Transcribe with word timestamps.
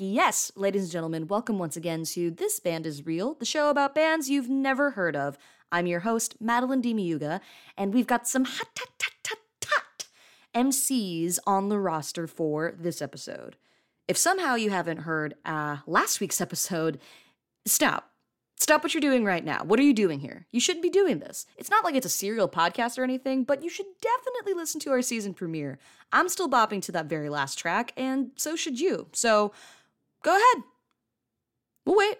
Yes, 0.00 0.52
ladies 0.54 0.82
and 0.82 0.92
gentlemen, 0.92 1.26
welcome 1.26 1.58
once 1.58 1.76
again 1.76 2.04
to 2.04 2.30
This 2.30 2.60
Band 2.60 2.86
is 2.86 3.04
Real, 3.04 3.34
the 3.34 3.44
show 3.44 3.68
about 3.68 3.96
bands 3.96 4.30
you've 4.30 4.48
never 4.48 4.92
heard 4.92 5.16
of. 5.16 5.36
I'm 5.72 5.88
your 5.88 6.00
host, 6.00 6.36
Madeline 6.40 6.82
Demiuga, 6.82 7.40
and 7.76 7.92
we've 7.92 8.06
got 8.06 8.28
some 8.28 8.44
hot, 8.44 8.68
hot, 8.78 8.90
hot, 9.02 9.12
hot, 9.26 9.38
hot 9.66 10.04
MCs 10.54 11.40
on 11.48 11.68
the 11.68 11.80
roster 11.80 12.28
for 12.28 12.76
this 12.78 13.02
episode. 13.02 13.56
If 14.06 14.16
somehow 14.16 14.54
you 14.54 14.70
haven't 14.70 14.98
heard 14.98 15.34
uh, 15.44 15.78
last 15.84 16.20
week's 16.20 16.40
episode, 16.40 17.00
stop. 17.66 18.12
Stop 18.60 18.82
what 18.82 18.94
you're 18.94 19.00
doing 19.00 19.24
right 19.24 19.44
now. 19.44 19.62
What 19.64 19.78
are 19.78 19.84
you 19.84 19.94
doing 19.94 20.20
here? 20.20 20.46
You 20.50 20.60
shouldn't 20.60 20.82
be 20.82 20.90
doing 20.90 21.20
this. 21.20 21.46
It's 21.56 21.70
not 21.70 21.84
like 21.84 21.94
it's 21.94 22.06
a 22.06 22.10
serial 22.10 22.48
podcast 22.48 22.98
or 22.98 23.04
anything, 23.04 23.44
but 23.44 23.62
you 23.62 23.70
should 23.70 23.86
definitely 24.00 24.54
listen 24.54 24.80
to 24.80 24.90
our 24.90 25.02
season 25.02 25.32
premiere. 25.32 25.78
I'm 26.12 26.28
still 26.28 26.48
bopping 26.48 26.82
to 26.82 26.92
that 26.92 27.06
very 27.06 27.28
last 27.28 27.56
track, 27.56 27.92
and 27.96 28.30
so 28.36 28.56
should 28.56 28.80
you. 28.80 29.08
So 29.12 29.52
go 30.22 30.30
ahead. 30.30 30.64
We'll 31.84 31.96
wait. 31.96 32.18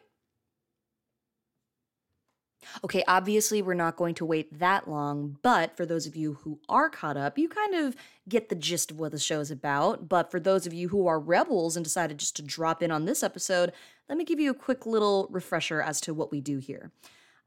Okay, 2.84 3.02
obviously, 3.08 3.62
we're 3.62 3.74
not 3.74 3.96
going 3.96 4.14
to 4.16 4.24
wait 4.24 4.58
that 4.58 4.88
long, 4.88 5.38
but 5.42 5.76
for 5.76 5.86
those 5.86 6.06
of 6.06 6.14
you 6.14 6.34
who 6.42 6.60
are 6.68 6.90
caught 6.90 7.16
up, 7.16 7.38
you 7.38 7.48
kind 7.48 7.74
of 7.74 7.96
get 8.28 8.48
the 8.48 8.54
gist 8.54 8.90
of 8.90 9.00
what 9.00 9.12
the 9.12 9.18
show 9.18 9.40
is 9.40 9.50
about. 9.50 10.08
But 10.08 10.30
for 10.30 10.38
those 10.38 10.66
of 10.66 10.74
you 10.74 10.88
who 10.88 11.06
are 11.06 11.18
rebels 11.18 11.76
and 11.76 11.84
decided 11.84 12.18
just 12.18 12.36
to 12.36 12.42
drop 12.42 12.82
in 12.82 12.90
on 12.90 13.04
this 13.04 13.22
episode, 13.22 13.72
let 14.08 14.18
me 14.18 14.24
give 14.24 14.38
you 14.38 14.50
a 14.50 14.54
quick 14.54 14.86
little 14.86 15.28
refresher 15.30 15.80
as 15.80 16.00
to 16.02 16.14
what 16.14 16.30
we 16.30 16.40
do 16.40 16.58
here. 16.58 16.92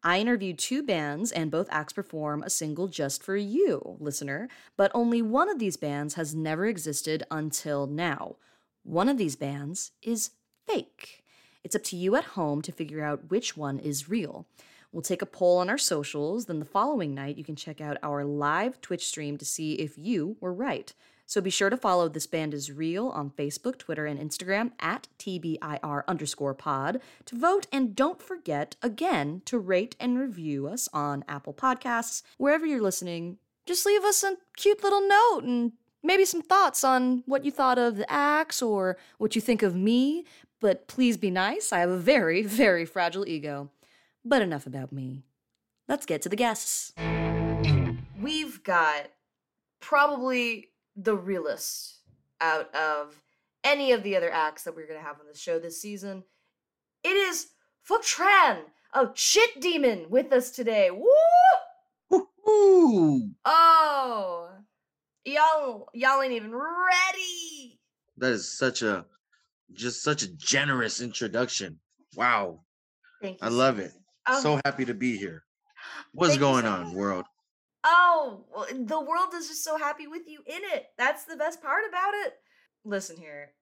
I 0.04 0.20
interview 0.20 0.54
two 0.54 0.82
bands, 0.82 1.32
and 1.32 1.52
both 1.52 1.68
acts 1.70 1.94
perform 1.94 2.42
a 2.42 2.50
single 2.50 2.88
just 2.88 3.22
for 3.22 3.38
you, 3.38 3.98
listener, 4.00 4.50
but 4.76 4.92
only 4.96 5.22
one 5.22 5.50
of 5.50 5.60
these 5.60 5.78
bands 5.78 6.16
has 6.16 6.34
never 6.34 6.66
existed 6.66 7.24
until 7.30 7.86
now. 7.86 8.38
One 8.84 9.08
of 9.08 9.18
these 9.18 9.36
bands 9.36 9.92
is 10.02 10.32
fake. 10.68 11.24
It's 11.64 11.76
up 11.76 11.84
to 11.86 11.96
you 11.96 12.16
at 12.16 12.24
home 12.24 12.62
to 12.64 12.72
figure 12.72 13.04
out 13.04 13.30
which 13.30 13.56
one 13.56 13.80
is 13.80 14.10
real. 14.10 14.46
We'll 14.92 15.02
take 15.02 15.22
a 15.22 15.28
poll 15.28 15.58
on 15.58 15.70
our 15.70 15.78
socials. 15.78 16.46
Then 16.46 16.60
the 16.60 16.66
following 16.66 17.14
night, 17.14 17.38
you 17.38 17.44
can 17.44 17.56
check 17.56 17.80
out 17.80 17.98
our 18.04 18.26
live 18.26 18.82
Twitch 18.82 19.08
stream 19.08 19.38
to 19.38 19.46
see 19.46 19.74
if 19.74 19.98
you 19.98 20.38
were 20.42 20.54
right. 20.54 20.94
So 21.26 21.40
be 21.40 21.50
sure 21.50 21.70
to 21.70 21.78
follow 21.78 22.10
This 22.10 22.28
Band 22.28 22.54
is 22.54 22.74
Real 22.74 23.08
on 23.08 23.30
Facebook, 23.30 23.78
Twitter, 23.78 24.06
and 24.06 24.20
Instagram 24.20 24.72
at 24.82 25.08
TBIR 25.18 26.04
underscore 26.06 26.54
pod 26.54 27.00
to 27.24 27.38
vote. 27.38 27.68
And 27.72 27.96
don't 27.96 28.22
forget, 28.22 28.76
again, 28.82 29.42
to 29.46 29.58
rate 29.58 29.96
and 29.98 30.20
review 30.20 30.68
us 30.68 30.90
on 30.92 31.24
Apple 31.30 31.54
Podcasts, 31.54 32.22
wherever 32.38 32.66
you're 32.66 32.82
listening. 32.82 33.38
Just 33.66 33.86
leave 33.86 34.04
us 34.04 34.24
a 34.24 34.36
cute 34.58 34.84
little 34.84 35.08
note 35.08 35.44
and 35.44 35.72
maybe 36.04 36.26
some 36.26 36.42
thoughts 36.42 36.84
on 36.84 37.24
what 37.26 37.46
you 37.46 37.52
thought 37.52 37.78
of 37.78 37.96
the 37.96 38.12
acts 38.12 38.62
or 38.62 38.98
what 39.18 39.34
you 39.34 39.40
think 39.40 39.64
of 39.64 39.74
me. 39.74 40.26
But 40.62 40.88
please 40.88 41.18
be 41.18 41.30
nice. 41.32 41.74
I 41.74 41.80
have 41.80 41.90
a 41.90 41.98
very, 41.98 42.44
very 42.44 42.86
fragile 42.86 43.28
ego. 43.28 43.70
But 44.24 44.42
enough 44.42 44.66
about 44.68 44.92
me. 44.94 45.24
Let's 45.90 46.06
get 46.06 46.22
to 46.22 46.30
the 46.30 46.36
guests. 46.36 46.94
We've 48.22 48.64
got 48.64 49.08
probably 49.80 50.70
the 50.96 51.16
realest 51.16 51.96
out 52.40 52.74
of 52.76 53.16
any 53.64 53.92
of 53.92 54.04
the 54.04 54.16
other 54.16 54.32
acts 54.32 54.64
that 54.64 54.76
we're 54.76 54.88
going 54.88 55.00
to 55.00 55.06
have 55.06 55.20
on 55.20 55.26
the 55.32 55.38
show 55.38 55.58
this 55.60 55.82
season. 55.82 56.24
It 57.04 57.16
is 57.16 57.48
Phuc 57.90 58.04
Tran 58.04 58.60
of 58.94 59.18
Shit 59.18 59.60
Demon 59.60 60.06
with 60.10 60.32
us 60.32 60.52
today. 60.52 60.92
Woo! 60.92 61.08
Ooh, 62.48 63.30
Oh, 63.46 64.50
y'all, 65.26 65.88
y'all 65.94 66.22
ain't 66.22 66.34
even 66.34 66.54
ready. 66.54 67.80
that 68.18 68.32
is 68.34 68.52
such 68.52 68.82
a 68.82 69.06
just 69.74 70.04
such 70.04 70.24
a 70.24 70.34
generous 70.36 71.02
introduction. 71.02 71.80
Wow, 72.16 72.62
Thank 73.22 73.42
you. 73.42 73.48
I 73.48 73.50
love 73.50 73.80
it. 73.80 73.92
Um, 74.26 74.42
So 74.42 74.60
happy 74.66 74.86
to 74.86 74.94
be 74.94 75.18
here. 75.18 75.44
What's 76.14 76.32
thank 76.34 76.42
going 76.42 76.66
so 76.66 76.72
on, 76.72 76.94
world? 76.94 77.26
Oh, 77.84 78.46
the 78.72 79.00
world 79.02 79.34
is 79.34 79.48
just 79.48 79.64
so 79.64 79.78
happy 79.78 80.08
with 80.08 80.28
you 80.28 80.40
in 80.46 80.62
it. 80.74 80.88
That's 80.98 81.26
the 81.26 81.36
best 81.36 81.62
part 81.62 81.84
about 81.88 82.14
it. 82.26 82.34
Listen 82.84 83.18
here, 83.18 83.54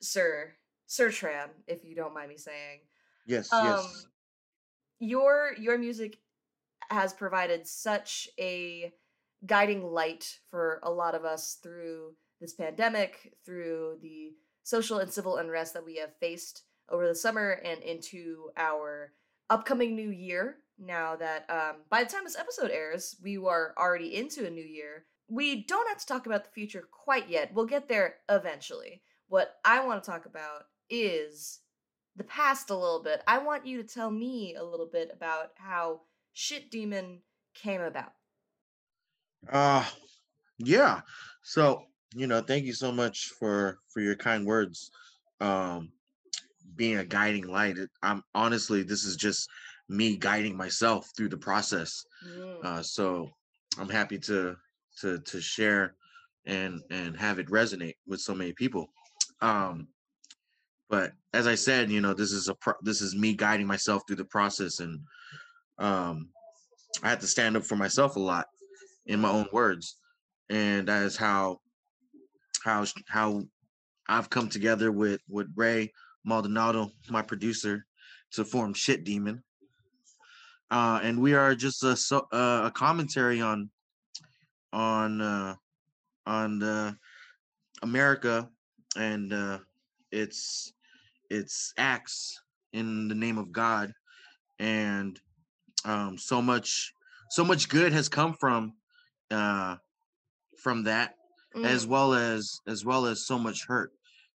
sir, 0.00 0.54
Sir 0.86 1.08
Tran, 1.08 1.48
if 1.66 1.84
you 1.84 1.94
don't 1.94 2.14
mind 2.14 2.28
me 2.28 2.36
saying. 2.36 2.80
Yes, 3.26 3.52
Um, 3.52 3.64
yes. 3.66 4.06
your 4.98 5.54
your 5.58 5.78
music 5.78 6.18
has 6.90 7.12
provided 7.12 7.66
such 7.66 8.28
a 8.38 8.92
guiding 9.44 9.84
light 9.84 10.38
for 10.50 10.80
a 10.82 10.90
lot 10.90 11.14
of 11.14 11.24
us 11.24 11.58
through 11.62 12.14
this 12.40 12.54
pandemic, 12.54 13.34
through 13.44 13.98
the 14.02 14.34
social 14.66 14.98
and 14.98 15.12
civil 15.12 15.36
unrest 15.36 15.74
that 15.74 15.84
we 15.84 15.94
have 15.94 16.16
faced 16.18 16.64
over 16.88 17.06
the 17.06 17.14
summer 17.14 17.60
and 17.64 17.80
into 17.84 18.50
our 18.56 19.12
upcoming 19.48 19.94
new 19.94 20.10
year. 20.10 20.56
Now 20.76 21.14
that 21.14 21.48
um, 21.48 21.76
by 21.88 22.02
the 22.02 22.10
time 22.10 22.24
this 22.24 22.36
episode 22.36 22.72
airs, 22.72 23.14
we 23.22 23.36
are 23.38 23.74
already 23.78 24.16
into 24.16 24.44
a 24.44 24.50
new 24.50 24.64
year. 24.64 25.04
We 25.28 25.62
don't 25.62 25.88
have 25.88 25.98
to 25.98 26.06
talk 26.06 26.26
about 26.26 26.42
the 26.42 26.50
future 26.50 26.88
quite 26.90 27.28
yet. 27.28 27.54
We'll 27.54 27.66
get 27.66 27.88
there 27.88 28.16
eventually. 28.28 29.02
What 29.28 29.54
I 29.64 29.86
want 29.86 30.02
to 30.02 30.10
talk 30.10 30.26
about 30.26 30.64
is 30.90 31.60
the 32.16 32.24
past 32.24 32.70
a 32.70 32.76
little 32.76 33.02
bit. 33.04 33.22
I 33.28 33.38
want 33.38 33.66
you 33.66 33.80
to 33.80 33.88
tell 33.88 34.10
me 34.10 34.56
a 34.56 34.64
little 34.64 34.88
bit 34.92 35.12
about 35.14 35.52
how 35.54 36.00
Shit 36.32 36.72
Demon 36.72 37.20
came 37.54 37.82
about. 37.82 38.14
Uh 39.48 39.84
yeah. 40.58 41.02
So, 41.42 41.84
you 42.14 42.26
know, 42.26 42.40
thank 42.40 42.64
you 42.64 42.72
so 42.72 42.92
much 42.92 43.28
for 43.38 43.78
for 43.92 44.00
your 44.00 44.16
kind 44.16 44.46
words. 44.46 44.90
Um 45.40 45.90
being 46.74 46.98
a 46.98 47.04
guiding 47.04 47.46
light. 47.46 47.76
I'm 48.02 48.22
honestly 48.34 48.82
this 48.82 49.04
is 49.04 49.16
just 49.16 49.48
me 49.88 50.16
guiding 50.16 50.56
myself 50.56 51.10
through 51.16 51.30
the 51.30 51.36
process. 51.36 52.04
Mm. 52.26 52.64
Uh 52.64 52.82
so 52.82 53.30
I'm 53.78 53.88
happy 53.88 54.18
to 54.20 54.56
to 55.00 55.18
to 55.18 55.40
share 55.40 55.94
and 56.46 56.82
and 56.90 57.16
have 57.16 57.38
it 57.38 57.48
resonate 57.48 57.96
with 58.06 58.20
so 58.20 58.34
many 58.34 58.52
people. 58.52 58.88
Um 59.40 59.88
but 60.88 61.12
as 61.34 61.48
I 61.48 61.56
said, 61.56 61.90
you 61.90 62.00
know, 62.00 62.14
this 62.14 62.30
is 62.30 62.48
a 62.48 62.54
pro- 62.54 62.80
this 62.82 63.00
is 63.00 63.16
me 63.16 63.34
guiding 63.34 63.66
myself 63.66 64.02
through 64.06 64.16
the 64.16 64.24
process 64.24 64.80
and 64.80 65.00
um 65.78 66.28
I 67.02 67.10
had 67.10 67.20
to 67.20 67.26
stand 67.26 67.56
up 67.56 67.64
for 67.64 67.76
myself 67.76 68.16
a 68.16 68.20
lot 68.20 68.46
in 69.06 69.20
my 69.20 69.30
own 69.30 69.48
words 69.52 69.98
and 70.48 70.88
that 70.88 71.02
is 71.02 71.16
how 71.16 71.60
how 72.66 72.84
how 73.08 73.42
I've 74.08 74.28
come 74.28 74.48
together 74.48 74.92
with 74.92 75.20
with 75.28 75.48
Ray 75.54 75.92
Maldonado, 76.24 76.90
my 77.08 77.22
producer, 77.22 77.86
to 78.32 78.44
form 78.44 78.74
Shit 78.74 79.04
Demon. 79.04 79.42
Uh, 80.70 80.98
and 81.02 81.20
we 81.20 81.32
are 81.34 81.54
just 81.54 81.84
a 81.84 81.96
so, 81.96 82.26
uh, 82.32 82.62
a 82.64 82.70
commentary 82.74 83.40
on 83.40 83.70
on 84.72 85.20
uh, 85.20 85.54
on 86.26 86.62
uh, 86.62 86.92
America 87.82 88.48
and 88.96 89.32
uh, 89.32 89.58
its 90.10 90.72
its 91.30 91.72
acts 91.78 92.40
in 92.72 93.06
the 93.06 93.14
name 93.14 93.38
of 93.38 93.52
God, 93.52 93.92
and 94.58 95.18
um, 95.84 96.18
so 96.18 96.42
much 96.42 96.92
so 97.30 97.44
much 97.44 97.68
good 97.68 97.92
has 97.92 98.08
come 98.08 98.34
from 98.34 98.74
uh, 99.30 99.76
from 100.58 100.82
that 100.82 101.15
as 101.62 101.86
Mm, 101.86 101.86
well 101.86 102.14
as 102.14 102.60
as 102.66 102.84
well 102.84 103.06
as 103.06 103.26
so 103.26 103.38
much 103.38 103.66
hurt 103.66 103.92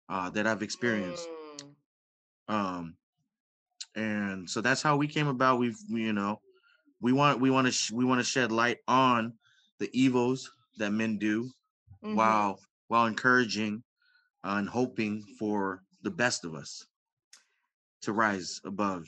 uh, 0.08 0.30
that 0.30 0.46
I've 0.46 0.62
experienced. 0.62 1.30
mm. 1.30 1.76
Um, 2.48 2.96
and 3.96 4.48
so 4.50 4.60
that's 4.60 4.82
how 4.82 4.96
we 4.96 5.08
came 5.08 5.28
about. 5.28 5.58
We've 5.58 5.78
you 5.88 6.12
know 6.12 6.40
we 7.00 7.12
want 7.12 7.40
we 7.40 7.50
want 7.50 7.66
to 7.68 7.72
sh- 7.72 7.92
we 7.92 8.04
want 8.06 8.20
to 8.20 8.24
shed 8.24 8.52
light 8.52 8.78
on 8.88 9.38
the 9.78 9.90
evils 9.98 10.50
that 10.78 10.92
men 10.92 11.18
do 11.18 11.50
Mhm. 12.02 12.46
while 12.46 12.60
while 12.88 13.06
encouraging 13.06 13.84
and 14.44 14.68
hoping 14.68 15.24
for 15.38 15.84
the 16.02 16.10
best 16.10 16.44
of 16.44 16.54
us 16.54 16.86
to 18.00 18.12
rise 18.12 18.60
above. 18.64 19.06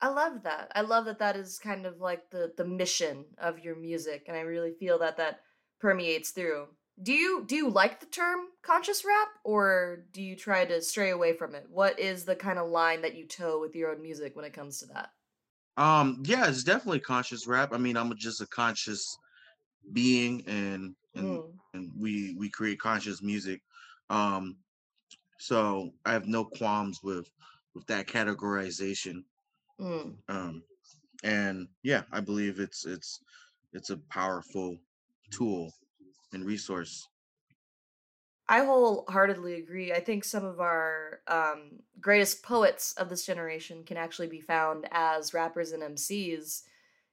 I 0.00 0.08
love 0.08 0.42
that. 0.42 0.72
I 0.74 0.80
love 0.82 1.04
that 1.06 1.18
that 1.18 1.36
is 1.36 1.58
kind 1.58 1.86
of 1.86 1.98
like 2.00 2.30
the 2.30 2.52
the 2.56 2.64
mission 2.64 3.34
of 3.38 3.58
your 3.58 3.76
music, 3.76 4.24
and 4.26 4.36
I 4.36 4.40
really 4.40 4.72
feel 4.72 4.98
that 5.00 5.16
that 5.18 5.42
permeates 5.80 6.30
through. 6.30 6.76
Do 7.02 7.12
you 7.14 7.44
do 7.46 7.56
you 7.56 7.70
like 7.70 8.00
the 8.00 8.06
term 8.06 8.48
conscious 8.62 9.02
rap, 9.04 9.28
or 9.44 10.06
do 10.12 10.22
you 10.22 10.36
try 10.36 10.64
to 10.66 10.82
stray 10.82 11.08
away 11.10 11.32
from 11.34 11.54
it? 11.54 11.70
What 11.70 11.98
is 11.98 12.24
the 12.26 12.36
kind 12.36 12.58
of 12.58 12.68
line 12.68 13.00
that 13.02 13.14
you 13.14 13.26
toe 13.26 13.58
with 13.60 13.74
your 13.74 13.90
own 13.92 14.02
music 14.02 14.36
when 14.36 14.44
it 14.44 14.52
comes 14.52 14.78
to 14.80 14.86
that? 14.88 15.14
Um, 15.76 16.22
yeah, 16.24 16.48
it's 16.48 16.64
definitely 16.64 17.00
conscious 17.00 17.46
rap. 17.46 17.72
I 17.72 17.78
mean, 17.78 17.96
I'm 17.96 18.16
just 18.16 18.40
a 18.40 18.46
conscious 18.46 19.18
being, 19.92 20.46
and 20.48 20.96
and 21.14 21.44
Mm. 21.44 21.60
and 21.74 21.92
we 21.96 22.34
we 22.36 22.50
create 22.50 22.80
conscious 22.80 23.22
music. 23.22 23.62
Um, 24.10 24.58
so 25.40 25.92
I 26.06 26.12
have 26.12 26.28
no 26.28 26.44
qualms 26.44 27.02
with 27.02 27.30
with 27.74 27.86
that 27.88 28.08
categorization. 28.08 29.24
Mm. 29.78 30.18
Um, 30.28 30.64
and 31.24 31.68
yeah, 31.82 32.04
I 32.12 32.20
believe 32.20 32.60
it's 32.60 32.86
it's 32.86 33.20
it's 33.72 33.90
a 33.90 33.98
powerful 33.98 34.78
tool 35.30 35.72
and 36.36 36.44
resource. 36.44 37.08
I 38.48 38.64
wholeheartedly 38.64 39.54
agree. 39.54 39.92
I 39.92 39.98
think 39.98 40.22
some 40.22 40.44
of 40.44 40.60
our 40.60 41.20
um, 41.26 41.80
greatest 42.00 42.44
poets 42.44 42.92
of 42.92 43.08
this 43.08 43.26
generation 43.26 43.82
can 43.82 43.96
actually 43.96 44.28
be 44.28 44.40
found 44.40 44.86
as 44.92 45.34
rappers 45.34 45.72
and 45.72 45.82
MCs 45.82 46.62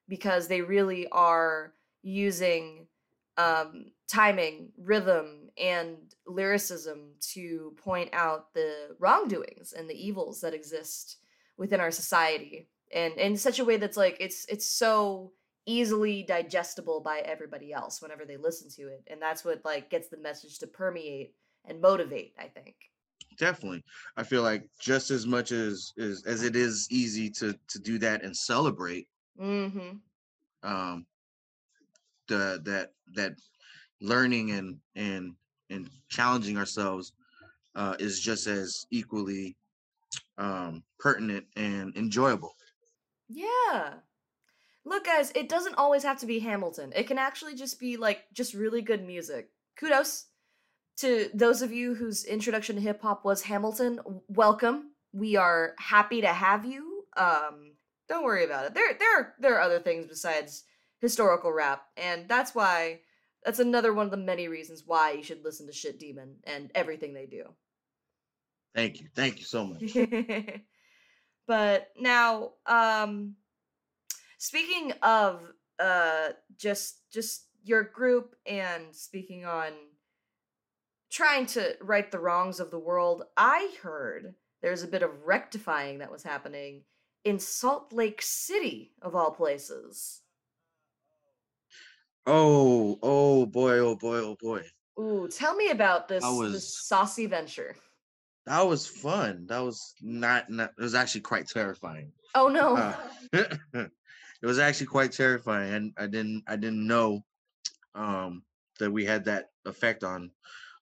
because 0.08 0.48
they 0.48 0.62
really 0.62 1.08
are 1.08 1.74
using 2.04 2.86
um, 3.38 3.86
timing, 4.08 4.70
rhythm, 4.78 5.50
and 5.58 5.98
lyricism 6.28 7.14
to 7.20 7.74
point 7.78 8.10
out 8.14 8.54
the 8.54 8.96
wrongdoings 9.00 9.74
and 9.74 9.90
the 9.90 10.08
evils 10.08 10.42
that 10.42 10.54
exist 10.54 11.18
within 11.58 11.80
our 11.80 11.90
society, 11.90 12.68
and 12.94 13.16
in 13.16 13.38
such 13.38 13.58
a 13.58 13.66
way 13.66 13.78
that's 13.78 13.98
like 13.98 14.18
it's 14.20 14.46
it's 14.50 14.68
so 14.68 15.32
easily 15.66 16.24
digestible 16.24 17.02
by 17.02 17.20
everybody 17.20 17.74
else 17.74 18.02
whenever 18.02 18.26
they 18.26 18.38
listen 18.38 18.70
to 18.72 18.90
it, 18.90 19.04
and 19.08 19.22
that's 19.22 19.46
what 19.46 19.64
like 19.66 19.90
gets 19.90 20.10
the 20.10 20.18
message 20.18 20.60
to 20.60 20.68
permeate 20.68 21.36
and 21.66 21.80
motivate. 21.82 22.34
I 22.38 22.48
think 22.48 22.76
definitely 23.40 23.84
i 24.16 24.22
feel 24.22 24.44
like 24.44 24.70
just 24.80 25.10
as 25.10 25.26
much 25.26 25.52
as 25.52 25.92
as, 25.98 26.24
as 26.28 26.44
it 26.44 26.56
is 26.56 26.88
easy 26.92 27.32
to 27.32 27.58
to 27.68 27.80
do 27.80 27.98
that 27.98 28.24
and 28.24 28.36
celebrate 28.38 29.08
Mm-hmm. 29.42 29.98
um 30.62 31.08
the 32.28 32.62
that 32.64 32.92
that 33.16 33.34
learning 34.02 34.52
and 34.52 34.78
and 34.96 35.36
and 35.72 35.90
challenging 36.10 36.58
ourselves 36.58 37.14
uh 37.76 37.96
is 38.00 38.20
just 38.20 38.46
as 38.46 38.86
equally 38.92 39.56
um 40.38 40.84
pertinent 41.00 41.46
and 41.56 41.96
enjoyable 41.98 42.54
Yeah. 43.30 43.96
Look, 44.86 45.06
guys, 45.06 45.32
it 45.36 45.48
doesn't 45.50 45.76
always 45.76 46.04
have 46.04 46.20
to 46.20 46.26
be 46.26 46.40
Hamilton. 46.40 46.92
It 46.96 47.08
can 47.08 47.18
actually 47.18 47.56
just 47.56 47.80
be 47.80 47.98
like 47.98 48.26
just 48.34 48.54
really 48.54 48.82
good 48.82 49.06
music. 49.06 49.50
Kudos 49.78 50.26
to 50.98 51.30
those 51.34 51.62
of 51.62 51.72
you 51.72 51.96
whose 51.96 52.26
introduction 52.26 52.76
to 52.76 52.82
hip 52.82 53.02
hop 53.02 53.24
was 53.26 53.42
Hamilton. 53.44 54.00
Welcome. 54.28 54.92
We 55.14 55.36
are 55.38 55.74
happy 55.80 56.22
to 56.22 56.28
have 56.28 56.66
you. 56.66 57.06
Um, 57.16 57.74
don't 58.10 58.24
worry 58.26 58.44
about 58.46 58.66
it. 58.66 58.74
There, 58.74 58.94
there, 59.00 59.20
are, 59.20 59.34
there 59.40 59.56
are 59.56 59.62
other 59.62 59.80
things 59.80 60.06
besides 60.08 60.64
historical 61.00 61.52
rap, 61.52 61.84
and 61.98 62.28
that's 62.28 62.54
why. 62.54 63.02
That's 63.46 63.60
another 63.60 63.94
one 63.94 64.06
of 64.06 64.12
the 64.12 64.18
many 64.18 64.48
reasons 64.48 64.84
why 64.86 65.12
you 65.12 65.24
should 65.24 65.44
listen 65.44 65.68
to 65.68 65.74
Shit 65.74 66.00
Demon 66.00 66.38
and 66.46 66.72
everything 66.76 67.14
they 67.14 67.26
do. 67.26 67.44
thank 68.74 69.02
you 69.02 69.08
thank 69.16 69.40
you 69.40 69.46
so 69.46 69.66
much 69.66 69.96
but 71.48 71.90
now 72.00 72.52
um 72.66 73.36
speaking 74.44 74.92
of 75.02 75.42
uh 75.80 76.30
just 76.58 77.10
just 77.12 77.46
your 77.64 77.84
group 77.84 78.36
and 78.46 78.84
speaking 78.92 79.46
on 79.46 79.72
trying 81.10 81.46
to 81.46 81.76
right 81.82 82.12
the 82.12 82.20
wrongs 82.20 82.60
of 82.60 82.72
the 82.72 82.80
world 82.80 83.24
i 83.38 83.72
heard 83.82 84.34
there's 84.62 84.84
a 84.84 84.88
bit 84.88 85.04
of 85.04 85.12
rectifying 85.26 86.00
that 86.00 86.12
was 86.12 86.24
happening 86.24 86.82
in 87.24 87.40
salt 87.40 87.94
lake 87.94 88.22
city 88.22 88.92
of 89.02 89.16
all 89.16 89.32
places. 89.32 90.22
Oh 92.26 92.98
oh 93.04 93.46
boy 93.46 93.80
oh 93.80 93.96
boy 93.96 94.18
oh 94.18 94.38
boy. 94.42 94.64
Ooh 95.00 95.28
tell 95.28 95.56
me 95.56 95.70
about 95.70 96.08
this, 96.08 96.24
I 96.24 96.48
this 96.48 96.88
saucy 96.88 97.26
venture. 97.26 97.76
That 98.46 98.68
was 98.68 98.88
fun. 98.88 99.46
That 99.48 99.60
was 99.60 99.94
not, 100.02 100.50
not 100.50 100.72
it 100.78 100.82
was 100.82 100.96
actually 100.96 101.22
quite 101.22 101.48
terrifying. 101.48 102.12
Oh 102.36 102.48
no. 102.48 102.78
Uh, 102.78 103.88
it 104.44 104.46
was 104.46 104.60
actually 104.60 104.88
quite 104.88 105.12
terrifying 105.12 105.74
and 105.74 105.94
i 105.98 106.06
didn't 106.06 106.44
i 106.48 106.56
didn't 106.56 106.86
know 106.86 107.24
um 107.96 108.44
that 108.80 108.92
we 108.92 109.06
had 109.06 109.26
that 109.26 109.46
effect 109.66 110.04
on 110.04 110.30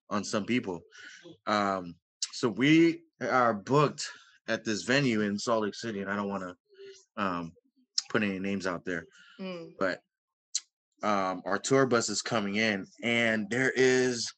on 0.10 0.24
some 0.26 0.44
people. 0.46 0.82
Um 1.48 1.96
so 2.34 2.50
we 2.50 3.04
are 3.22 3.54
booked 3.54 4.10
at 4.50 4.66
this 4.66 4.84
venue 4.84 5.22
in 5.22 5.38
salt 5.40 5.64
lake 5.64 5.76
city 5.76 6.02
and 6.02 6.10
i 6.12 6.16
don't 6.16 6.30
want 6.30 6.44
to 6.44 7.24
um 7.24 7.54
put 8.10 8.24
any 8.24 8.40
names 8.40 8.68
out 8.68 8.84
there 8.84 9.06
Mm, 9.40 9.72
but 9.80 10.02
um 11.04 11.42
our 11.46 11.58
tour 11.58 11.86
bus 11.88 12.10
is 12.10 12.22
coming 12.22 12.56
in 12.58 12.86
and 13.04 13.50
there 13.50 13.72
is 13.76 14.32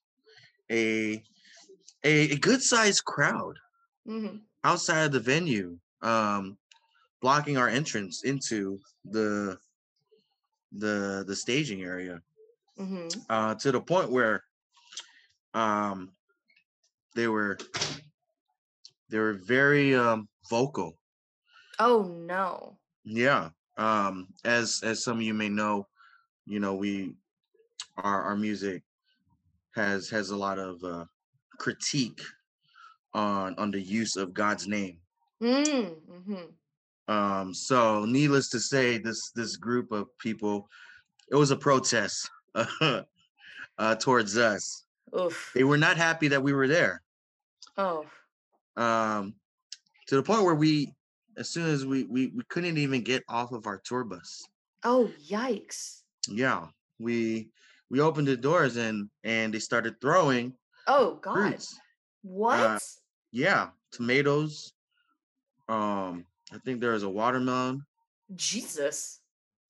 a 0.71 1.21
a, 2.03 2.31
a 2.31 2.37
good 2.37 2.61
sized 2.61 3.03
crowd 3.05 3.57
mhm. 4.07 4.41
outside 4.63 5.03
of 5.05 5.11
the 5.11 5.19
venue, 5.19 5.77
um, 6.01 6.57
blocking 7.23 7.57
our 7.57 7.69
entrance 7.69 8.25
into 8.25 8.77
the 9.05 9.57
the 10.73 11.23
the 11.25 11.35
staging 11.35 11.81
area. 11.81 12.21
hmm 12.77 13.07
Uh, 13.29 13.55
to 13.55 13.71
the 13.71 13.79
point 13.81 14.11
where 14.11 14.43
um 15.53 16.11
they 17.15 17.27
were 17.27 17.57
they 19.09 19.17
were 19.17 19.33
very 19.33 19.95
um 19.95 20.27
vocal. 20.49 20.97
Oh 21.79 22.03
no. 22.03 22.77
Yeah. 23.05 23.49
Um 23.77 24.27
as 24.43 24.81
as 24.83 25.03
some 25.03 25.17
of 25.17 25.23
you 25.23 25.33
may 25.33 25.49
know, 25.49 25.87
you 26.45 26.59
know, 26.59 26.75
we 26.75 27.15
our 27.97 28.21
our 28.23 28.35
music 28.35 28.83
has 29.75 30.09
has 30.09 30.29
a 30.31 30.37
lot 30.37 30.59
of 30.59 30.83
uh 30.83 31.05
critique 31.57 32.21
on 33.13 33.55
on 33.57 33.71
the 33.71 33.81
use 33.81 34.17
of 34.17 34.33
God's 34.33 34.67
name. 34.67 34.99
Mm, 35.41 35.95
hmm 36.25 36.47
Um, 37.07 37.53
so 37.53 38.05
needless 38.05 38.49
to 38.49 38.59
say, 38.59 38.97
this 38.97 39.31
this 39.31 39.57
group 39.57 39.91
of 39.91 40.07
people, 40.19 40.69
it 41.29 41.35
was 41.35 41.51
a 41.51 41.55
protest 41.57 42.29
uh, 42.81 43.95
towards 43.99 44.37
us. 44.37 44.85
Oof. 45.17 45.51
They 45.53 45.63
were 45.63 45.77
not 45.77 45.97
happy 45.97 46.27
that 46.29 46.41
we 46.41 46.53
were 46.53 46.67
there. 46.67 47.01
Oh. 47.77 48.05
Um, 48.77 49.35
to 50.07 50.15
the 50.15 50.23
point 50.23 50.43
where 50.43 50.55
we, 50.55 50.93
as 51.37 51.49
soon 51.49 51.69
as 51.69 51.85
we 51.85 52.03
we 52.05 52.27
we 52.27 52.43
couldn't 52.49 52.77
even 52.77 53.01
get 53.01 53.23
off 53.27 53.51
of 53.51 53.67
our 53.67 53.81
tour 53.83 54.03
bus. 54.03 54.43
Oh, 54.83 55.09
yikes. 55.29 56.01
Yeah, 56.27 56.67
we 56.99 57.49
we 57.89 57.99
opened 57.99 58.27
the 58.27 58.37
doors 58.37 58.77
and 58.77 59.09
and 59.23 59.53
they 59.53 59.59
started 59.59 59.99
throwing 60.01 60.53
Oh, 60.87 61.15
God. 61.21 61.35
fruits. 61.35 61.79
What? 62.23 62.81
Yeah, 63.31 63.69
tomatoes. 63.91 64.73
Um, 65.69 66.25
I 66.53 66.57
think 66.59 66.79
there 66.79 66.91
was 66.91 67.03
a 67.03 67.09
watermelon. 67.09 67.85
Jesus. 68.35 69.21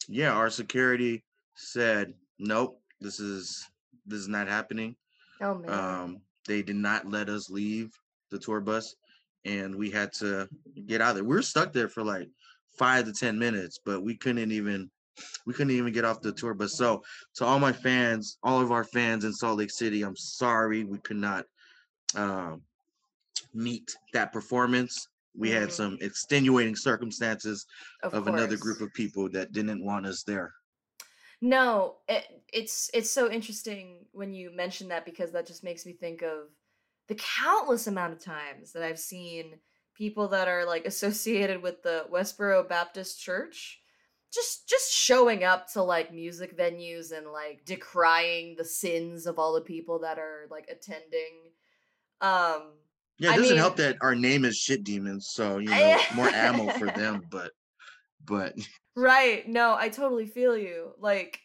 yeah, 0.07 0.31
our 0.31 0.49
security 0.49 1.23
said, 1.55 2.13
nope, 2.39 2.79
this 2.99 3.19
is 3.19 3.65
this 4.05 4.19
is 4.19 4.27
not 4.27 4.47
happening. 4.47 4.95
Oh, 5.41 5.55
man. 5.55 5.69
Um, 5.71 6.21
they 6.47 6.61
did 6.61 6.75
not 6.75 7.09
let 7.09 7.29
us 7.29 7.49
leave 7.49 7.91
the 8.31 8.37
tour 8.37 8.59
bus, 8.59 8.95
and 9.45 9.75
we 9.75 9.89
had 9.89 10.11
to 10.13 10.47
get 10.87 11.01
out 11.01 11.11
of 11.11 11.15
there. 11.15 11.23
We 11.23 11.35
were 11.35 11.41
stuck 11.41 11.71
there 11.71 11.87
for 11.87 12.03
like 12.03 12.29
five 12.77 13.05
to 13.05 13.13
ten 13.13 13.39
minutes, 13.39 13.79
but 13.83 14.03
we 14.03 14.15
couldn't 14.15 14.51
even 14.51 14.89
we 15.45 15.53
couldn't 15.53 15.71
even 15.71 15.93
get 15.93 16.05
off 16.05 16.21
the 16.21 16.31
tour 16.31 16.53
bus. 16.53 16.75
So 16.75 17.01
to 17.35 17.45
all 17.45 17.59
my 17.59 17.71
fans, 17.71 18.37
all 18.43 18.59
of 18.59 18.71
our 18.71 18.83
fans 18.83 19.23
in 19.25 19.31
Salt 19.33 19.57
Lake 19.57 19.71
City, 19.71 20.03
I'm 20.03 20.17
sorry 20.17 20.83
we 20.83 20.97
could 20.99 21.17
not 21.17 21.45
um, 22.15 22.61
meet 23.53 23.95
that 24.13 24.33
performance. 24.33 25.07
We 25.35 25.49
had 25.51 25.69
Mhm. 25.69 25.71
some 25.71 25.97
extenuating 26.01 26.75
circumstances 26.75 27.65
of, 28.03 28.13
of 28.13 28.27
another 28.27 28.57
group 28.57 28.81
of 28.81 28.93
people 28.93 29.29
that 29.29 29.51
didn't 29.51 29.83
want 29.83 30.05
us 30.05 30.23
there. 30.23 30.53
No, 31.41 31.97
it, 32.07 32.25
it's 32.51 32.89
it's 32.93 33.09
so 33.09 33.29
interesting 33.29 34.05
when 34.11 34.33
you 34.33 34.51
mention 34.51 34.87
that 34.89 35.05
because 35.05 35.31
that 35.31 35.45
just 35.47 35.63
makes 35.63 35.85
me 35.85 35.93
think 35.93 36.21
of 36.21 36.49
the 37.07 37.15
countless 37.15 37.87
amount 37.87 38.13
of 38.13 38.19
times 38.19 38.71
that 38.73 38.83
I've 38.83 38.99
seen 38.99 39.59
people 39.93 40.29
that 40.29 40.47
are 40.47 40.65
like 40.65 40.85
associated 40.85 41.61
with 41.61 41.83
the 41.83 42.07
Westboro 42.11 42.67
Baptist 42.67 43.19
Church 43.19 43.81
just 44.33 44.67
just 44.69 44.91
showing 44.91 45.43
up 45.43 45.71
to 45.73 45.83
like 45.83 46.13
music 46.13 46.57
venues 46.57 47.15
and 47.15 47.27
like 47.27 47.65
decrying 47.65 48.55
the 48.57 48.65
sins 48.65 49.27
of 49.27 49.37
all 49.37 49.53
the 49.53 49.61
people 49.61 49.99
that 49.99 50.17
are 50.17 50.47
like 50.49 50.67
attending. 50.69 51.51
Um 52.21 52.73
Yeah, 53.19 53.29
it 53.29 53.33
I 53.33 53.37
doesn't 53.37 53.57
help 53.57 53.77
that 53.77 53.97
our 54.01 54.15
name 54.15 54.45
is 54.45 54.57
shit 54.57 54.83
demons, 54.83 55.29
so 55.29 55.59
you 55.59 55.69
know 55.69 55.97
more 56.15 56.29
ammo 56.29 56.69
for 56.71 56.87
them. 56.87 57.23
But 57.29 57.51
but 58.25 58.55
Right. 58.95 59.47
No, 59.47 59.75
I 59.75 59.89
totally 59.89 60.27
feel 60.27 60.57
you. 60.57 60.91
Like 60.99 61.39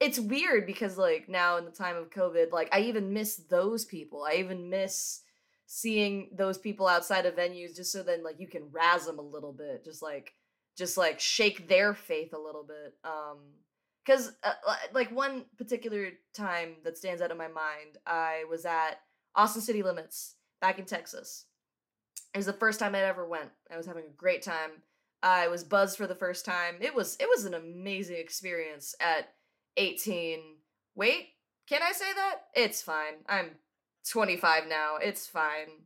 it's 0.00 0.20
weird 0.20 0.66
because 0.66 0.96
like 0.96 1.28
now 1.28 1.56
in 1.56 1.64
the 1.64 1.70
time 1.70 1.96
of 1.96 2.10
COVID, 2.10 2.52
like 2.52 2.68
I 2.72 2.80
even 2.80 3.12
miss 3.12 3.36
those 3.36 3.84
people. 3.84 4.24
I 4.28 4.34
even 4.34 4.70
miss 4.70 5.20
seeing 5.66 6.30
those 6.36 6.58
people 6.58 6.86
outside 6.86 7.24
of 7.26 7.34
venues 7.34 7.74
just 7.74 7.92
so 7.92 8.02
then 8.02 8.22
like 8.22 8.38
you 8.38 8.46
can 8.46 8.70
razz 8.70 9.06
them 9.06 9.18
a 9.18 9.22
little 9.22 9.52
bit, 9.52 9.84
just 9.84 10.02
like 10.02 10.32
just 10.76 10.96
like 10.96 11.18
shake 11.18 11.68
their 11.68 11.94
faith 11.94 12.32
a 12.34 12.38
little 12.38 12.64
bit. 12.64 12.94
Um 13.04 13.38
cuz 14.06 14.32
uh, 14.44 14.52
like 14.92 15.10
one 15.10 15.44
particular 15.58 16.10
time 16.34 16.76
that 16.84 16.98
stands 16.98 17.20
out 17.20 17.30
in 17.30 17.36
my 17.36 17.48
mind, 17.48 17.98
I 18.06 18.44
was 18.48 18.64
at 18.64 19.00
Austin 19.34 19.62
City 19.62 19.82
Limits 19.82 20.36
back 20.62 20.78
in 20.78 20.86
Texas. 20.86 21.44
It 22.32 22.38
was 22.38 22.46
the 22.46 22.54
first 22.54 22.80
time 22.80 22.94
I 22.94 23.00
ever 23.00 23.26
went. 23.26 23.50
I 23.70 23.76
was 23.76 23.84
having 23.84 24.04
a 24.06 24.16
great 24.16 24.40
time. 24.40 24.70
I 25.22 25.48
was 25.48 25.62
buzzed 25.64 25.98
for 25.98 26.06
the 26.06 26.14
first 26.14 26.46
time. 26.46 26.76
It 26.80 26.94
was 26.94 27.16
it 27.20 27.28
was 27.28 27.44
an 27.44 27.52
amazing 27.52 28.16
experience 28.16 28.94
at 28.98 29.34
18. 29.76 30.40
Wait, 30.94 31.28
can 31.68 31.82
I 31.82 31.92
say 31.92 32.12
that? 32.14 32.36
It's 32.54 32.80
fine. 32.80 33.14
I'm 33.28 33.50
25 34.08 34.66
now. 34.68 34.96
It's 34.96 35.26
fine. 35.26 35.84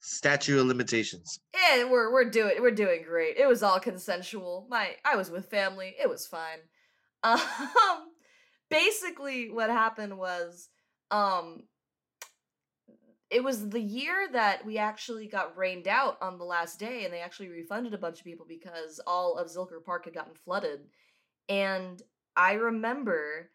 Statue 0.00 0.60
of 0.60 0.66
limitations. 0.66 1.38
Yeah, 1.54 1.84
we're 1.84 2.12
we're 2.12 2.28
doing 2.28 2.56
we're 2.60 2.72
doing 2.72 3.04
great. 3.06 3.36
It 3.36 3.46
was 3.46 3.62
all 3.62 3.78
consensual. 3.78 4.66
My 4.68 4.96
I 5.04 5.16
was 5.16 5.30
with 5.30 5.46
family. 5.46 5.94
It 6.02 6.08
was 6.08 6.26
fine. 6.26 6.58
Um 7.22 7.40
basically 8.68 9.50
what 9.50 9.70
happened 9.70 10.18
was 10.18 10.68
um 11.10 11.62
it 13.30 13.42
was 13.42 13.70
the 13.70 13.80
year 13.80 14.28
that 14.32 14.64
we 14.64 14.78
actually 14.78 15.26
got 15.26 15.56
rained 15.56 15.88
out 15.88 16.18
on 16.20 16.38
the 16.38 16.44
last 16.44 16.78
day 16.78 17.04
and 17.04 17.12
they 17.12 17.20
actually 17.20 17.48
refunded 17.48 17.94
a 17.94 17.98
bunch 17.98 18.18
of 18.18 18.24
people 18.24 18.46
because 18.48 19.00
all 19.06 19.36
of 19.36 19.48
Zilker 19.48 19.82
Park 19.84 20.04
had 20.04 20.14
gotten 20.14 20.34
flooded. 20.34 20.80
And 21.48 22.00
I 22.36 22.54
remember 22.54 23.50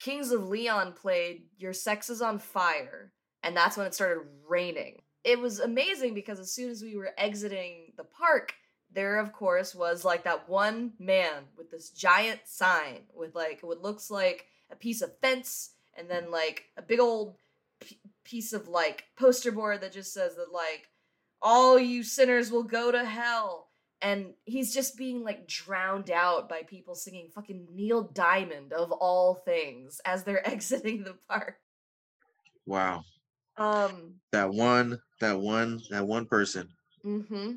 Kings 0.00 0.32
of 0.32 0.48
Leon 0.48 0.92
played 0.92 1.44
Your 1.58 1.72
Sex 1.72 2.10
is 2.10 2.20
on 2.20 2.38
Fire, 2.38 3.12
and 3.42 3.56
that's 3.56 3.76
when 3.76 3.86
it 3.86 3.94
started 3.94 4.24
raining. 4.48 5.02
It 5.22 5.38
was 5.38 5.60
amazing 5.60 6.14
because 6.14 6.38
as 6.38 6.52
soon 6.52 6.70
as 6.70 6.82
we 6.82 6.96
were 6.96 7.12
exiting 7.16 7.92
the 7.96 8.04
park, 8.04 8.54
there 8.92 9.18
of 9.18 9.32
course 9.32 9.74
was 9.74 10.04
like 10.04 10.24
that 10.24 10.48
one 10.48 10.92
man 10.98 11.44
with 11.56 11.70
this 11.70 11.90
giant 11.90 12.40
sign 12.44 13.00
with 13.14 13.34
like 13.34 13.60
what 13.62 13.82
looks 13.82 14.10
like 14.10 14.46
a 14.70 14.76
piece 14.76 15.02
of 15.02 15.18
fence 15.18 15.70
and 15.96 16.08
then 16.08 16.30
like 16.30 16.64
a 16.76 16.82
big 16.82 17.00
old 17.00 17.36
piece 18.24 18.52
of 18.52 18.68
like 18.68 19.04
poster 19.16 19.52
board 19.52 19.80
that 19.80 19.92
just 19.92 20.12
says 20.12 20.34
that 20.36 20.52
like 20.52 20.88
all 21.42 21.78
you 21.78 22.02
sinners 22.02 22.50
will 22.50 22.62
go 22.62 22.90
to 22.90 23.04
hell 23.04 23.68
and 24.00 24.34
he's 24.44 24.74
just 24.74 24.96
being 24.96 25.24
like 25.24 25.46
drowned 25.46 26.10
out 26.10 26.48
by 26.48 26.62
people 26.62 26.94
singing 26.94 27.30
fucking 27.34 27.68
Neil 27.72 28.02
Diamond 28.02 28.72
of 28.72 28.92
all 28.92 29.34
things 29.34 30.00
as 30.04 30.24
they're 30.24 30.46
exiting 30.48 31.04
the 31.04 31.16
park. 31.28 31.56
Wow. 32.66 33.04
Um 33.56 34.16
That 34.32 34.50
one, 34.50 35.00
that 35.20 35.38
one, 35.38 35.80
that 35.90 36.06
one 36.06 36.26
person. 36.26 36.68
Mm-hmm. 37.04 37.52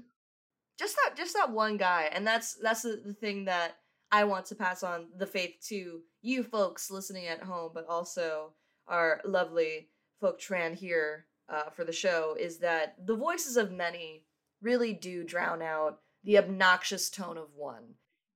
Just 0.79 0.95
that 0.95 1.15
just 1.17 1.33
that 1.33 1.51
one 1.51 1.77
guy 1.77 2.09
and 2.11 2.25
that's 2.25 2.55
that's 2.61 2.83
the, 2.83 3.01
the 3.05 3.13
thing 3.13 3.45
that 3.45 3.77
I 4.11 4.23
want 4.23 4.45
to 4.47 4.55
pass 4.55 4.83
on 4.83 5.07
the 5.17 5.25
faith 5.25 5.55
to 5.67 6.01
you 6.21 6.43
folks 6.43 6.91
listening 6.91 7.27
at 7.27 7.43
home 7.43 7.71
but 7.73 7.87
also 7.87 8.53
our 8.87 9.21
lovely 9.25 9.89
Phuc 10.21 10.39
Tran 10.39 10.75
here 10.75 11.25
uh, 11.49 11.69
for 11.69 11.83
the 11.83 11.91
show 11.93 12.35
is 12.39 12.57
that 12.59 12.95
the 13.05 13.15
voices 13.15 13.57
of 13.57 13.71
many 13.71 14.23
really 14.61 14.93
do 14.93 15.23
drown 15.23 15.61
out 15.61 15.99
the 16.23 16.37
obnoxious 16.37 17.09
tone 17.09 17.37
of 17.37 17.47
one. 17.55 17.83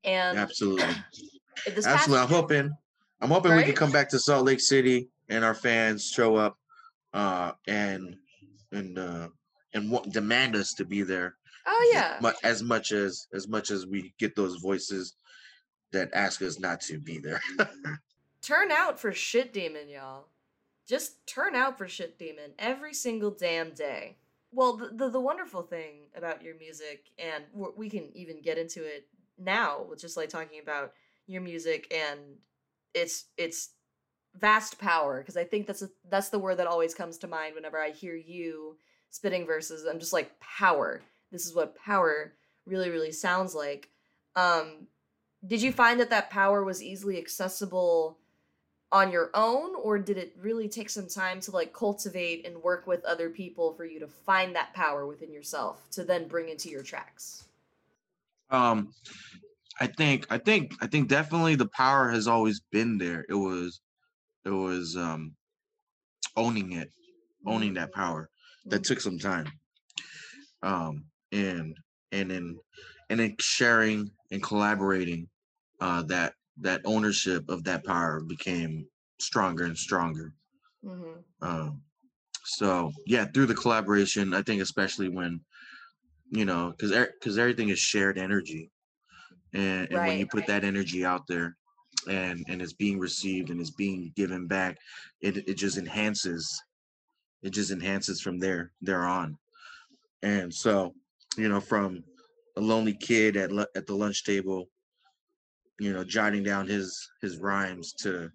And 0.03 0.37
Absolutely. 0.37 0.85
this 1.65 1.85
past 1.85 2.07
Absolutely. 2.07 2.23
I'm 2.23 2.29
hoping 2.29 2.71
I'm 3.19 3.29
hoping 3.29 3.55
we 3.55 3.63
can 3.63 3.75
come 3.75 3.91
back 3.91 4.09
to 4.09 4.19
Salt 4.19 4.45
Lake 4.45 4.61
City 4.61 5.09
and 5.29 5.43
our 5.45 5.53
fans 5.53 6.07
show 6.07 6.35
up 6.35 6.57
uh 7.13 7.51
and 7.67 8.15
and 8.71 8.97
uh 8.97 9.27
and 9.73 9.91
wa- 9.91 10.03
demand 10.11 10.55
us 10.55 10.73
to 10.73 10.85
be 10.85 11.01
there 11.03 11.35
Oh 11.67 11.91
yeah. 11.93 12.19
as 12.43 12.63
much 12.63 12.91
as 12.91 13.27
as 13.33 13.47
much 13.47 13.69
as 13.69 13.85
we 13.85 14.13
get 14.17 14.35
those 14.35 14.55
voices 14.57 15.15
that 15.91 16.09
ask 16.13 16.41
us 16.41 16.59
not 16.59 16.79
to 16.81 16.99
be 16.99 17.19
there. 17.19 17.41
turn 18.41 18.71
out 18.71 18.99
for 18.99 19.11
shit 19.11 19.53
demon, 19.53 19.89
y'all. 19.89 20.27
Just 20.91 21.25
turn 21.25 21.55
out 21.55 21.77
for 21.77 21.87
shit 21.87 22.19
demon 22.19 22.51
every 22.59 22.93
single 22.93 23.31
damn 23.31 23.71
day. 23.71 24.17
Well, 24.51 24.75
the 24.75 24.89
the, 24.93 25.09
the 25.09 25.21
wonderful 25.21 25.61
thing 25.61 26.09
about 26.17 26.43
your 26.43 26.55
music, 26.57 27.05
and 27.17 27.45
we 27.77 27.89
can 27.89 28.09
even 28.13 28.41
get 28.41 28.57
into 28.57 28.83
it 28.83 29.07
now 29.39 29.85
with 29.89 30.01
just 30.01 30.17
like 30.17 30.27
talking 30.27 30.59
about 30.61 30.91
your 31.27 31.41
music 31.41 31.87
and 31.95 32.19
its 32.93 33.27
its 33.37 33.69
vast 34.35 34.79
power, 34.79 35.21
because 35.21 35.37
I 35.37 35.45
think 35.45 35.65
that's 35.65 35.81
a, 35.81 35.89
that's 36.09 36.27
the 36.27 36.39
word 36.39 36.57
that 36.57 36.67
always 36.67 36.93
comes 36.93 37.17
to 37.19 37.27
mind 37.27 37.55
whenever 37.55 37.79
I 37.79 37.91
hear 37.91 38.15
you 38.15 38.75
spitting 39.11 39.45
verses. 39.45 39.85
I'm 39.85 39.99
just 39.99 40.11
like 40.11 40.37
power. 40.41 41.01
This 41.31 41.45
is 41.45 41.55
what 41.55 41.77
power 41.77 42.33
really 42.65 42.89
really 42.89 43.13
sounds 43.13 43.55
like. 43.55 43.87
Um, 44.35 44.87
did 45.47 45.61
you 45.61 45.71
find 45.71 46.01
that 46.01 46.09
that 46.09 46.31
power 46.31 46.65
was 46.65 46.83
easily 46.83 47.17
accessible 47.17 48.17
on 48.91 49.11
your 49.11 49.29
own 49.33 49.73
or 49.75 49.97
did 49.97 50.17
it 50.17 50.35
really 50.39 50.67
take 50.67 50.89
some 50.89 51.07
time 51.07 51.39
to 51.39 51.51
like 51.51 51.73
cultivate 51.73 52.45
and 52.45 52.61
work 52.61 52.87
with 52.87 53.03
other 53.05 53.29
people 53.29 53.73
for 53.73 53.85
you 53.85 53.99
to 53.99 54.07
find 54.07 54.55
that 54.55 54.73
power 54.73 55.07
within 55.07 55.31
yourself 55.31 55.89
to 55.91 56.03
then 56.03 56.27
bring 56.27 56.49
into 56.49 56.69
your 56.69 56.83
tracks 56.83 57.45
um 58.49 58.93
I 59.81 59.87
think 59.87 60.27
I 60.29 60.37
think 60.37 60.73
I 60.79 60.85
think 60.85 61.07
definitely 61.07 61.55
the 61.55 61.69
power 61.69 62.09
has 62.09 62.27
always 62.27 62.61
been 62.71 62.99
there. 62.99 63.25
It 63.27 63.33
was 63.33 63.81
it 64.45 64.51
was 64.51 64.95
um 64.95 65.33
owning 66.37 66.73
it, 66.73 66.91
owning 67.47 67.73
that 67.73 67.91
power. 67.91 68.29
That 68.65 68.83
took 68.83 68.99
some 69.01 69.17
time. 69.17 69.47
Um 70.61 71.05
and 71.31 71.75
and 72.11 72.31
in 72.31 72.59
and 73.09 73.19
in 73.19 73.35
sharing 73.39 74.11
and 74.31 74.43
collaborating 74.43 75.27
uh 75.79 76.03
that 76.03 76.33
that 76.61 76.81
ownership 76.85 77.47
of 77.49 77.63
that 77.65 77.85
power 77.85 78.21
became 78.21 78.87
stronger 79.19 79.65
and 79.65 79.77
stronger. 79.77 80.33
mm-hmm. 80.85 81.19
Um, 81.41 81.81
so 82.43 82.91
yeah, 83.05 83.25
through 83.25 83.47
the 83.47 83.55
collaboration, 83.55 84.33
I 84.33 84.41
think 84.41 84.61
especially 84.61 85.09
when 85.09 85.41
you 86.31 86.45
know, 86.45 86.73
because 86.75 86.91
because 86.91 87.37
everything 87.37 87.69
is 87.69 87.79
shared 87.79 88.17
energy, 88.17 88.71
and, 89.53 89.87
and 89.91 89.99
when 89.99 90.17
you 90.17 90.25
put 90.25 90.41
right. 90.41 90.47
that 90.47 90.63
energy 90.63 91.05
out 91.05 91.27
there, 91.27 91.57
and 92.09 92.43
and 92.47 92.61
it's 92.61 92.73
being 92.73 92.99
received 92.99 93.49
and 93.49 93.59
it's 93.59 93.71
being 93.71 94.11
given 94.15 94.47
back, 94.47 94.77
it 95.21 95.37
it 95.37 95.55
just 95.55 95.77
enhances, 95.77 96.61
it 97.43 97.51
just 97.51 97.71
enhances 97.71 98.21
from 98.21 98.39
there 98.39 98.71
there 98.81 99.05
on, 99.05 99.37
and 100.23 100.53
so 100.53 100.93
you 101.37 101.49
know 101.49 101.59
from 101.59 102.03
a 102.57 102.61
lonely 102.61 102.93
kid 102.93 103.35
at 103.35 103.51
at 103.75 103.85
the 103.85 103.95
lunch 103.95 104.23
table, 104.23 104.69
you 105.81 105.91
know, 105.93 106.03
jotting 106.03 106.43
down 106.43 106.67
his 106.67 107.09
his 107.21 107.37
rhymes 107.37 107.91
to 107.93 108.29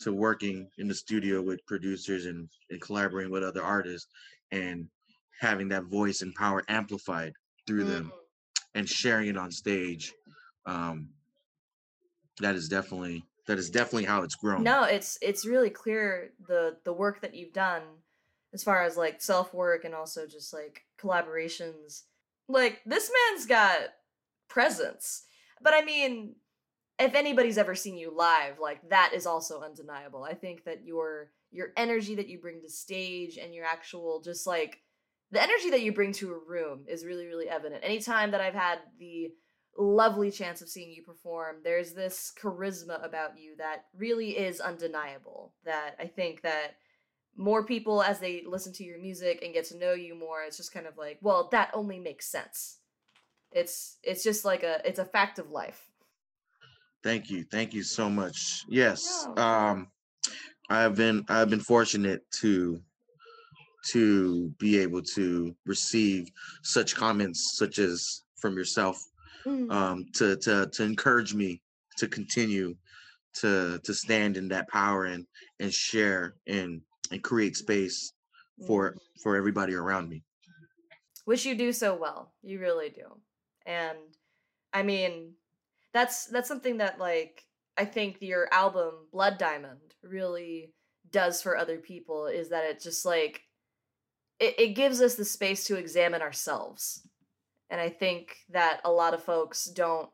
to 0.00 0.12
working 0.12 0.68
in 0.78 0.88
the 0.88 0.94
studio 0.94 1.40
with 1.42 1.64
producers 1.66 2.26
and, 2.26 2.48
and 2.70 2.80
collaborating 2.80 3.32
with 3.32 3.42
other 3.44 3.62
artists 3.62 4.08
and 4.52 4.88
having 5.40 5.68
that 5.68 5.84
voice 5.84 6.22
and 6.22 6.34
power 6.34 6.64
amplified 6.68 7.32
through 7.66 7.84
them 7.84 8.06
Mm. 8.06 8.10
and 8.74 8.88
sharing 8.88 9.28
it 9.28 9.36
on 9.36 9.50
stage 9.52 10.12
um 10.66 11.08
that 12.40 12.54
is 12.56 12.68
definitely 12.68 13.24
that 13.46 13.58
is 13.58 13.70
definitely 13.70 14.04
how 14.04 14.22
it's 14.22 14.34
grown. 14.34 14.62
No 14.64 14.82
it's 14.84 15.18
it's 15.22 15.46
really 15.46 15.70
clear 15.70 16.32
the 16.48 16.76
the 16.84 16.92
work 16.92 17.20
that 17.20 17.34
you've 17.34 17.52
done 17.52 17.82
as 18.52 18.62
far 18.64 18.82
as 18.82 18.96
like 18.96 19.20
self 19.20 19.54
work 19.54 19.84
and 19.84 19.94
also 19.94 20.26
just 20.26 20.52
like 20.52 20.82
collaborations. 21.00 22.02
Like 22.48 22.80
this 22.86 23.10
man's 23.30 23.46
got 23.46 23.78
presence. 24.48 25.24
But 25.60 25.74
i 25.74 25.82
mean 25.84 26.34
if 26.98 27.14
anybody's 27.14 27.58
ever 27.58 27.74
seen 27.74 27.96
you 27.96 28.12
live 28.14 28.58
like 28.60 28.88
that 28.88 29.12
is 29.14 29.26
also 29.26 29.60
undeniable. 29.60 30.24
I 30.24 30.34
think 30.34 30.64
that 30.64 30.84
your 30.84 31.30
your 31.50 31.68
energy 31.76 32.14
that 32.16 32.28
you 32.28 32.38
bring 32.38 32.60
to 32.60 32.68
stage 32.68 33.38
and 33.38 33.54
your 33.54 33.64
actual 33.64 34.20
just 34.20 34.46
like 34.46 34.80
the 35.30 35.42
energy 35.42 35.70
that 35.70 35.82
you 35.82 35.92
bring 35.92 36.12
to 36.12 36.32
a 36.32 36.38
room 36.38 36.84
is 36.88 37.04
really 37.04 37.26
really 37.26 37.48
evident. 37.48 37.84
Anytime 37.84 38.30
that 38.32 38.40
i've 38.40 38.54
had 38.54 38.78
the 38.98 39.30
lovely 39.80 40.30
chance 40.30 40.60
of 40.60 40.68
seeing 40.68 40.90
you 40.90 41.02
perform 41.04 41.58
there's 41.62 41.92
this 41.92 42.32
charisma 42.40 43.04
about 43.04 43.38
you 43.38 43.54
that 43.58 43.84
really 43.96 44.36
is 44.36 44.60
undeniable 44.60 45.54
that 45.64 45.94
i 46.00 46.04
think 46.04 46.42
that 46.42 46.74
more 47.36 47.64
people 47.64 48.02
as 48.02 48.18
they 48.18 48.42
listen 48.44 48.72
to 48.72 48.82
your 48.82 48.98
music 48.98 49.40
and 49.40 49.54
get 49.54 49.64
to 49.64 49.78
know 49.78 49.92
you 49.92 50.16
more 50.16 50.42
it's 50.42 50.56
just 50.56 50.74
kind 50.74 50.86
of 50.86 50.98
like 50.98 51.16
well 51.20 51.48
that 51.52 51.70
only 51.74 52.00
makes 52.00 52.26
sense. 52.26 52.78
It's 53.52 53.96
it's 54.02 54.24
just 54.24 54.44
like 54.44 54.62
a 54.62 54.80
it's 54.84 54.98
a 54.98 55.04
fact 55.04 55.38
of 55.38 55.50
life 55.50 55.87
thank 57.02 57.30
you 57.30 57.44
thank 57.50 57.72
you 57.72 57.82
so 57.82 58.08
much 58.10 58.64
yes 58.68 59.26
um 59.36 59.86
i've 60.70 60.94
been 60.96 61.24
i've 61.28 61.48
been 61.50 61.60
fortunate 61.60 62.22
to 62.30 62.80
to 63.90 64.48
be 64.58 64.78
able 64.78 65.00
to 65.02 65.54
receive 65.66 66.28
such 66.62 66.94
comments 66.96 67.56
such 67.56 67.78
as 67.78 68.22
from 68.40 68.56
yourself 68.56 69.02
Mm. 69.46 69.70
um, 69.72 70.04
to 70.14 70.36
to 70.38 70.66
to 70.72 70.82
encourage 70.82 71.32
me 71.32 71.62
to 71.96 72.08
continue 72.08 72.74
to 73.34 73.78
to 73.84 73.94
stand 73.94 74.36
in 74.36 74.48
that 74.48 74.68
power 74.68 75.04
and 75.04 75.24
and 75.60 75.72
share 75.72 76.34
and 76.48 76.82
and 77.12 77.22
create 77.22 77.56
space 77.56 78.12
for 78.66 78.92
Mhm. 78.92 78.98
for 79.22 79.36
everybody 79.36 79.74
around 79.74 80.08
me. 80.08 80.24
which 81.24 81.46
you 81.46 81.54
do 81.54 81.72
so 81.72 81.94
well 81.94 82.34
you 82.42 82.58
really 82.58 82.90
do 82.90 83.06
and 83.64 83.96
i 84.72 84.82
mean 84.82 85.34
that's 85.92 86.26
that's 86.26 86.48
something 86.48 86.78
that 86.78 86.98
like 86.98 87.44
i 87.76 87.84
think 87.84 88.18
your 88.20 88.52
album 88.52 88.92
blood 89.12 89.38
diamond 89.38 89.94
really 90.02 90.72
does 91.10 91.40
for 91.42 91.56
other 91.56 91.78
people 91.78 92.26
is 92.26 92.50
that 92.50 92.64
it 92.64 92.80
just 92.80 93.04
like 93.04 93.42
it, 94.38 94.54
it 94.58 94.68
gives 94.68 95.00
us 95.00 95.14
the 95.14 95.24
space 95.24 95.64
to 95.64 95.76
examine 95.76 96.22
ourselves. 96.22 97.06
And 97.70 97.80
i 97.80 97.88
think 97.88 98.36
that 98.50 98.80
a 98.84 98.90
lot 98.90 99.14
of 99.14 99.22
folks 99.22 99.66
don't 99.66 100.08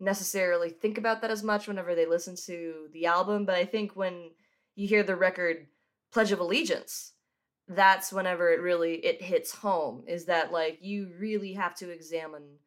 necessarily 0.00 0.70
think 0.70 0.98
about 0.98 1.22
that 1.22 1.30
as 1.30 1.42
much 1.42 1.66
whenever 1.66 1.94
they 1.94 2.06
listen 2.06 2.36
to 2.36 2.86
the 2.92 3.06
album 3.06 3.44
but 3.44 3.56
i 3.56 3.64
think 3.64 3.96
when 3.96 4.30
you 4.76 4.86
hear 4.86 5.02
the 5.02 5.16
record 5.16 5.66
pledge 6.12 6.30
of 6.30 6.38
allegiance 6.38 7.14
that's 7.66 8.12
whenever 8.12 8.52
it 8.52 8.60
really 8.60 8.94
it 9.04 9.20
hits 9.20 9.52
home 9.52 10.04
is 10.06 10.26
that 10.26 10.52
like 10.52 10.78
you 10.80 11.10
really 11.18 11.54
have 11.54 11.74
to 11.74 11.90
examine 11.90 12.58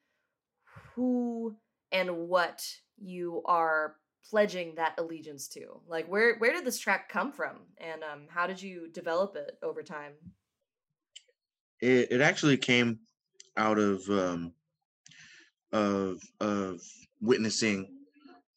who 0.96 1.56
and 1.92 2.30
what 2.30 2.64
you 2.98 3.42
are 3.46 3.96
pledging 4.30 4.76
that 4.76 4.94
allegiance 4.98 5.48
to? 5.50 5.80
Like 5.88 6.08
where 6.08 6.38
where 6.38 6.54
did 6.54 6.66
this 6.66 6.80
track 6.80 7.10
come 7.10 7.32
from? 7.32 7.62
And 7.78 8.04
um 8.04 8.28
how 8.30 8.48
did 8.48 8.62
you 8.62 8.90
develop 8.94 9.36
it 9.36 9.58
over 9.64 9.84
time? 9.84 10.14
It, 11.80 12.12
it 12.12 12.22
actually 12.22 12.58
came 12.58 13.00
out 13.58 13.78
of 13.80 14.08
um 14.10 14.54
of 15.72 16.20
of 16.40 16.80
witnessing 17.22 17.88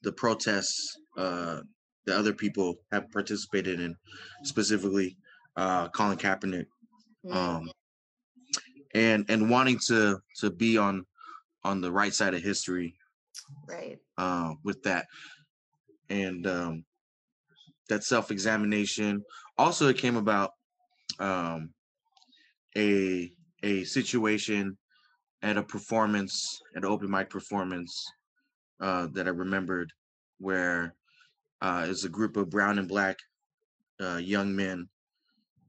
the 0.02 0.12
protests 0.12 0.96
uh 1.16 1.60
that 2.06 2.18
other 2.18 2.34
people 2.34 2.76
have 2.92 3.10
participated 3.10 3.80
in 3.80 3.96
specifically 4.42 5.16
uh 5.56 5.88
colin 5.88 6.18
kaepernick 6.18 6.66
Mm, 7.24 7.34
um 7.34 7.70
and 8.94 9.24
and 9.28 9.48
wanting 9.48 9.78
to 9.86 10.18
to 10.36 10.50
be 10.50 10.76
on 10.76 11.06
on 11.64 11.80
the 11.80 11.90
right 11.90 12.12
side 12.12 12.34
of 12.34 12.42
history 12.42 12.94
right. 13.68 13.98
uh 14.18 14.54
with 14.62 14.82
that. 14.82 15.06
And 16.08 16.46
um 16.46 16.84
that 17.88 18.04
self-examination 18.04 19.22
also 19.58 19.88
it 19.88 19.98
came 19.98 20.16
about 20.16 20.52
um 21.18 21.70
a 22.76 23.30
a 23.62 23.84
situation 23.84 24.76
at 25.42 25.56
a 25.56 25.62
performance 25.62 26.60
at 26.76 26.84
an 26.84 26.88
open 26.88 27.10
mic 27.10 27.30
performance 27.30 28.04
uh 28.80 29.06
that 29.12 29.26
i 29.26 29.30
remembered 29.30 29.92
where 30.38 30.94
uh 31.60 31.86
it's 31.88 32.04
a 32.04 32.08
group 32.08 32.36
of 32.36 32.50
brown 32.50 32.78
and 32.78 32.88
black 32.88 33.18
uh 34.00 34.16
young 34.16 34.56
men 34.56 34.88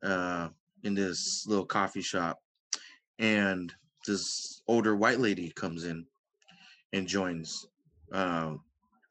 uh 0.04 0.48
in 0.86 0.94
this 0.94 1.46
little 1.48 1.66
coffee 1.66 2.02
shop. 2.02 2.40
And 3.20 3.74
this 4.08 4.62
older 4.68 4.96
white 4.96 5.20
lady 5.20 5.52
comes 5.52 5.84
in 5.84 6.06
and 6.96 7.08
joins 7.08 7.68
um 8.12 8.62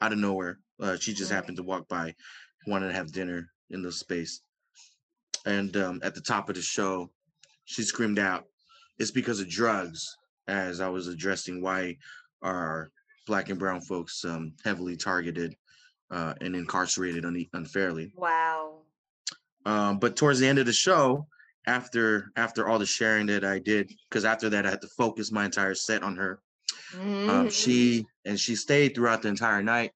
out 0.00 0.12
of 0.12 0.19
nowhere. 0.19 0.59
Uh 0.81 0.97
she 0.97 1.14
just 1.14 1.31
happened 1.31 1.57
to 1.57 1.62
walk 1.62 1.88
by 1.88 2.14
wanted 2.67 2.88
to 2.88 2.95
have 2.95 3.12
dinner 3.12 3.49
in 3.71 3.83
the 3.83 3.93
space. 3.93 4.41
And 5.47 5.76
um 5.76 6.00
at 6.03 6.14
the 6.14 6.21
top 6.21 6.49
of 6.49 6.57
the 6.57 6.62
show 6.62 7.11
she 7.64 7.83
screamed 7.83 8.19
out 8.19 8.45
it's 8.99 9.11
because 9.11 9.41
of 9.41 9.49
drugs 9.49 10.17
as 10.49 10.81
i 10.81 10.88
was 10.88 11.09
addressing 11.09 11.62
why 11.62 11.97
are 12.43 12.91
black 13.26 13.49
and 13.49 13.59
brown 13.59 13.81
folks 13.81 14.25
um 14.25 14.53
heavily 14.64 14.97
targeted 14.97 15.57
uh 16.11 16.35
and 16.41 16.55
incarcerated 16.55 17.25
un- 17.25 17.47
unfairly. 17.55 18.12
Wow. 18.17 18.83
Um 19.64 19.99
but 19.99 20.17
towards 20.17 20.38
the 20.41 20.47
end 20.47 20.59
of 20.59 20.67
the 20.67 20.73
show 20.73 21.26
after 21.67 22.31
after 22.37 22.69
all 22.69 22.79
the 22.79 22.87
sharing 22.87 23.26
that 23.26 23.45
i 23.45 23.59
did 23.59 23.91
because 24.09 24.25
after 24.26 24.50
that 24.50 24.67
i 24.67 24.71
had 24.71 24.83
to 24.83 24.88
focus 24.88 25.33
my 25.33 25.47
entire 25.47 25.75
set 25.75 26.03
on 26.03 26.14
her 26.17 26.41
um 27.27 27.49
Mhm. 27.49 27.53
she 27.53 28.07
and 28.25 28.39
she 28.41 28.57
stayed 28.57 28.95
throughout 28.95 29.23
the 29.23 29.29
entire 29.29 29.63
night 29.63 29.93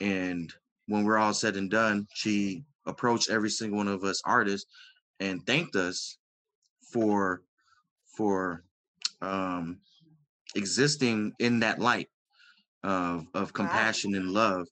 and 0.00 0.52
when 0.86 1.04
we're 1.04 1.18
all 1.18 1.34
said 1.34 1.56
and 1.56 1.70
done 1.70 2.06
she 2.14 2.64
approached 2.86 3.30
every 3.30 3.50
single 3.50 3.78
one 3.78 3.88
of 3.88 4.04
us 4.04 4.22
artists 4.24 4.70
and 5.20 5.46
thanked 5.46 5.76
us 5.76 6.18
for 6.92 7.42
for 8.16 8.64
um 9.22 9.80
existing 10.56 11.32
in 11.40 11.60
that 11.60 11.78
light 11.80 12.08
of 12.84 13.26
of 13.34 13.52
wow 13.58 13.92
compassion 13.92 14.14
and 14.14 14.30
love 14.30 14.66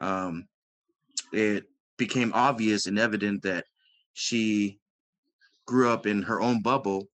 um 0.00 0.48
it 1.32 1.64
became 1.98 2.32
obvious 2.34 2.86
and 2.86 2.98
evident 2.98 3.42
that 3.42 3.66
she 4.14 4.80
grew 5.66 5.90
up 5.90 6.06
in 6.06 6.22
her 6.22 6.40
own 6.40 6.62
bubble 6.62 7.09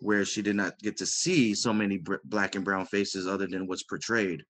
where 0.00 0.24
she 0.24 0.42
did 0.42 0.56
not 0.56 0.78
get 0.80 0.96
to 0.96 1.06
see 1.06 1.54
so 1.54 1.72
many 1.72 1.98
br- 1.98 2.16
black 2.24 2.54
and 2.54 2.64
brown 2.64 2.86
faces 2.86 3.26
other 3.26 3.46
than 3.46 3.66
what's 3.66 3.84
portrayed. 3.84 4.42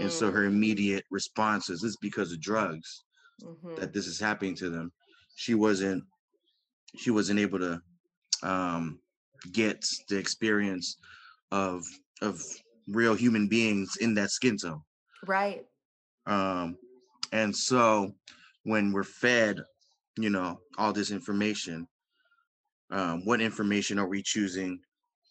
And 0.00 0.10
so 0.10 0.30
her 0.30 0.42
mm, 0.42 0.48
immediate 0.48 1.04
response 1.10 1.70
is 1.70 1.84
it's 1.84 1.96
because 1.96 2.32
of 2.32 2.40
drugs 2.40 3.04
mhm. 3.42 3.76
that 3.76 3.92
this 3.92 4.06
is 4.06 4.18
happening 4.18 4.54
to 4.56 4.68
them. 4.68 4.92
She 5.36 5.54
wasn't 5.54 6.04
she 6.96 7.10
wasn't 7.10 7.38
able 7.38 7.60
to 7.60 7.80
um 8.42 8.98
get 9.52 9.84
the 10.08 10.18
experience 10.18 10.96
of 11.52 11.84
of 12.20 12.42
real 12.88 13.14
human 13.14 13.48
beings 13.48 13.96
in 14.00 14.14
that 14.14 14.30
skin 14.30 14.56
tone. 14.56 14.82
Right. 15.26 15.64
Um 16.26 16.76
and 17.32 17.54
so 17.54 18.12
when 18.64 18.92
we're 18.92 19.04
fed 19.04 19.60
you 20.18 20.30
know 20.30 20.58
all 20.76 20.92
this 20.92 21.10
information 21.10 21.86
um 22.90 23.24
what 23.24 23.40
information 23.40 23.98
are 23.98 24.08
we 24.08 24.22
choosing 24.22 24.80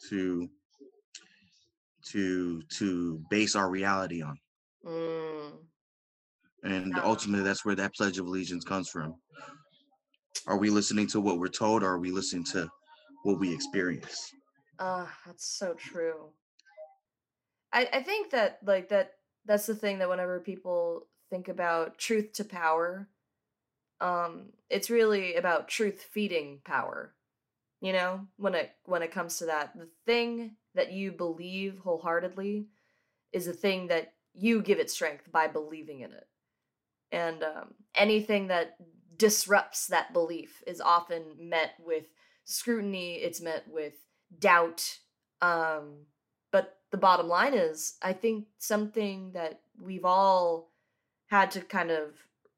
to 0.09 0.47
to 2.12 2.62
to 2.77 3.21
base 3.29 3.55
our 3.55 3.69
reality 3.69 4.21
on. 4.21 4.38
Mm. 4.85 5.51
and 6.63 6.97
ultimately 6.99 7.43
that's 7.43 7.65
where 7.65 7.75
that 7.75 7.93
pledge 7.93 8.17
of 8.17 8.25
allegiance 8.25 8.63
comes 8.63 8.89
from. 8.89 9.13
Are 10.47 10.57
we 10.57 10.69
listening 10.69 11.07
to 11.07 11.19
what 11.19 11.38
we're 11.38 11.47
told 11.49 11.83
or 11.83 11.89
are 11.89 11.99
we 11.99 12.12
listening 12.12 12.45
to 12.45 12.69
what 13.23 13.39
we 13.39 13.53
experience? 13.53 14.31
Uh 14.79 15.05
that's 15.25 15.45
so 15.45 15.73
true. 15.73 16.31
I, 17.71 17.88
I 17.93 18.03
think 18.03 18.31
that 18.31 18.59
like 18.65 18.89
that 18.89 19.13
that's 19.45 19.65
the 19.65 19.75
thing 19.75 19.99
that 19.99 20.09
whenever 20.09 20.39
people 20.39 21.07
think 21.29 21.47
about 21.47 21.97
truth 21.97 22.33
to 22.33 22.43
power 22.43 23.07
um 24.01 24.49
it's 24.69 24.89
really 24.89 25.35
about 25.35 25.67
truth 25.67 26.07
feeding 26.12 26.62
power 26.63 27.13
you 27.82 27.94
know 27.94 28.28
when 28.38 28.56
it 28.56 28.72
when 28.86 29.02
it 29.02 29.12
comes 29.12 29.38
to 29.38 29.46
that 29.46 29.76
the 29.76 29.88
thing 30.06 30.56
that 30.76 30.92
you 30.92 31.12
believe 31.12 31.80
wholeheartedly 31.80 32.68
is 33.32 33.46
the 33.46 33.54
thing 33.54 33.88
that 33.88 34.13
you 34.34 34.62
give 34.62 34.80
it 34.80 34.89
strength 34.89 35.32
by 35.32 35.48
believing 35.48 36.02
in 36.02 36.12
it. 36.12 36.28
And 37.12 37.44
um, 37.44 37.74
anything 37.96 38.48
that 38.48 38.78
disrupts 39.18 39.88
that 39.88 40.13
belief 40.13 40.63
is 40.65 40.80
often 40.80 41.24
met 41.38 41.72
with 41.80 42.06
scrutiny 42.46 43.15
it's 43.15 43.42
met 43.42 43.63
with 43.68 43.94
doubt 44.39 44.98
um, 45.42 46.06
but 46.52 46.78
the 46.89 46.98
bottom 46.98 47.28
line 47.28 47.54
is 47.54 47.96
i 48.02 48.13
think 48.13 48.46
something 48.58 49.32
that 49.34 49.60
we've 49.80 50.06
all 50.06 50.72
had 51.28 51.52
to 51.52 51.60
kind 51.60 51.92
of 51.92 52.13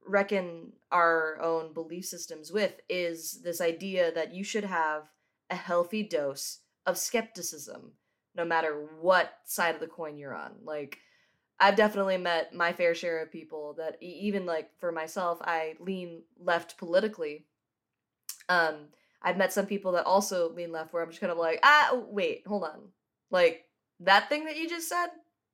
reckon 0.06 0.72
our 0.92 1.40
own 1.42 1.74
belief 1.74 2.06
systems 2.06 2.52
with 2.52 2.80
is 2.90 3.42
this 3.44 3.62
idea 3.62 4.12
that 4.12 4.34
you 4.34 4.44
should 4.44 4.66
have 4.66 5.10
a 5.50 5.56
healthy 5.56 6.04
dose 6.04 6.60
of 6.86 6.98
skepticism 6.98 7.94
no 8.36 8.46
matter 8.46 8.88
what 9.00 9.34
side 9.46 9.76
of 9.76 9.82
the 9.82 9.88
coin 9.88 10.18
you're 10.18 10.36
on 10.36 10.52
like 10.64 11.00
I've 11.62 11.76
definitely 11.76 12.18
met 12.18 12.56
my 12.56 12.74
fair 12.74 12.96
share 12.96 13.22
of 13.22 13.32
people 13.32 13.76
that 13.78 13.96
even 14.02 14.48
like 14.48 14.72
for 14.80 14.92
myself, 14.92 15.38
I 15.44 15.76
lean 15.80 16.24
left 16.44 16.76
politically. 16.76 17.46
Um, 18.50 18.88
I've 19.22 19.38
met 19.38 19.54
some 19.54 19.68
people 19.68 19.92
that 19.92 20.08
also 20.08 20.52
lean 20.52 20.72
left 20.72 20.92
where 20.92 21.04
I'm 21.04 21.10
just 21.10 21.22
kind 21.22 21.32
of 21.32 21.38
like, 21.38 21.60
ah, 21.62 22.02
wait, 22.10 22.42
hold 22.48 22.64
on. 22.64 22.90
Like 23.30 23.66
that 24.00 24.28
thing 24.28 24.46
that 24.46 24.58
you 24.58 24.68
just 24.68 24.90
said, 24.90 25.10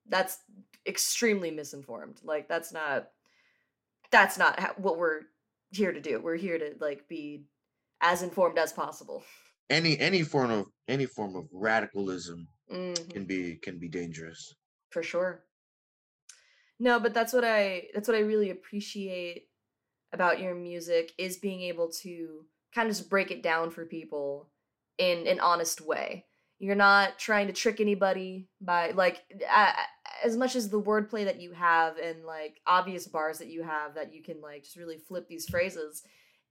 that's 0.07 0.37
extremely 0.85 1.51
misinformed. 1.51 2.21
Like 2.23 2.47
that's 2.47 2.71
not 2.71 3.09
that's 4.11 4.37
not 4.37 4.59
how, 4.59 4.73
what 4.77 4.97
we're 4.97 5.21
here 5.71 5.91
to 5.91 6.01
do. 6.01 6.19
We're 6.19 6.35
here 6.37 6.57
to 6.57 6.75
like 6.79 7.07
be 7.07 7.43
as 8.01 8.21
informed 8.23 8.57
as 8.57 8.71
possible. 8.73 9.23
any 9.69 9.97
any 9.99 10.23
form 10.23 10.51
of 10.51 10.65
any 10.87 11.05
form 11.05 11.35
of 11.35 11.45
radicalism 11.51 12.47
hmm 12.69 12.93
can 13.09 13.25
be 13.25 13.55
can 13.55 13.79
be 13.79 13.87
dangerous 13.89 14.55
for 14.89 15.03
sure. 15.03 15.43
No, 16.79 16.99
but 16.99 17.13
that's 17.13 17.33
what 17.33 17.43
I 17.43 17.87
that's 17.93 18.07
what 18.07 18.17
I 18.17 18.21
really 18.21 18.49
appreciate 18.51 19.47
about 20.13 20.39
your 20.39 20.55
music 20.55 21.11
is 21.17 21.37
being 21.37 21.61
able 21.61 21.89
to 22.03 22.45
kind 22.73 22.87
of 22.89 22.95
just 22.95 23.09
break 23.09 23.31
it 23.31 23.43
down 23.43 23.71
for 23.71 23.85
people 23.85 24.49
in 24.97 25.27
an 25.27 25.39
honest 25.39 25.81
way. 25.81 26.25
You're 26.59 26.75
not 26.75 27.19
trying 27.19 27.47
to 27.47 27.53
trick 27.53 27.79
anybody 27.81 28.47
by 28.61 28.91
like 28.91 29.21
a- 29.31 29.73
as 30.23 30.37
much 30.37 30.55
as 30.55 30.69
the 30.69 30.81
wordplay 30.81 31.25
that 31.25 31.41
you 31.41 31.51
have 31.51 31.97
and 31.97 32.25
like 32.25 32.59
obvious 32.65 33.07
bars 33.07 33.39
that 33.39 33.49
you 33.49 33.63
have 33.63 33.95
that 33.95 34.13
you 34.13 34.23
can 34.23 34.41
like 34.41 34.63
just 34.63 34.77
really 34.77 34.97
flip 34.97 35.27
these 35.27 35.47
phrases. 35.47 36.03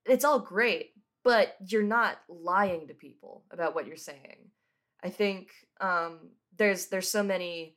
It's 0.05 0.25
all 0.25 0.39
great, 0.39 0.93
but 1.25 1.57
you're 1.67 1.83
not 1.83 2.19
lying 2.29 2.89
to 2.89 2.95
people 2.95 3.45
about 3.51 3.75
what 3.75 3.87
you're 3.87 3.97
saying. 3.97 4.51
I 5.03 5.11
think 5.11 5.51
um 5.81 6.31
there's 6.57 6.87
there's 6.87 7.11
so 7.11 7.23
many 7.23 7.77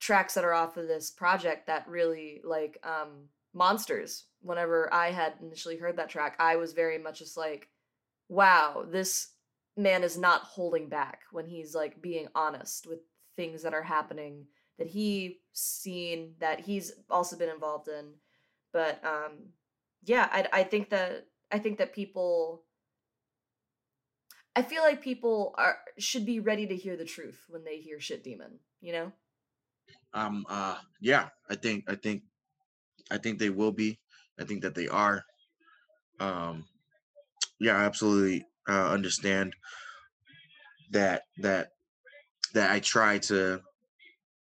tracks 0.00 0.34
that 0.34 0.44
are 0.44 0.52
off 0.52 0.76
of 0.76 0.88
this 0.88 1.10
project 1.10 1.66
that 1.66 1.88
really 1.88 2.40
like 2.44 2.78
um 2.84 3.28
monsters 3.54 4.26
whenever 4.40 4.92
i 4.92 5.10
had 5.10 5.34
initially 5.42 5.76
heard 5.76 5.96
that 5.96 6.08
track 6.08 6.34
i 6.38 6.56
was 6.56 6.72
very 6.72 6.98
much 6.98 7.18
just 7.18 7.36
like 7.36 7.68
wow 8.28 8.84
this 8.90 9.28
man 9.76 10.02
is 10.02 10.18
not 10.18 10.42
holding 10.42 10.88
back 10.88 11.20
when 11.30 11.46
he's 11.46 11.74
like 11.74 12.00
being 12.02 12.26
honest 12.34 12.86
with 12.86 13.00
things 13.36 13.62
that 13.62 13.74
are 13.74 13.82
happening 13.82 14.44
that 14.82 14.90
he 14.90 15.38
seen 15.52 16.34
that 16.40 16.58
he's 16.58 16.90
also 17.08 17.36
been 17.36 17.48
involved 17.48 17.86
in 17.86 18.14
but 18.72 19.00
um 19.04 19.50
yeah 20.02 20.28
i 20.32 20.48
i 20.52 20.62
think 20.64 20.90
that 20.90 21.26
i 21.52 21.58
think 21.58 21.78
that 21.78 21.94
people 21.94 22.64
I 24.54 24.60
feel 24.60 24.82
like 24.82 25.00
people 25.00 25.54
are 25.56 25.78
should 25.98 26.26
be 26.26 26.38
ready 26.38 26.66
to 26.66 26.76
hear 26.76 26.94
the 26.94 27.06
truth 27.06 27.46
when 27.48 27.64
they 27.64 27.78
hear 27.78 27.98
shit 27.98 28.22
demon, 28.22 28.58
you 28.82 28.92
know? 28.92 29.12
Um 30.12 30.44
uh 30.46 30.76
yeah, 31.00 31.30
I 31.48 31.54
think 31.54 31.84
I 31.88 31.94
think 31.94 32.24
I 33.10 33.16
think 33.16 33.38
they 33.38 33.48
will 33.48 33.72
be. 33.72 33.98
I 34.38 34.44
think 34.44 34.60
that 34.60 34.74
they 34.74 34.88
are. 34.88 35.24
Um 36.20 36.66
yeah, 37.58 37.78
I 37.78 37.84
absolutely 37.84 38.44
uh 38.68 38.90
understand 38.90 39.54
that 40.90 41.22
that 41.38 41.70
that 42.52 42.70
I 42.70 42.80
try 42.80 43.18
to 43.32 43.62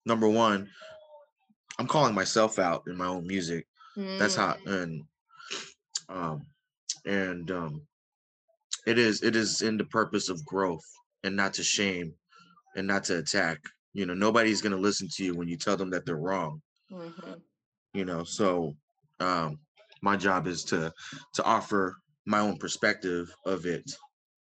number 0.07 0.29
one, 0.29 0.67
I'm 1.77 1.87
calling 1.87 2.15
myself 2.15 2.57
out 2.57 2.83
in 2.87 2.97
my 2.97 3.05
own 3.05 3.27
music. 3.27 3.67
That's 4.17 4.35
how 4.35 4.53
Mm. 4.65 4.81
and 4.81 5.03
um 6.09 6.41
and 7.05 7.51
um 7.51 7.81
it 8.85 8.97
is 8.97 9.21
it 9.21 9.35
is 9.35 9.61
in 9.61 9.77
the 9.77 9.85
purpose 9.85 10.29
of 10.29 10.43
growth 10.45 10.85
and 11.23 11.35
not 11.35 11.53
to 11.55 11.63
shame 11.63 12.13
and 12.75 12.87
not 12.87 13.03
to 13.05 13.17
attack. 13.17 13.59
You 13.93 14.05
know, 14.05 14.13
nobody's 14.13 14.61
gonna 14.61 14.77
listen 14.77 15.07
to 15.15 15.23
you 15.25 15.35
when 15.35 15.47
you 15.47 15.57
tell 15.57 15.77
them 15.77 15.89
that 15.91 16.05
they're 16.05 16.15
wrong. 16.15 16.61
Mhm. 16.91 17.41
You 17.93 18.05
know, 18.05 18.23
so 18.23 18.75
um 19.19 19.59
my 20.01 20.15
job 20.15 20.47
is 20.47 20.63
to 20.65 20.93
to 21.33 21.43
offer 21.43 21.97
my 22.25 22.39
own 22.39 22.57
perspective 22.57 23.33
of 23.45 23.65
it 23.65 23.89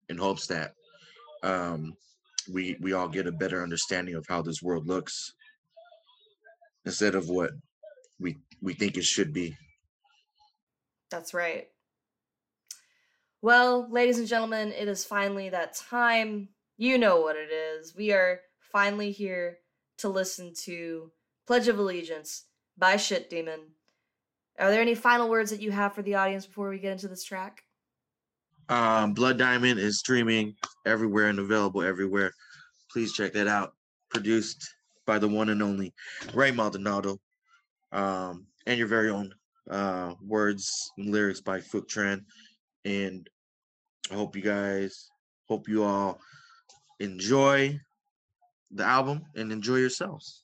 in 0.09 0.16
hopes 0.18 0.46
that 0.46 0.74
um 1.42 1.94
we 2.52 2.76
we 2.81 2.92
all 2.92 3.09
get 3.09 3.26
a 3.26 3.33
better 3.33 3.62
understanding 3.62 4.14
of 4.14 4.26
how 4.29 4.42
this 4.42 4.62
world 4.62 4.87
looks 4.87 5.35
instead 6.87 7.14
of 7.14 7.29
what 7.29 7.51
we 8.18 8.38
we 8.62 8.72
think 8.72 8.96
it 8.96 9.05
should 9.05 9.33
be. 9.33 9.55
That's 11.11 11.35
right. 11.35 11.68
Well, 13.42 13.87
ladies 13.90 14.18
and 14.18 14.27
gentlemen, 14.27 14.72
it 14.72 14.88
is 14.88 15.05
finally 15.05 15.51
that 15.51 15.77
time. 15.77 16.49
You 16.79 16.96
know 16.99 17.20
what 17.20 17.37
it 17.37 17.51
is. 17.53 17.94
We 17.94 18.12
are 18.12 18.40
finally 18.72 19.11
here 19.12 19.59
to 19.99 20.09
listen 20.09 20.53
to 20.64 21.11
Pledge 21.46 21.68
of 21.68 21.79
Allegiance 21.79 22.44
by 22.79 22.96
Shit 22.96 23.31
Demon. 23.31 23.61
Are 24.59 24.70
there 24.70 24.81
any 24.81 24.94
final 24.94 25.29
words 25.29 25.51
that 25.51 25.61
you 25.61 25.70
have 25.70 25.94
for 25.94 26.03
the 26.03 26.14
audience 26.14 26.46
before 26.46 26.70
we 26.70 26.79
get 26.79 26.92
into 26.92 27.09
this 27.09 27.25
track? 27.25 27.62
Um, 28.68 29.14
Blood 29.14 29.38
Diamond 29.38 29.79
is 29.79 29.99
streaming 29.99 30.57
everywhere 30.85 31.29
and 31.29 31.38
available 31.38 31.83
everywhere. 31.83 32.33
Please 32.90 33.12
check 33.12 33.33
that 33.35 33.46
out. 33.46 33.75
Produced 34.11 34.75
by 35.06 35.18
the 35.18 35.28
one 35.28 35.48
and 35.48 35.62
only 35.62 35.94
Ray 36.34 36.50
Maldonado, 36.50 37.18
um, 37.92 38.46
and 38.66 38.78
your 38.78 38.88
very 38.88 39.10
own 39.10 39.32
uh, 39.70 40.14
words 40.20 40.92
and 40.98 41.10
lyrics 41.10 41.40
by 41.40 41.60
Phuc 41.60 41.86
Tran. 41.88 42.24
And 42.84 43.28
I 44.10 44.14
hope 44.14 44.36
you 44.36 44.42
guys, 44.42 45.10
hope 45.48 45.68
you 45.68 45.84
all 45.84 46.20
enjoy 47.00 47.80
the 48.70 48.84
album 48.84 49.22
and 49.34 49.52
enjoy 49.52 49.76
yourselves. 49.76 50.42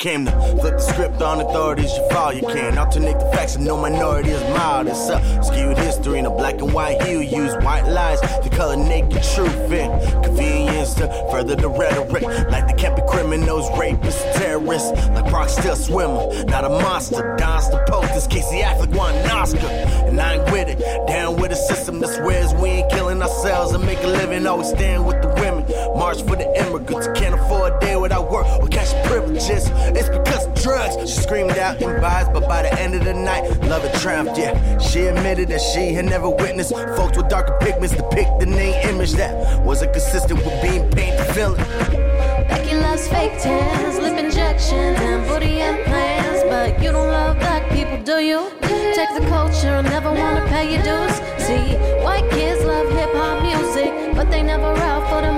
Came 0.00 0.24
to 0.24 0.32
flip 0.58 0.78
the 0.78 0.80
script 0.80 1.20
on 1.20 1.42
authorities, 1.42 1.92
you 1.92 2.08
fall, 2.08 2.32
you 2.32 2.40
can 2.40 2.78
alternate 2.78 3.18
the 3.20 3.30
facts 3.36 3.56
and 3.56 3.66
no 3.66 3.76
minority 3.76 4.30
is 4.30 4.42
mild. 4.54 4.86
It's 4.86 5.10
a 5.10 5.42
skewed 5.42 5.76
history 5.76 6.18
in 6.18 6.24
a 6.24 6.30
black 6.30 6.54
and 6.54 6.72
white 6.72 7.02
hue. 7.02 7.20
Use 7.20 7.52
white 7.62 7.86
lies 7.86 8.18
to 8.20 8.48
color 8.48 8.76
naked 8.76 9.22
truth 9.22 9.70
in 9.70 10.22
convenience 10.22 10.94
to 10.94 11.06
further 11.30 11.54
the 11.54 11.68
rhetoric. 11.68 12.22
Like 12.50 12.66
they 12.66 12.72
can't 12.80 12.96
be 12.96 13.02
criminals, 13.08 13.68
rapists, 13.72 14.22
terrorists. 14.38 14.90
Like 15.10 15.28
Brock 15.30 15.50
still 15.50 15.76
swimmer, 15.76 16.44
not 16.44 16.64
a 16.64 16.70
monster. 16.70 17.36
Dons 17.36 17.68
the 17.68 17.84
poke, 17.86 18.08
this 18.14 18.26
Casey 18.26 18.60
Affleck 18.60 18.96
won 18.96 19.14
an 19.14 19.30
Oscar. 19.30 19.66
And 20.08 20.18
I 20.18 20.36
ain't 20.36 20.50
with 20.50 20.68
it, 20.68 20.78
down 21.08 21.36
with 21.36 21.52
a 21.52 21.56
system 21.56 22.00
that 22.00 22.08
swears 22.08 22.54
we 22.54 22.68
ain't 22.70 22.90
killing 22.90 23.20
ourselves 23.20 23.74
and 23.74 23.84
make 23.84 24.02
a 24.02 24.06
living. 24.06 24.46
Always 24.46 24.70
stand 24.70 25.06
with 25.06 25.20
the 25.20 25.28
women, 25.28 25.66
march 25.96 26.22
for 26.22 26.36
the 26.36 26.48
immigrants. 26.58 27.08
Can't 27.18 27.34
afford 27.34 27.72
a 27.74 27.80
day 27.80 27.96
without 27.96 28.30
work 28.30 28.46
or 28.46 28.68
cash 28.68 28.92
privileges. 29.06 29.70
It's 29.96 30.08
because 30.08 30.46
of 30.46 30.54
drugs. 30.54 30.96
She 31.10 31.20
screamed 31.20 31.58
out 31.58 31.80
in 31.80 32.00
bars, 32.00 32.28
but 32.32 32.48
by 32.48 32.62
the 32.62 32.80
end 32.80 32.94
of 32.94 33.04
the 33.04 33.14
night, 33.14 33.42
love 33.62 33.84
it 33.84 33.94
triumphed. 34.00 34.38
Yeah, 34.38 34.78
she 34.78 35.00
admitted 35.06 35.48
that 35.48 35.60
she 35.60 35.92
had 35.92 36.04
never 36.04 36.28
witnessed 36.28 36.72
folks 36.96 37.16
with 37.16 37.28
darker 37.28 37.56
pigments 37.60 37.94
depict 37.94 38.40
the 38.40 38.46
name 38.46 38.74
image 38.88 39.12
that 39.12 39.62
wasn't 39.64 39.92
consistent 39.92 40.38
with 40.40 40.62
being 40.62 40.90
painted 40.90 41.26
feeling. 41.34 41.64
Becky 42.48 42.76
loves 42.76 43.06
fake 43.08 43.40
tans, 43.40 43.98
lip 43.98 44.18
injections, 44.18 44.98
and 45.00 45.26
booty 45.28 45.60
implants. 45.60 46.42
But 46.44 46.82
you 46.82 46.92
don't 46.92 47.08
love 47.08 47.38
black 47.38 47.68
people, 47.70 48.02
do 48.02 48.18
you? 48.22 48.50
Take 48.94 49.14
the 49.14 49.26
culture 49.28 49.80
never 49.82 50.12
wanna 50.12 50.46
pay 50.48 50.74
your 50.74 50.82
dues. 50.82 51.16
See, 51.46 51.76
white 52.04 52.28
kids 52.30 52.64
love 52.64 52.90
hip 52.90 53.12
hop 53.14 53.42
music, 53.42 54.14
but 54.14 54.30
they 54.30 54.42
never 54.42 54.72
out 54.88 55.08
for 55.10 55.20
the 55.20 55.29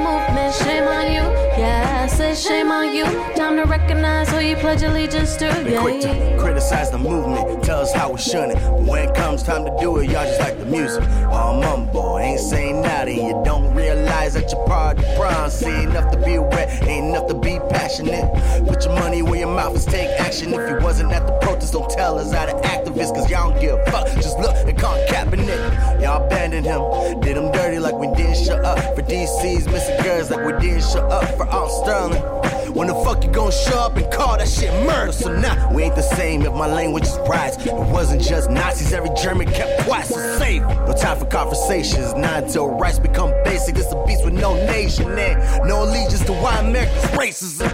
say 2.35 2.49
shame 2.49 2.62
on 2.73 2.97
you. 2.97 3.05
Time 3.37 3.57
to 3.57 3.65
recognize 3.65 4.31
who 4.31 4.41
you 4.41 4.57
pledge 4.57 4.83
allegiance 4.83 5.37
to, 5.37 5.45
They 5.65 5.77
quick 5.79 6.03
yeah. 6.03 6.37
to 6.37 6.39
criticize 6.39 6.91
the 6.91 6.99
movement, 6.99 7.63
tell 7.63 7.81
us 7.81 7.93
how 7.93 8.13
we 8.13 8.19
shouldn't. 8.19 8.55
But 8.55 8.87
when 8.87 9.09
it 9.09 9.15
comes 9.15 9.43
time 9.43 9.65
to 9.65 9.77
do 9.79 9.99
it, 9.99 10.11
y'all 10.11 10.25
just 10.25 10.41
like 10.41 10.59
the 10.59 10.65
music. 10.65 11.03
All 11.29 11.61
mumbo, 11.61 12.19
ain't 12.19 12.41
saying 12.41 12.81
nothing. 12.83 13.27
You 13.27 13.43
don't 13.45 13.75
realize 13.75 14.35
that 14.35 14.51
you're 14.51 14.67
part 14.67 14.99
of 14.99 15.05
the 15.05 15.15
problem. 15.17 15.51
See 15.51 15.83
enough 15.83 16.11
to 16.13 16.19
be 16.25 16.35
aware, 16.35 16.67
ain't 16.83 17.07
enough 17.11 17.27
to 17.29 17.35
be 17.35 17.59
passionate. 17.71 18.25
Put 18.67 18.85
your 18.85 18.95
money 18.95 19.23
where 19.23 19.41
your 19.41 19.55
mouth 19.55 19.77
is, 19.77 19.85
take 19.85 20.09
action. 20.19 20.55
If 20.55 20.71
you 20.71 20.79
wasn't 20.83 21.13
at 21.13 21.27
the 21.27 21.39
protest, 21.43 21.75
don't 21.75 21.91
tell 21.91 22.19
us 22.19 22.33
how 22.33 22.47
to 22.47 22.55
activists, 22.69 23.15
cause 23.15 23.31
y'all 23.31 23.51
don't 23.51 23.61
give 23.61 23.79
a 23.79 23.91
fuck. 23.91 24.07
Just 24.15 24.39
look 24.39 24.57
at 24.57 24.79
Colin 24.79 25.07
Kaepernick. 25.09 26.01
Y'all 26.01 26.25
abandoned 26.27 26.65
him, 26.67 27.21
did 27.21 27.37
him 27.37 27.53
dirty 27.53 27.79
like 27.79 27.95
we 27.95 28.07
didn't 28.17 28.43
show 28.43 28.57
up 28.57 28.79
for 28.97 29.03
DC's 29.03 29.67
missing 29.67 30.03
girls, 30.03 30.31
like 30.31 30.45
we 30.47 30.53
didn't 30.67 30.83
show 30.83 31.07
up 31.09 31.29
for 31.37 31.47
Alton 31.49 31.85
Sterling. 31.85 32.62
When 32.75 32.89
the 32.89 32.95
fuck 33.05 33.23
you 33.23 33.31
gonna 33.31 33.53
show 33.53 33.79
up 33.81 33.97
and 33.97 34.11
call 34.11 34.39
that 34.39 34.49
shit 34.49 34.73
murder? 34.87 35.13
So 35.13 35.31
now 35.31 35.73
we 35.75 35.83
ain't 35.83 35.95
the 35.95 36.03
same 36.03 36.43
if 36.43 36.55
my 36.55 36.67
language 36.67 37.05
is 37.05 37.19
right. 37.29 37.55
It 37.67 37.73
wasn't 37.73 38.23
just 38.23 38.49
Nazis, 38.51 38.93
every 38.95 39.11
German 39.15 39.47
kept 39.53 39.83
quiet, 39.83 40.07
so 40.07 40.39
save. 40.39 40.63
it. 40.63 40.69
No 40.87 40.95
time 40.95 41.19
for 41.19 41.27
conversations, 41.27 42.15
not 42.15 42.45
until 42.45 42.69
rights 42.69 42.99
become 42.99 43.31
basic. 43.45 43.77
It's 43.77 43.93
a 43.93 44.05
beast 44.07 44.25
with 44.25 44.35
no 44.35 44.55
nation 44.55 45.19
and 45.19 45.69
no 45.69 45.85
allegiance 45.85 46.25
to 46.25 46.33
why 46.33 46.61
America's 46.61 47.05
racism. 47.11 47.71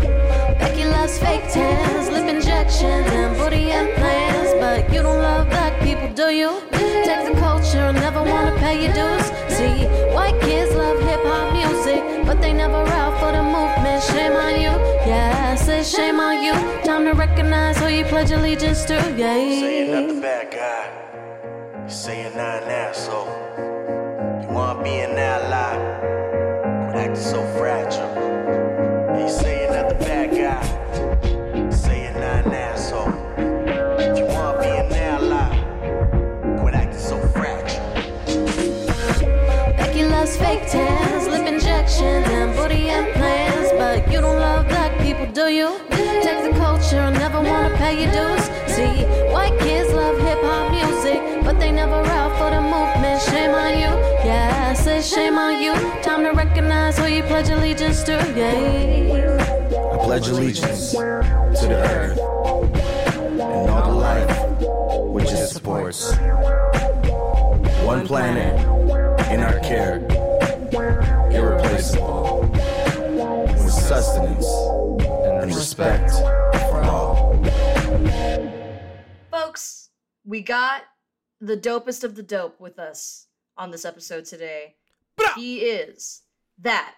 Becky 0.58 0.84
loves 0.84 1.16
fake 1.18 1.48
tans, 1.52 2.08
lip 2.10 2.28
injections, 2.28 3.06
and 3.08 3.36
booty 3.36 3.70
implants. 3.70 4.27
But 4.68 4.92
you 4.92 5.00
don't 5.00 5.22
love 5.22 5.48
black 5.48 5.80
people, 5.80 6.10
do 6.12 6.28
you? 6.28 6.60
Take 7.08 7.24
the 7.28 7.34
culture 7.40 7.84
and 7.88 7.96
never 7.96 8.22
wanna 8.22 8.54
pay 8.58 8.76
your 8.84 8.92
dues. 8.92 9.26
See, 9.56 9.86
white 10.12 10.38
kids 10.42 10.74
love 10.74 11.00
hip 11.08 11.20
hop 11.24 11.54
music, 11.54 12.02
but 12.26 12.42
they 12.42 12.52
never 12.52 12.82
out 13.00 13.18
for 13.18 13.32
the 13.32 13.42
movement. 13.42 14.02
Shame 14.12 14.32
on 14.32 14.60
you, 14.64 14.74
yeah, 15.08 15.54
say 15.54 15.82
shame 15.82 16.20
on 16.20 16.42
you. 16.44 16.52
Time 16.84 17.06
to 17.06 17.14
recognize 17.14 17.78
who 17.78 17.88
you 17.88 18.04
pledge 18.04 18.30
allegiance 18.30 18.84
to, 18.84 18.96
yeah. 19.16 19.36
Say 19.36 19.86
you're 19.86 20.02
not 20.02 20.14
the 20.14 20.20
bad 20.20 20.50
guy. 20.50 21.84
You 21.84 21.90
say 21.90 22.22
you're 22.24 22.36
not 22.36 22.62
an 22.62 22.68
asshole. 22.68 23.32
You 24.42 24.48
wanna 24.54 24.82
be 24.82 24.98
an 24.98 25.16
ally, 25.16 25.76
but 26.86 26.94
acting 26.94 27.16
so 27.16 27.40
fragile. 27.56 28.17
You? 45.50 45.78
Take 45.90 46.42
the 46.44 46.58
culture 46.58 46.96
and 46.96 47.16
never 47.16 47.40
wanna 47.40 47.74
pay 47.76 48.02
your 48.02 48.12
dues. 48.12 48.44
See, 48.66 49.04
white 49.32 49.58
kids 49.60 49.92
love 49.92 50.18
hip 50.18 50.38
hop 50.42 50.70
music, 50.72 51.20
but 51.44 51.58
they 51.58 51.72
never 51.72 51.94
out 51.94 52.36
for 52.38 52.50
the 52.50 52.60
movement. 52.60 53.22
Shame 53.22 53.50
on 53.50 53.72
you, 53.72 53.92
yeah, 54.26 54.70
I 54.70 54.74
say 54.74 55.00
shame 55.00 55.38
on 55.38 55.62
you. 55.62 55.72
Time 56.02 56.22
to 56.24 56.32
recognize 56.32 56.98
who 56.98 57.06
you 57.06 57.22
pledge 57.22 57.48
allegiance 57.48 58.02
to, 58.04 58.12
yeah. 58.36 59.92
I 59.92 59.98
pledge 60.04 60.28
allegiance 60.28 60.92
to 60.92 61.66
the 61.66 61.80
earth 61.92 62.18
and 63.40 63.70
all 63.70 63.90
the 63.90 63.98
life 63.98 65.10
which 65.12 65.30
it 65.32 65.48
supports. 65.48 66.14
One 67.84 68.06
planet 68.06 68.58
in 69.30 69.40
our 69.40 69.58
care, 69.60 69.98
irreplaceable, 71.30 72.40
with 73.62 73.72
sustenance 73.72 74.67
respect 75.78 76.10
for 76.70 76.82
all. 76.82 77.40
Folks, 79.30 79.90
we 80.24 80.40
got 80.40 80.82
the 81.40 81.56
dopest 81.56 82.02
of 82.02 82.16
the 82.16 82.22
dope 82.22 82.60
with 82.60 82.78
us 82.80 83.26
on 83.56 83.70
this 83.70 83.84
episode 83.84 84.24
today. 84.24 84.74
He 85.36 85.58
is 85.60 86.22
that 86.60 86.94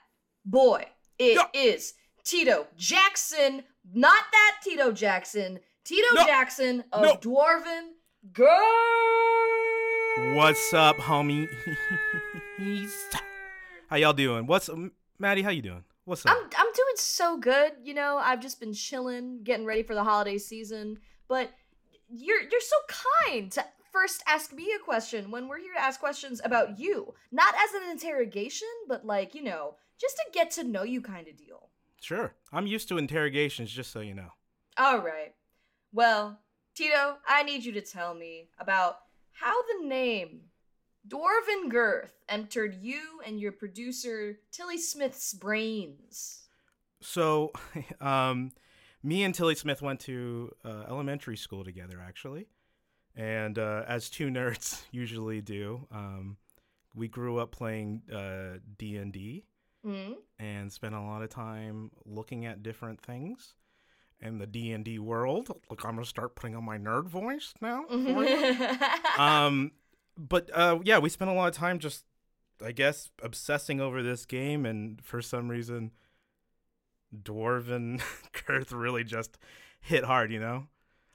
boy. 0.46 0.86
It 1.18 1.38
is 1.52 1.92
Tito 2.24 2.66
Jackson 2.76 3.64
Not 3.92 4.22
that 4.32 4.56
Tito 4.62 4.92
Jackson. 4.92 5.60
Tito 5.84 6.14
No. 6.14 6.24
Jackson 6.24 6.84
of 6.92 7.02
No. 7.02 7.16
Dwarven 7.16 7.90
Girth. 8.32 8.48
What's 10.36 10.72
up, 10.72 10.96
homie? 10.96 11.48
how 13.88 13.96
y'all 13.96 14.12
doing? 14.12 14.46
What's 14.46 14.70
Maddie? 15.18 15.42
How 15.42 15.50
you 15.50 15.62
doing? 15.62 15.84
What's 16.10 16.26
up? 16.26 16.36
I'm 16.36 16.42
I'm 16.42 16.72
doing 16.74 16.96
so 16.96 17.36
good. 17.36 17.74
You 17.84 17.94
know, 17.94 18.18
I've 18.20 18.42
just 18.42 18.58
been 18.58 18.72
chilling, 18.72 19.44
getting 19.44 19.64
ready 19.64 19.84
for 19.84 19.94
the 19.94 20.02
holiday 20.02 20.38
season. 20.38 20.98
But 21.28 21.52
you're 22.08 22.40
you're 22.40 22.60
so 22.60 22.76
kind 23.28 23.52
to 23.52 23.64
first 23.92 24.24
ask 24.26 24.52
me 24.52 24.72
a 24.74 24.84
question 24.84 25.30
when 25.30 25.46
we're 25.46 25.60
here 25.60 25.72
to 25.74 25.80
ask 25.80 26.00
questions 26.00 26.40
about 26.42 26.80
you, 26.80 27.14
not 27.30 27.54
as 27.54 27.74
an 27.74 27.92
interrogation, 27.92 28.66
but 28.88 29.06
like 29.06 29.36
you 29.36 29.44
know, 29.44 29.76
just 30.00 30.16
to 30.16 30.24
get 30.32 30.50
to 30.52 30.64
know 30.64 30.82
you 30.82 31.00
kind 31.00 31.28
of 31.28 31.36
deal. 31.36 31.68
sure. 32.00 32.34
I'm 32.52 32.66
used 32.66 32.88
to 32.88 32.98
interrogations, 32.98 33.70
just 33.70 33.92
so 33.92 34.00
you 34.00 34.14
know. 34.14 34.32
All 34.78 34.98
right. 34.98 35.32
Well, 35.92 36.40
Tito, 36.74 37.18
I 37.28 37.44
need 37.44 37.64
you 37.64 37.70
to 37.74 37.80
tell 37.80 38.14
me 38.14 38.48
about 38.58 38.96
how 39.30 39.54
the 39.62 39.86
name 39.86 40.40
Dwarven 41.10 41.68
Girth 41.68 42.12
entered 42.28 42.76
you 42.80 43.20
and 43.26 43.40
your 43.40 43.52
producer 43.52 44.38
Tilly 44.52 44.78
Smith's 44.78 45.34
brains. 45.34 46.42
So, 47.00 47.50
um, 48.00 48.52
me 49.02 49.24
and 49.24 49.34
Tilly 49.34 49.56
Smith 49.56 49.82
went 49.82 50.00
to 50.00 50.52
uh, 50.64 50.84
elementary 50.88 51.36
school 51.36 51.64
together, 51.64 52.00
actually, 52.06 52.46
and 53.16 53.58
uh, 53.58 53.82
as 53.88 54.08
two 54.08 54.28
nerds 54.30 54.82
usually 54.92 55.40
do, 55.40 55.86
um, 55.90 56.36
we 56.94 57.08
grew 57.08 57.38
up 57.38 57.50
playing 57.50 58.02
uh, 58.12 58.58
D 58.78 58.96
and 58.96 59.12
D 59.12 59.44
Hmm? 59.82 60.12
and 60.38 60.70
spent 60.70 60.94
a 60.94 61.00
lot 61.00 61.22
of 61.22 61.30
time 61.30 61.90
looking 62.04 62.44
at 62.44 62.62
different 62.62 63.00
things 63.00 63.54
in 64.20 64.36
the 64.36 64.46
D 64.46 64.72
and 64.72 64.84
D 64.84 64.98
world. 64.98 65.48
Look, 65.70 65.84
I'm 65.86 65.94
gonna 65.94 66.04
start 66.04 66.36
putting 66.36 66.54
on 66.54 66.64
my 66.64 66.76
nerd 66.76 67.06
voice 67.06 67.54
now. 67.62 67.86
um, 69.18 69.72
but 70.28 70.50
uh, 70.52 70.78
yeah, 70.84 70.98
we 70.98 71.08
spent 71.08 71.30
a 71.30 71.34
lot 71.34 71.48
of 71.48 71.54
time 71.54 71.78
just, 71.78 72.04
I 72.64 72.72
guess, 72.72 73.10
obsessing 73.22 73.80
over 73.80 74.02
this 74.02 74.26
game, 74.26 74.66
and 74.66 75.02
for 75.02 75.22
some 75.22 75.48
reason, 75.48 75.92
Dwarven 77.14 78.02
Girth 78.46 78.72
really 78.72 79.04
just 79.04 79.38
hit 79.80 80.04
hard. 80.04 80.30
You 80.32 80.40
know, 80.40 80.66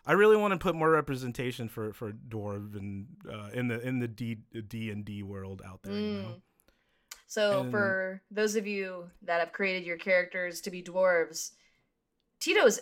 I 0.06 0.14
really 0.14 0.38
want 0.38 0.54
to 0.54 0.58
put 0.58 0.76
more 0.76 0.90
representation 0.90 1.70
for 1.70 1.94
for 1.94 2.12
Dwarven 2.12 3.06
uh, 3.32 3.50
in 3.54 3.68
the 3.68 3.80
in 3.80 4.00
the 4.00 4.08
D 4.08 4.38
D 4.68 4.90
and 4.90 5.06
D 5.06 5.24
world 5.24 5.62
out 5.66 5.84
there. 5.84 5.94
You 5.94 6.14
know? 6.14 6.28
Mm. 6.28 6.42
So, 7.28 7.62
And- 7.62 7.72
for 7.72 8.22
those 8.32 8.56
of 8.56 8.68
you 8.68 9.10
that 9.24 9.40
have 9.40 9.52
created 9.52 9.86
your 9.86 9.98
characters 9.98 10.62
to 10.62 10.72
be 10.72 10.82
dwarves, 10.84 11.52
Tito's 12.40 12.80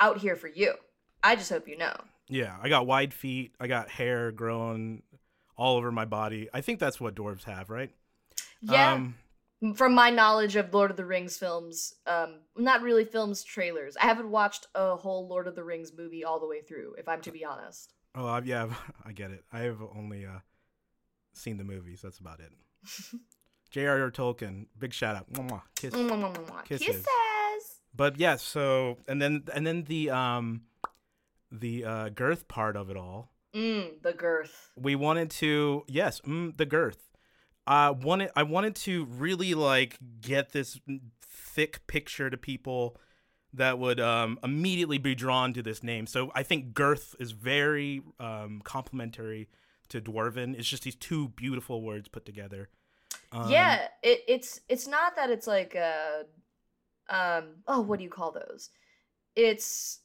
out 0.00 0.18
here 0.18 0.36
for 0.36 0.48
you. 0.48 0.74
I 1.22 1.36
just 1.36 1.50
hope 1.50 1.68
you 1.68 1.78
know. 1.78 1.94
Yeah, 2.28 2.56
I 2.60 2.68
got 2.68 2.86
wide 2.86 3.14
feet. 3.14 3.54
I 3.60 3.66
got 3.66 3.88
hair 3.90 4.32
growing 4.32 5.02
all 5.56 5.76
over 5.76 5.90
my 5.92 6.04
body. 6.04 6.48
I 6.52 6.60
think 6.60 6.78
that's 6.80 7.00
what 7.00 7.14
dwarves 7.14 7.44
have, 7.44 7.70
right? 7.70 7.90
Yeah. 8.60 8.94
Um, 8.94 9.14
from 9.76 9.94
my 9.94 10.10
knowledge 10.10 10.56
of 10.56 10.72
Lord 10.74 10.90
of 10.90 10.96
the 10.96 11.04
Rings 11.06 11.36
films, 11.38 11.94
um, 12.06 12.40
not 12.56 12.82
really 12.82 13.04
films, 13.04 13.42
trailers. 13.42 13.96
I 13.96 14.04
haven't 14.04 14.28
watched 14.30 14.66
a 14.74 14.96
whole 14.96 15.26
Lord 15.28 15.46
of 15.46 15.54
the 15.54 15.64
Rings 15.64 15.92
movie 15.96 16.24
all 16.24 16.38
the 16.40 16.46
way 16.46 16.60
through, 16.60 16.94
if 16.98 17.08
I'm 17.08 17.20
to 17.22 17.30
be 17.30 17.44
honest. 17.44 17.94
oh, 18.14 18.26
I- 18.26 18.40
yeah, 18.44 18.68
I 19.04 19.12
get 19.12 19.30
it. 19.30 19.44
I 19.52 19.60
have 19.60 19.80
only 19.96 20.26
uh, 20.26 20.40
seen 21.32 21.56
the 21.56 21.64
movies. 21.64 22.00
That's 22.02 22.18
about 22.18 22.40
it. 22.40 22.52
J.R.R. 23.70 24.10
Tolkien, 24.10 24.66
big 24.78 24.92
shout 24.92 25.16
out. 25.16 25.32
Mwah. 25.32 25.62
Kiss. 25.74 25.92
Kisses. 26.64 26.86
Kisses. 26.86 27.06
But 27.96 28.18
yeah, 28.18 28.36
so 28.36 28.98
and 29.08 29.20
then 29.22 29.44
and 29.54 29.66
then 29.66 29.84
the 29.84 30.10
um 30.10 30.62
the 31.50 31.84
uh, 31.84 32.08
girth 32.10 32.46
part 32.48 32.76
of 32.76 32.90
it 32.90 32.96
all. 32.96 33.30
Mm, 33.54 34.02
the 34.02 34.12
girth. 34.12 34.72
we 34.76 34.96
wanted 34.96 35.30
to 35.30 35.84
yes 35.86 36.20
mm, 36.22 36.56
the 36.56 36.66
girth 36.66 37.10
i 37.66 37.90
wanted 37.90 38.30
i 38.34 38.42
wanted 38.42 38.74
to 38.76 39.04
really 39.04 39.54
like 39.54 39.98
get 40.20 40.52
this 40.52 40.80
thick 41.22 41.86
picture 41.86 42.28
to 42.30 42.36
people 42.36 42.96
that 43.52 43.78
would 43.78 44.00
um, 44.00 44.40
immediately 44.42 44.98
be 44.98 45.14
drawn 45.14 45.52
to 45.52 45.62
this 45.62 45.82
name 45.82 46.06
so 46.06 46.32
i 46.34 46.42
think 46.42 46.74
girth 46.74 47.14
is 47.20 47.30
very 47.30 48.02
um, 48.18 48.60
complementary 48.64 49.48
to 49.88 50.00
dwarven 50.00 50.58
it's 50.58 50.68
just 50.68 50.82
these 50.82 50.96
two 50.96 51.28
beautiful 51.28 51.80
words 51.80 52.08
put 52.08 52.26
together 52.26 52.68
um, 53.34 53.50
yeah, 53.50 53.88
it, 54.02 54.22
it's 54.28 54.60
it's 54.68 54.86
not 54.86 55.16
that 55.16 55.28
it's 55.28 55.48
like 55.48 55.74
a, 55.74 56.24
um, 57.10 57.56
oh, 57.66 57.80
what 57.80 57.98
do 57.98 58.04
you 58.04 58.10
call 58.10 58.30
those? 58.30 58.70
It's 59.34 60.00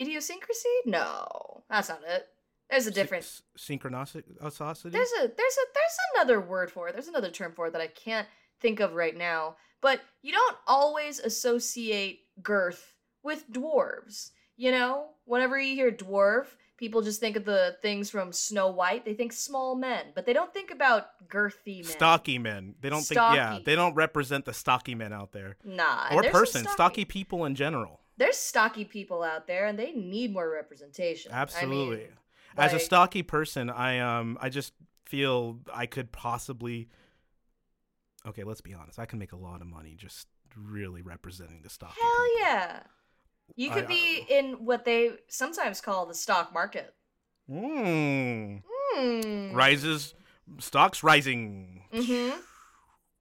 idiosyncrasy. 0.00 0.68
No, 0.86 1.62
that's 1.68 1.88
not 1.88 2.00
it. 2.06 2.26
There's 2.70 2.86
a 2.86 2.90
difference. 2.92 3.42
synchronicity 3.58 4.22
There's 4.38 5.12
a 5.12 5.20
there's 5.22 5.28
a 5.28 5.66
there's 5.74 5.98
another 6.14 6.40
word 6.40 6.70
for 6.70 6.88
it. 6.88 6.92
There's 6.92 7.08
another 7.08 7.30
term 7.30 7.52
for 7.52 7.66
it 7.66 7.72
that 7.72 7.82
I 7.82 7.88
can't 7.88 8.28
think 8.60 8.80
of 8.80 8.94
right 8.94 9.16
now. 9.16 9.56
But 9.80 10.00
you 10.22 10.32
don't 10.32 10.56
always 10.66 11.18
associate 11.18 12.20
girth 12.42 12.94
with 13.22 13.50
dwarves. 13.50 14.30
You 14.56 14.70
know, 14.70 15.06
whenever 15.24 15.58
you 15.58 15.74
hear 15.74 15.90
dwarf, 15.90 16.46
people 16.76 17.00
just 17.00 17.18
think 17.18 17.34
of 17.36 17.44
the 17.44 17.76
things 17.80 18.10
from 18.10 18.30
Snow 18.30 18.68
White. 18.68 19.04
They 19.04 19.14
think 19.14 19.32
small 19.32 19.74
men, 19.74 20.06
but 20.14 20.26
they 20.26 20.32
don't 20.34 20.52
think 20.52 20.70
about 20.70 21.06
girthy 21.28 21.76
men. 21.76 21.84
stocky 21.84 22.38
men 22.38 22.74
they 22.80 22.88
don't 22.90 23.02
think 23.02 23.16
yeah 23.16 23.58
they 23.64 23.76
don't 23.76 23.94
represent 23.94 24.44
the 24.44 24.52
stocky 24.52 24.94
men 24.94 25.12
out 25.12 25.30
there 25.32 25.56
Nah, 25.64 26.08
or 26.12 26.22
person 26.24 26.66
stocky 26.66 27.04
people 27.04 27.44
in 27.44 27.54
general 27.54 27.99
There's 28.16 28.36
stocky 28.36 28.84
people 28.84 29.22
out 29.22 29.46
there, 29.46 29.66
and 29.66 29.78
they 29.78 29.92
need 29.92 30.32
more 30.32 30.48
representation. 30.50 31.32
I 31.32 31.36
mean, 31.36 31.42
Absolutely. 31.42 32.08
As 32.56 32.72
a 32.74 32.78
stocky 32.80 33.22
person, 33.22 33.70
I 33.70 33.98
um 34.00 34.36
I 34.40 34.48
just 34.48 34.72
feel 35.06 35.60
I 35.72 35.86
could 35.86 36.12
possibly 36.12 36.88
Okay, 38.26 38.44
let's 38.44 38.60
be 38.60 38.74
honest. 38.74 38.98
I 38.98 39.06
can 39.06 39.18
make 39.18 39.32
a 39.32 39.36
lot 39.36 39.62
of 39.62 39.66
money 39.66 39.94
just 39.96 40.26
really 40.56 41.00
representing 41.00 41.62
the 41.62 41.70
stock. 41.70 41.94
Hell 41.98 42.10
people. 42.10 42.40
yeah. 42.40 42.80
You 43.56 43.70
I- 43.70 43.74
could 43.74 43.86
be 43.88 44.26
in 44.28 44.64
what 44.64 44.84
they 44.84 45.12
sometimes 45.28 45.80
call 45.80 46.06
the 46.06 46.14
stock 46.14 46.52
market. 46.52 46.94
Mm. 47.50 48.62
Hmm. 48.66 49.52
Rises 49.54 50.14
stocks 50.58 51.02
rising. 51.02 51.84
Mm-hmm. 51.92 52.38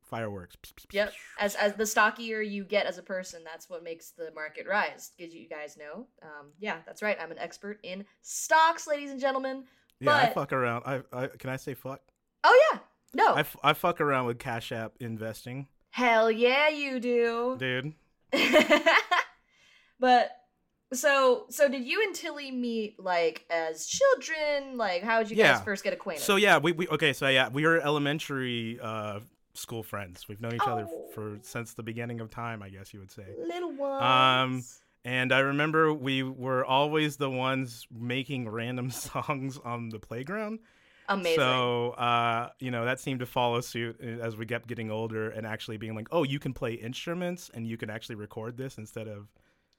Fireworks. 0.09 0.57
Yep. 0.91 1.13
As 1.39 1.55
as 1.55 1.75
the 1.75 1.85
stockier 1.85 2.41
you 2.41 2.63
get 2.63 2.85
as 2.85 2.97
a 2.97 3.03
person, 3.03 3.43
that's 3.43 3.69
what 3.69 3.83
makes 3.83 4.11
the 4.11 4.31
market 4.33 4.65
rise. 4.67 5.11
Did 5.17 5.31
you 5.33 5.47
guys 5.47 5.77
know? 5.77 6.07
Um, 6.23 6.47
yeah, 6.59 6.77
that's 6.85 7.01
right. 7.01 7.17
I'm 7.21 7.31
an 7.31 7.37
expert 7.39 7.79
in 7.83 8.05
stocks, 8.21 8.87
ladies 8.87 9.11
and 9.11 9.19
gentlemen. 9.19 9.65
Yeah, 9.99 10.15
I 10.15 10.33
fuck 10.33 10.51
around. 10.53 10.83
I, 10.85 11.01
I 11.13 11.27
can 11.27 11.49
I 11.49 11.57
say 11.57 11.73
fuck? 11.73 12.01
Oh 12.43 12.69
yeah. 12.71 12.79
No. 13.13 13.33
I, 13.33 13.39
f- 13.41 13.57
I 13.63 13.73
fuck 13.73 14.01
around 14.01 14.25
with 14.27 14.39
Cash 14.39 14.71
App 14.71 14.93
investing, 14.99 15.67
Hell 15.91 16.29
yeah, 16.31 16.69
you 16.69 16.99
do. 16.99 17.55
dude. 17.59 17.93
but 19.99 20.31
so 20.93 21.45
so 21.49 21.67
did 21.69 21.85
you 21.85 22.01
and 22.03 22.15
Tilly 22.15 22.51
meet 22.51 22.99
like 22.99 23.45
as 23.49 23.85
children? 23.85 24.77
Like 24.77 25.03
how 25.03 25.19
did 25.19 25.31
you 25.31 25.37
Yeah. 25.37 25.53
guys 25.53 25.63
first 25.63 25.83
get 25.83 25.93
acquainted? 25.93 26.23
So 26.23 26.35
yeah, 26.35 26.57
we, 26.57 26.71
we 26.71 26.87
okay. 26.87 27.13
So 27.13 27.27
yeah, 27.27 27.49
we 27.49 27.65
were 27.65 27.79
elementary 27.79 28.79
uh, 28.81 29.19
school 29.53 29.83
friends. 29.83 30.27
We've 30.27 30.39
known 30.41 30.53
each 30.55 30.61
other 30.67 30.87
Oh. 30.89 31.05
f- 31.07 31.13
for 31.15 31.37
since 31.41 31.73
the 31.73 31.83
beginning 31.83 32.19
of 32.21 32.29
time, 32.29 32.61
I 32.61 32.69
guess 32.69 32.93
you 32.93 32.99
would 32.99 33.11
say. 33.11 33.25
little 33.37 33.71
ones. 33.71 34.03
Um, 34.03 34.63
And 35.05 35.31
I 35.31 35.39
remember 35.39 35.93
we 35.93 36.23
were 36.23 36.65
always 36.65 37.15
the 37.17 37.29
ones 37.29 37.87
making 37.89 38.49
random 38.49 38.91
songs 39.07 39.57
on 39.63 39.89
the 39.89 39.99
playground. 39.99 40.59
Amazing. 41.07 41.39
So, 41.39 41.91
uh, 41.91 42.49
you 42.59 42.69
know, 42.69 42.83
that 42.85 42.99
seemed 42.99 43.21
to 43.21 43.25
follow 43.25 43.61
suit 43.61 43.97
uh, 44.03 44.05
as 44.23 44.35
we 44.37 44.45
kept 44.45 44.67
getting 44.67 44.91
older 44.91 45.29
and 45.31 45.47
actually 45.47 45.77
being 45.77 45.95
like, 45.95 46.07
oh, 46.11 46.23
you 46.23 46.37
can 46.37 46.53
play 46.53 46.73
instruments 46.73 47.49
and 47.53 47.65
you 47.65 47.77
can 47.77 47.89
actually 47.89 48.15
record 48.15 48.57
this 48.57 48.77
instead 48.77 49.07
of 49.07 49.27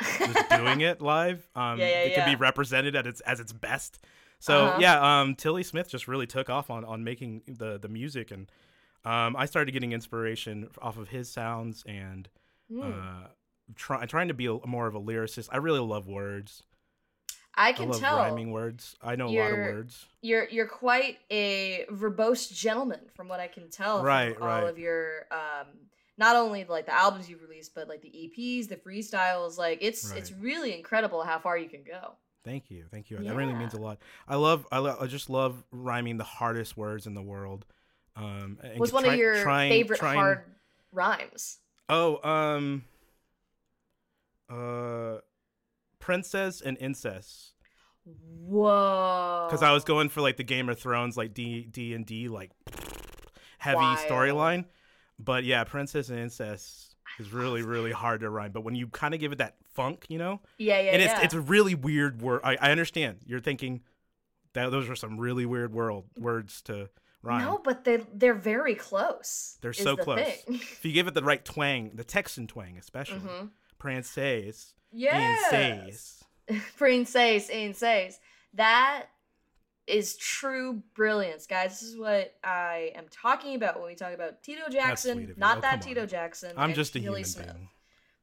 just 0.01 0.49
doing 0.51 0.81
it 0.81 1.01
live. 1.03 1.47
Um, 1.55 1.79
Yeah, 1.79 1.87
yeah, 1.89 2.03
it 2.05 2.15
can 2.15 2.25
be 2.27 2.35
represented 2.35 2.97
at 2.97 3.07
its 3.07 3.21
as 3.21 3.39
its 3.41 3.53
best. 3.53 4.01
So 4.41 4.65
Uh-huh. 4.69 4.79
yeah, 4.81 5.21
um, 5.21 5.35
Tilly 5.37 5.63
Smith 5.63 5.89
just 5.89 6.09
really 6.09 6.27
took 6.27 6.49
off 6.51 6.71
on 6.71 6.85
on 6.85 7.05
making 7.05 7.43
the 7.47 7.79
the 7.79 7.89
music, 7.89 8.31
and 8.31 8.51
um, 9.05 9.37
I 9.37 9.47
started 9.47 9.73
getting 9.73 9.93
inspiration 9.93 10.69
off 10.81 10.99
of 10.99 11.09
his 11.09 11.31
sounds 11.31 11.85
and 11.87 12.29
Hmm. 12.71 12.83
uh, 12.83 13.27
try, 13.75 14.07
trying 14.07 14.29
to 14.29 14.35
be 14.35 14.47
a, 14.47 14.59
more 14.67 14.87
of 14.87 14.95
a 14.95 15.01
lyricist. 15.01 15.49
I 15.51 15.57
really 15.57 15.81
love 15.81 16.07
words. 16.07 16.63
I 17.55 17.71
I 17.71 17.73
can 17.73 17.89
love 17.89 18.01
tell 18.01 18.17
rhyming 18.19 18.53
words. 18.53 18.95
I 19.03 19.17
know 19.17 19.27
a 19.29 19.31
lot 19.31 19.53
of 19.53 19.59
words. 19.59 20.07
you're 20.23 20.49
you're 20.49 20.69
quite 20.69 21.19
a 21.33 21.85
verbose 21.91 22.53
gentleman 22.53 23.01
from 23.15 23.27
what 23.29 23.41
I 23.41 23.49
can 23.49 23.69
tell 23.71 24.05
Right, 24.05 24.35
from 24.35 24.43
all 24.45 24.49
right. 24.49 24.69
of 24.69 24.79
your 24.79 25.27
um 25.33 25.67
not 26.17 26.37
only 26.37 26.63
like 26.65 26.87
the 26.87 26.95
albums 26.95 27.29
you've 27.29 27.43
released 27.43 27.75
but 27.75 27.89
like 27.89 28.03
the 28.03 28.09
EPs, 28.09 28.69
the 28.69 28.77
freestyles, 28.77 29.59
like 29.59 29.79
it's 29.83 30.11
it's 30.13 30.31
really 30.33 30.77
incredible 30.77 31.23
how 31.25 31.39
far 31.41 31.59
you 31.59 31.69
can 31.69 31.83
go. 31.83 32.13
Thank 32.45 32.71
you, 32.71 32.85
thank 32.91 33.11
you. 33.11 33.19
That 33.19 33.35
really 33.35 33.55
means 33.55 33.75
a 33.75 33.81
lot. 33.81 33.99
I 34.29 34.37
love, 34.37 34.67
I, 34.73 34.79
lo- 34.79 34.97
I 34.99 35.07
just 35.07 35.29
love 35.29 35.63
rhyming 35.73 36.17
the 36.17 36.25
hardest 36.25 36.75
words 36.77 37.07
in 37.07 37.13
the 37.15 37.21
world. 37.23 37.67
Um, 38.17 38.59
What's 38.77 38.93
one 38.93 39.05
try- 39.05 39.13
of 39.15 39.19
your 39.19 39.43
trying- 39.43 39.71
favorite 39.71 39.99
trying- 39.99 40.17
hard 40.19 40.45
rhymes? 40.93 41.59
Oh, 41.89 42.21
um, 42.29 42.85
uh, 44.49 45.19
princess 45.99 46.61
and 46.61 46.77
incest. 46.79 47.55
Whoa. 48.05 49.47
Because 49.49 49.63
I 49.63 49.73
was 49.73 49.85
going 49.85 50.09
for 50.09 50.21
like 50.21 50.37
the 50.37 50.45
Game 50.45 50.69
of 50.69 50.79
Thrones, 50.79 51.17
like 51.17 51.35
D 51.35 51.63
D 51.65 51.95
and 51.95 52.05
D, 52.05 52.29
like 52.29 52.51
heavy 53.59 53.79
storyline. 53.79 54.65
But 55.19 55.45
yeah, 55.45 55.65
princess 55.65 56.09
and 56.09 56.19
incest 56.19 56.97
is 57.19 57.33
really 57.33 57.63
really 57.63 57.93
hard 57.93 58.21
to 58.23 58.31
rhyme. 58.31 58.53
But 58.53 58.63
when 58.63 58.75
you 58.75 58.89
kind 58.89 59.15
of 59.15 59.21
give 59.21 59.33
it 59.33 59.39
that 59.39 59.57
funk, 59.75 60.07
you 60.09 60.19
know, 60.19 60.41
Yeah, 60.59 60.81
yeah, 60.81 60.91
and 60.93 61.03
it's 61.03 61.13
yeah. 61.13 61.23
it's 61.23 61.35
a 61.35 61.41
really 61.41 61.75
weird 61.75 62.23
word. 62.23 62.41
I, 62.43 62.57
I 62.61 62.71
understand 62.73 63.19
you're 63.27 63.41
thinking 63.41 63.83
that 64.55 64.71
those 64.71 64.89
are 64.89 64.97
some 64.97 65.19
really 65.19 65.47
weird 65.47 65.73
world 65.73 66.07
words 66.19 66.63
to 66.63 66.89
rhyme. 67.23 67.45
No, 67.45 67.61
but 67.63 67.85
they 67.85 68.05
they're 68.15 68.35
very 68.35 68.75
close. 68.75 69.59
They're 69.61 69.73
so 69.73 69.97
the 69.97 70.03
close. 70.03 70.19
if 70.49 70.85
you 70.85 70.93
give 70.93 71.07
it 71.09 71.15
the 71.15 71.23
right 71.23 71.45
twang, 71.45 71.91
the 71.95 72.05
Texan 72.05 72.47
twang 72.47 72.77
especially, 72.79 73.21
princess, 73.79 74.75
Mm-hmm. 74.95 74.99
Yes. 74.99 75.53
incest. 75.53 76.25
Princess 76.77 77.49
Insays. 77.51 78.15
That 78.55 79.07
is 79.87 80.17
true 80.17 80.83
brilliance, 80.95 81.47
guys. 81.47 81.81
This 81.81 81.83
is 81.91 81.97
what 81.97 82.35
I 82.43 82.93
am 82.97 83.05
talking 83.11 83.55
about 83.55 83.79
when 83.79 83.87
we 83.89 83.95
talk 83.95 84.13
about 84.15 84.43
Tito 84.43 84.69
Jackson. 84.69 85.15
sweet 85.15 85.23
of 85.25 85.29
you. 85.31 85.35
Not 85.37 85.59
Oh, 85.59 85.61
that 85.63 85.83
Tito 85.83 86.03
on. 86.03 86.09
Jackson. 86.09 86.53
I'm 86.57 86.75
just 86.75 86.97
a 86.97 86.99
Hilly 86.99 87.21
human 87.21 87.25
Smith. 87.25 87.47
being. 87.55 87.69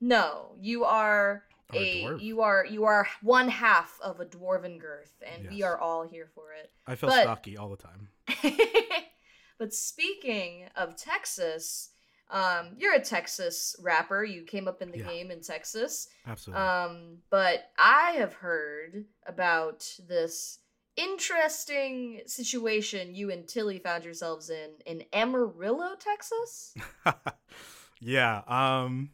No, 0.01 0.51
you 0.59 0.83
are 0.83 1.43
a 1.73 2.05
a 2.05 2.17
you 2.17 2.41
are 2.41 2.65
you 2.65 2.85
are 2.85 3.07
one 3.21 3.49
half 3.49 3.99
of 4.01 4.19
a 4.19 4.25
Dwarven 4.25 4.79
Girth, 4.79 5.13
and 5.25 5.49
we 5.49 5.63
are 5.63 5.77
all 5.77 6.07
here 6.07 6.29
for 6.33 6.53
it. 6.53 6.71
I 6.85 6.95
feel 6.95 7.09
But- 7.09 7.23
stocky 7.23 7.57
all 7.57 7.69
the 7.69 7.77
time. 7.77 8.09
but 9.59 9.73
speaking 9.73 10.65
of 10.75 10.95
Texas, 10.95 11.89
um, 12.29 12.75
you're 12.77 12.93
a 12.93 12.99
Texas 13.01 13.75
rapper. 13.81 14.23
You 14.23 14.43
came 14.43 14.67
up 14.67 14.81
in 14.81 14.91
the 14.91 14.99
Yeah. 14.99 15.07
game 15.07 15.31
in 15.31 15.41
Texas. 15.41 16.07
Absolutely. 16.25 16.63
Um, 16.63 17.17
but 17.29 17.71
I 17.77 18.11
have 18.11 18.33
heard 18.33 19.05
about 19.25 19.89
this 20.07 20.59
interesting 20.95 22.21
situation 22.25 23.13
you 23.15 23.29
and 23.31 23.47
Tilly 23.47 23.79
found 23.79 24.03
yourselves 24.03 24.49
in 24.49 24.71
in 24.85 25.03
Amarillo, 25.13 25.95
Texas. 25.99 26.73
yeah. 27.99 28.41
Um. 28.47 29.11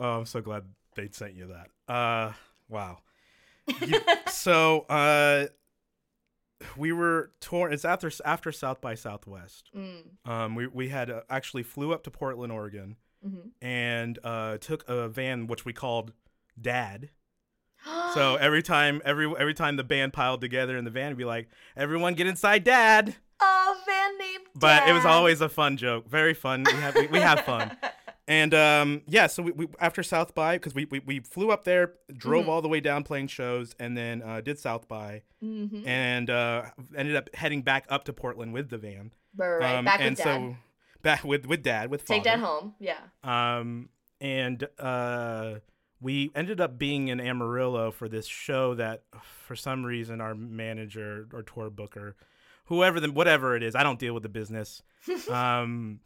Oh, 0.00 0.18
I'm 0.20 0.26
so 0.26 0.40
glad 0.40 0.64
they 0.98 1.08
sent 1.12 1.34
you 1.34 1.48
that. 1.48 1.92
Uh. 1.92 2.32
Wow. 2.68 2.98
You- 3.80 4.00
so, 4.30 4.80
uh, 4.90 5.46
we 6.76 6.92
were 6.92 7.30
torn. 7.40 7.72
It's 7.72 7.84
after 7.84 8.10
after 8.24 8.50
South 8.52 8.80
by 8.80 8.94
Southwest. 8.94 9.70
Mm, 9.76 10.02
Um. 10.30 10.54
We 10.54 10.66
we 10.66 10.88
had 10.88 11.10
uh, 11.10 11.20
actually 11.30 11.62
flew 11.62 11.92
up 11.92 12.02
to 12.04 12.10
Portland, 12.10 12.52
Oregon, 12.52 12.96
mhm. 13.26 13.50
and 13.62 14.18
uh 14.24 14.58
took 14.58 14.84
a 14.88 15.08
van 15.08 15.46
which 15.46 15.64
we 15.64 15.72
called 15.72 16.12
Dad. 16.60 17.10
So 18.14 18.34
every 18.36 18.62
time 18.62 19.00
every 19.04 19.32
every 19.38 19.54
time 19.54 19.76
the 19.76 19.84
band 19.84 20.12
piled 20.12 20.40
together 20.40 20.76
in 20.76 20.84
the 20.84 20.90
van, 20.90 21.10
we'd 21.12 21.18
be 21.18 21.24
like, 21.24 21.48
"Everyone 21.76 22.14
get 22.14 22.26
inside, 22.26 22.64
Dad." 22.64 23.14
a 23.40 23.74
van 23.86 24.18
named. 24.18 24.44
But 24.56 24.88
it 24.88 24.92
was 24.92 25.04
always 25.04 25.40
a 25.40 25.48
fun 25.48 25.76
joke, 25.76 26.08
very 26.08 26.34
fun. 26.34 26.64
We 26.64 26.72
have 26.72 26.94
we, 26.96 27.06
we 27.06 27.18
have 27.20 27.40
fun. 27.42 27.76
And 28.28 28.52
um, 28.52 29.02
yeah, 29.08 29.26
so 29.26 29.42
we, 29.42 29.52
we 29.52 29.66
after 29.80 30.02
South 30.02 30.34
by 30.34 30.56
because 30.56 30.74
we, 30.74 30.84
we 30.84 30.98
we 31.00 31.20
flew 31.20 31.50
up 31.50 31.64
there, 31.64 31.94
drove 32.14 32.44
Mhm. 32.44 32.48
all 32.48 32.60
the 32.62 32.68
way 32.68 32.78
down 32.78 33.02
playing 33.02 33.28
shows, 33.28 33.74
and 33.80 33.96
then 33.96 34.20
uh, 34.22 34.42
did 34.42 34.58
South 34.58 34.86
by, 34.86 35.22
Mhm. 35.42 35.86
and 35.86 36.28
uh, 36.28 36.66
ended 36.94 37.16
up 37.16 37.34
heading 37.34 37.62
back 37.62 37.86
up 37.88 38.04
to 38.04 38.12
Portland 38.12 38.52
with 38.52 38.68
the 38.68 38.76
van. 38.76 39.12
Right, 39.34 39.76
Um, 39.76 39.84
back 39.86 40.00
and 40.00 40.10
with 40.10 40.18
dad. 40.18 40.24
so 40.24 40.56
back 41.02 41.24
with 41.24 41.46
with 41.46 41.62
dad 41.62 41.90
with 41.90 42.04
Take 42.04 42.24
dad 42.24 42.40
home. 42.40 42.74
Yeah. 42.78 42.98
Um, 43.24 43.88
and 44.20 44.68
uh, 44.78 45.60
we 46.00 46.30
ended 46.34 46.60
up 46.60 46.76
being 46.78 47.08
in 47.08 47.20
Amarillo 47.20 47.90
for 47.90 48.10
this 48.10 48.26
show 48.26 48.74
that, 48.74 49.04
for 49.46 49.56
some 49.56 49.86
reason, 49.86 50.20
our 50.20 50.34
manager 50.34 51.28
or 51.32 51.42
tour 51.42 51.70
booker, 51.70 52.14
whoever 52.66 53.00
the 53.00 53.10
whatever 53.10 53.56
it 53.56 53.62
is, 53.62 53.74
I 53.74 53.82
don't 53.82 53.98
deal 53.98 54.12
with 54.12 54.22
the 54.22 54.28
business. 54.28 54.82
um, 55.30 56.00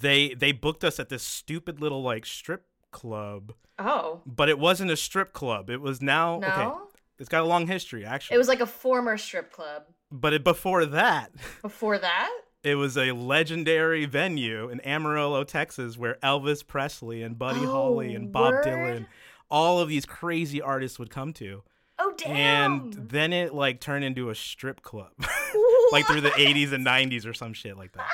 they 0.00 0.34
they 0.34 0.52
booked 0.52 0.84
us 0.84 0.98
at 1.00 1.08
this 1.08 1.22
stupid 1.22 1.80
little 1.80 2.02
like 2.02 2.24
strip 2.26 2.64
club, 2.90 3.52
Oh 3.78 4.20
but 4.26 4.48
it 4.48 4.58
wasn't 4.58 4.90
a 4.90 4.96
strip 4.96 5.32
club. 5.32 5.70
It 5.70 5.80
was 5.80 6.00
now 6.00 6.38
no. 6.38 6.48
okay. 6.48 6.70
It's 7.18 7.28
got 7.28 7.42
a 7.42 7.46
long 7.46 7.66
history 7.66 8.04
actually. 8.04 8.34
It 8.34 8.38
was 8.38 8.48
like 8.48 8.60
a 8.60 8.66
former 8.66 9.16
strip 9.18 9.52
club. 9.52 9.84
but 10.10 10.32
it, 10.32 10.44
before 10.44 10.84
that. 10.86 11.30
Before 11.62 11.98
that, 11.98 12.30
It 12.64 12.74
was 12.76 12.96
a 12.96 13.12
legendary 13.12 14.04
venue 14.06 14.68
in 14.68 14.80
Amarillo, 14.80 15.44
Texas, 15.44 15.96
where 15.96 16.16
Elvis 16.22 16.66
Presley 16.66 17.22
and 17.22 17.38
Buddy 17.38 17.60
oh, 17.60 17.70
Holly 17.70 18.12
Oh, 18.14 18.16
and 18.16 18.32
Bob 18.32 18.54
word? 18.54 18.64
Dylan, 18.64 19.06
all 19.50 19.78
of 19.80 19.88
these 19.88 20.04
crazy 20.06 20.60
artists 20.60 20.98
would 20.98 21.10
come 21.10 21.32
to. 21.34 21.62
oh 21.98 22.12
damn. 22.16 22.72
And 22.72 22.92
then 22.94 23.32
it 23.32 23.54
like 23.54 23.80
turned 23.80 24.04
into 24.04 24.30
a 24.30 24.34
strip 24.34 24.82
club, 24.82 25.12
like 25.92 26.06
through 26.06 26.22
the 26.22 26.30
80s 26.30 26.72
and 26.72 26.84
90s 26.84 27.26
or 27.26 27.34
some 27.34 27.52
shit 27.52 27.76
like 27.76 27.92
that. 27.92 28.08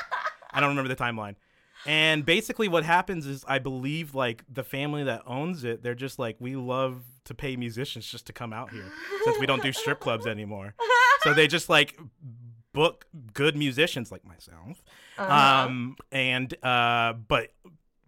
I 0.51 0.59
don't 0.59 0.69
remember 0.69 0.89
the 0.93 1.01
timeline. 1.01 1.35
And 1.85 2.25
basically, 2.25 2.67
what 2.67 2.83
happens 2.83 3.25
is, 3.25 3.45
I 3.47 3.59
believe, 3.59 4.13
like 4.13 4.43
the 4.51 4.63
family 4.63 5.03
that 5.03 5.21
owns 5.25 5.63
it, 5.63 5.81
they're 5.81 5.95
just 5.95 6.19
like, 6.19 6.35
we 6.39 6.55
love 6.55 7.03
to 7.25 7.33
pay 7.33 7.55
musicians 7.55 8.05
just 8.05 8.25
to 8.27 8.33
come 8.33 8.51
out 8.53 8.71
here 8.71 8.91
since 9.23 9.39
we 9.39 9.45
don't 9.45 9.61
do 9.63 9.71
strip 9.71 9.99
clubs 9.99 10.25
anymore. 10.27 10.73
So 11.21 11.33
they 11.33 11.47
just 11.47 11.69
like 11.69 11.97
book 12.73 13.05
good 13.33 13.55
musicians 13.55 14.11
like 14.11 14.25
myself. 14.25 14.83
Uh-huh. 15.17 15.65
Um, 15.65 15.95
and 16.11 16.53
uh, 16.63 17.13
but 17.13 17.53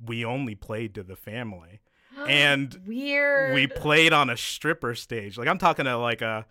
we 0.04 0.26
only 0.26 0.56
played 0.56 0.96
to 0.96 1.04
the 1.04 1.16
family, 1.16 1.82
and 2.28 2.78
weird. 2.88 3.54
we 3.54 3.68
played 3.68 4.12
on 4.14 4.30
a 4.30 4.38
stripper 4.38 4.96
stage. 4.96 5.38
Like 5.38 5.48
I'm 5.48 5.58
talking 5.60 5.86
to 5.86 5.98
like 5.98 6.22
a 6.22 6.46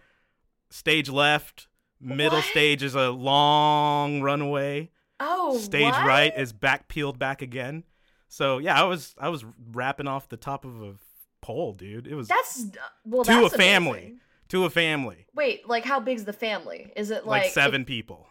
stage 0.70 1.09
left, 1.09 1.66
middle 2.00 2.38
What? 2.38 2.44
stage 2.46 2.83
is 2.83 2.94
a 2.94 3.11
long 3.11 4.22
runway. 4.22 4.90
Oh 5.20 5.59
Stage 5.59 5.92
what? 5.92 6.06
right 6.06 6.33
is 6.37 6.52
back 6.52 6.88
peeled 6.88 7.18
back 7.18 7.42
again. 7.42 7.85
So 8.28 8.59
yeah, 8.59 8.80
I 8.80 8.85
was 8.85 9.14
I 9.18 9.28
was 9.28 9.44
rapping 9.72 10.06
off 10.06 10.28
the 10.28 10.37
top 10.37 10.64
of 10.64 10.83
a 10.83 10.94
pole, 11.42 11.72
dude. 11.74 12.06
It 12.06 12.14
was 12.14 12.28
That's 12.28 12.64
uh, 12.64 12.80
well. 13.04 13.24
to 13.24 13.44
a 13.44 13.50
family. 13.50 13.98
amazing. 13.98 14.20
To 14.48 14.64
a 14.64 14.70
family. 14.70 15.26
Wait, 15.35 15.68
like 15.68 15.85
how 15.85 16.00
big's 16.00 16.24
the 16.24 16.33
family? 16.33 16.92
Is 16.96 17.11
it 17.11 17.26
Like, 17.26 17.44
like, 17.44 17.52
seven 17.52 17.85
people. 17.85 18.26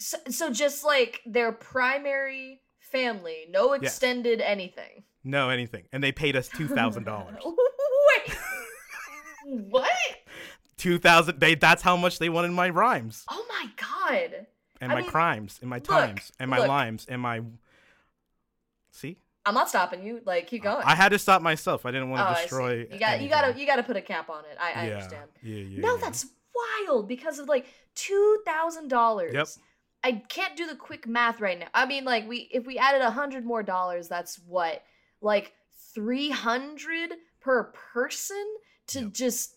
So, 0.00 0.16
so 0.28 0.50
just 0.50 0.84
like 0.84 1.20
their 1.26 1.52
primary 1.52 2.60
family, 2.80 3.46
no 3.50 3.74
extended 3.74 4.40
anything. 4.40 5.04
No 5.22 5.50
anything. 5.50 5.84
And 5.92 6.02
they 6.02 6.12
paid 6.12 6.36
us 6.36 6.48
two 6.48 6.66
thousand 6.66 7.04
dollars. 7.04 7.36
Wait, 7.44 8.36
what? 9.44 9.90
Two 10.76 10.98
thousand 10.98 11.40
they 11.40 11.54
that's 11.54 11.82
how 11.82 11.96
much 11.96 12.18
they 12.18 12.28
wanted 12.28 12.52
my 12.52 12.70
rhymes. 12.70 13.24
Oh 13.30 13.44
my 13.48 13.66
god! 13.76 14.46
And 14.80 14.90
I 14.90 14.94
my 14.96 15.00
mean, 15.02 15.10
crimes 15.10 15.58
and 15.60 15.68
my 15.70 15.76
look, 15.76 15.84
times 15.84 16.32
and 16.40 16.50
my 16.50 16.58
look. 16.58 16.68
limes 16.68 17.06
and 17.08 17.20
my 17.20 17.42
See? 18.92 19.18
I'm 19.46 19.54
not 19.54 19.68
stopping 19.68 20.04
you. 20.04 20.20
Like, 20.24 20.46
keep 20.46 20.62
going. 20.62 20.82
I 20.84 20.94
had 20.94 21.10
to 21.10 21.18
stop 21.18 21.40
myself. 21.42 21.86
I 21.86 21.90
didn't 21.90 22.10
want 22.10 22.22
Oh, 22.22 22.30
to 22.30 22.36
see. 22.36 22.42
destroy. 22.42 22.86
You 22.92 22.98
got. 22.98 23.22
You 23.22 23.28
got 23.28 23.52
to. 23.52 23.58
You 23.60 23.66
got 23.66 23.76
to 23.76 23.82
put 23.82 23.96
a 23.96 24.02
cap 24.02 24.28
on 24.28 24.40
it. 24.44 24.56
I, 24.60 24.72
I 24.72 24.86
yeah. 24.86 24.92
understand. 24.94 25.28
Yeah, 25.42 25.56
yeah. 25.56 25.80
No, 25.80 25.94
yeah. 25.94 26.00
that's 26.00 26.26
wild 26.86 27.08
because 27.08 27.38
of 27.38 27.48
like 27.48 27.66
two 27.94 28.38
thousand 28.44 28.88
dollars. 28.88 29.32
Yep. 29.34 29.46
I 30.02 30.12
can't 30.28 30.56
do 30.56 30.66
the 30.66 30.74
quick 30.76 31.06
math 31.06 31.40
right 31.40 31.58
now. 31.58 31.68
I 31.74 31.86
mean, 31.86 32.04
like 32.04 32.28
we 32.28 32.48
if 32.52 32.66
we 32.66 32.78
added 32.78 33.00
a 33.02 33.10
hundred 33.10 33.44
more 33.46 33.62
dollars, 33.62 34.08
that's 34.08 34.36
what 34.46 34.82
like 35.22 35.52
three 35.94 36.30
hundred 36.30 37.12
per 37.40 37.64
person 37.92 38.44
to 38.88 39.00
Yep. 39.02 39.12
just 39.12 39.56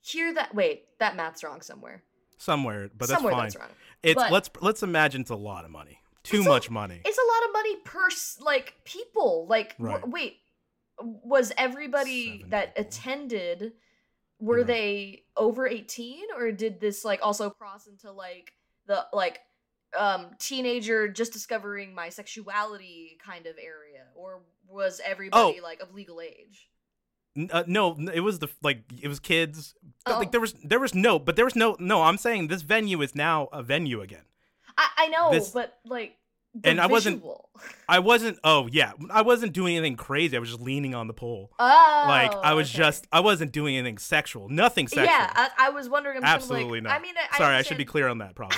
hear 0.00 0.32
that. 0.34 0.54
Wait, 0.54 0.84
that 1.00 1.16
math's 1.16 1.42
wrong 1.42 1.60
somewhere. 1.60 2.02
somewhere, 2.38 2.88
but 2.96 3.08
that's 3.08 3.12
somewhere 3.12 3.32
fine. 3.32 3.42
that's 3.44 3.56
wrong. 3.56 3.68
It's 4.04 4.14
But- 4.22 4.32
let's 4.32 4.50
let's 4.60 4.82
imagine 4.82 5.22
it's 5.22 5.30
a 5.30 5.36
lot 5.36 5.64
of 5.64 5.70
money. 5.70 6.00
Too 6.22 6.38
It's 6.38 6.46
a- 6.46 6.48
much 6.48 6.70
money. 6.70 7.00
It's 7.04 7.18
a 7.18 7.20
lot 7.20 7.48
of 7.48 7.52
money 7.52 7.76
per 7.84 8.08
like 8.40 8.74
people. 8.84 9.46
Like 9.46 9.76
w- 9.78 10.00
wait, 10.06 10.40
was 11.00 11.52
everybody 11.58 12.38
Seven 12.38 12.50
that 12.50 12.74
people. 12.74 12.86
attended 12.88 13.72
were 14.40 14.58
Right. 14.58 14.66
they 14.66 15.24
over 15.36 15.66
18 15.66 16.26
or 16.36 16.50
did 16.52 16.80
this 16.80 17.04
like 17.04 17.20
also 17.22 17.50
cross 17.50 17.86
into 17.86 18.10
like 18.12 18.52
the 18.86 19.06
like 19.12 19.40
um 19.96 20.30
teenager 20.38 21.08
just 21.08 21.32
discovering 21.32 21.94
my 21.94 22.08
sexuality 22.08 23.18
kind 23.24 23.46
of 23.46 23.56
area 23.58 24.06
or 24.16 24.42
was 24.66 25.00
everybody 25.04 25.60
like 25.60 25.80
of 25.80 25.94
legal 25.94 26.20
age? 26.20 26.68
Uh, 27.50 27.64
no, 27.66 27.96
it 28.12 28.20
was 28.20 28.38
the 28.38 28.48
like 28.62 28.82
it 29.02 29.08
was 29.08 29.18
kids. 29.18 29.74
Oh. 30.06 30.18
Like 30.18 30.30
there 30.30 30.40
was 30.40 30.54
there 30.62 30.78
was 30.80 30.94
no, 30.94 31.18
but 31.18 31.36
there 31.36 31.44
was 31.44 31.56
no 31.56 31.76
no. 31.80 32.02
I'm 32.02 32.16
saying 32.18 32.48
this 32.48 32.62
venue 32.62 33.02
is 33.02 33.14
now 33.14 33.48
a 33.52 33.62
venue 33.62 34.00
again. 34.00 34.22
I 34.78 34.88
I 34.96 35.08
know, 35.08 35.30
This- 35.32 35.50
but 35.50 35.78
like 35.84 36.16
And 36.62 36.80
I 36.80 36.86
wasn't- 36.86 37.24
I 37.88 37.98
wasn't. 37.98 38.38
Oh 38.44 38.68
yeah, 38.70 38.92
I 39.10 39.22
wasn't 39.22 39.52
doing 39.52 39.76
anything 39.76 39.96
crazy. 39.96 40.36
I 40.36 40.40
was 40.40 40.48
just 40.50 40.60
leaning 40.60 40.94
on 40.94 41.08
the 41.08 41.12
pole. 41.14 41.50
Oh, 41.58 42.04
like 42.06 42.32
I 42.32 42.54
was 42.54 42.68
okay. 42.70 42.78
just. 42.78 43.06
I 43.12 43.20
wasn't 43.20 43.50
doing 43.52 43.76
anything 43.76 43.98
sexual. 43.98 44.48
Nothing 44.48 44.86
sexual. 44.88 45.06
Yeah, 45.06 45.30
I, 45.34 45.50
I 45.58 45.70
was 45.70 45.88
wondering. 45.88 46.18
I'm 46.18 46.24
Absolutely 46.24 46.80
like, 46.80 46.84
not. 46.84 46.98
I 46.98 47.02
mean, 47.02 47.14
I, 47.32 47.38
Sorry, 47.38 47.54
I 47.56 47.62
should 47.62 47.76
be 47.78 47.84
clear 47.84 48.06
on 48.08 48.18
that. 48.18 48.34
Probably, 48.36 48.56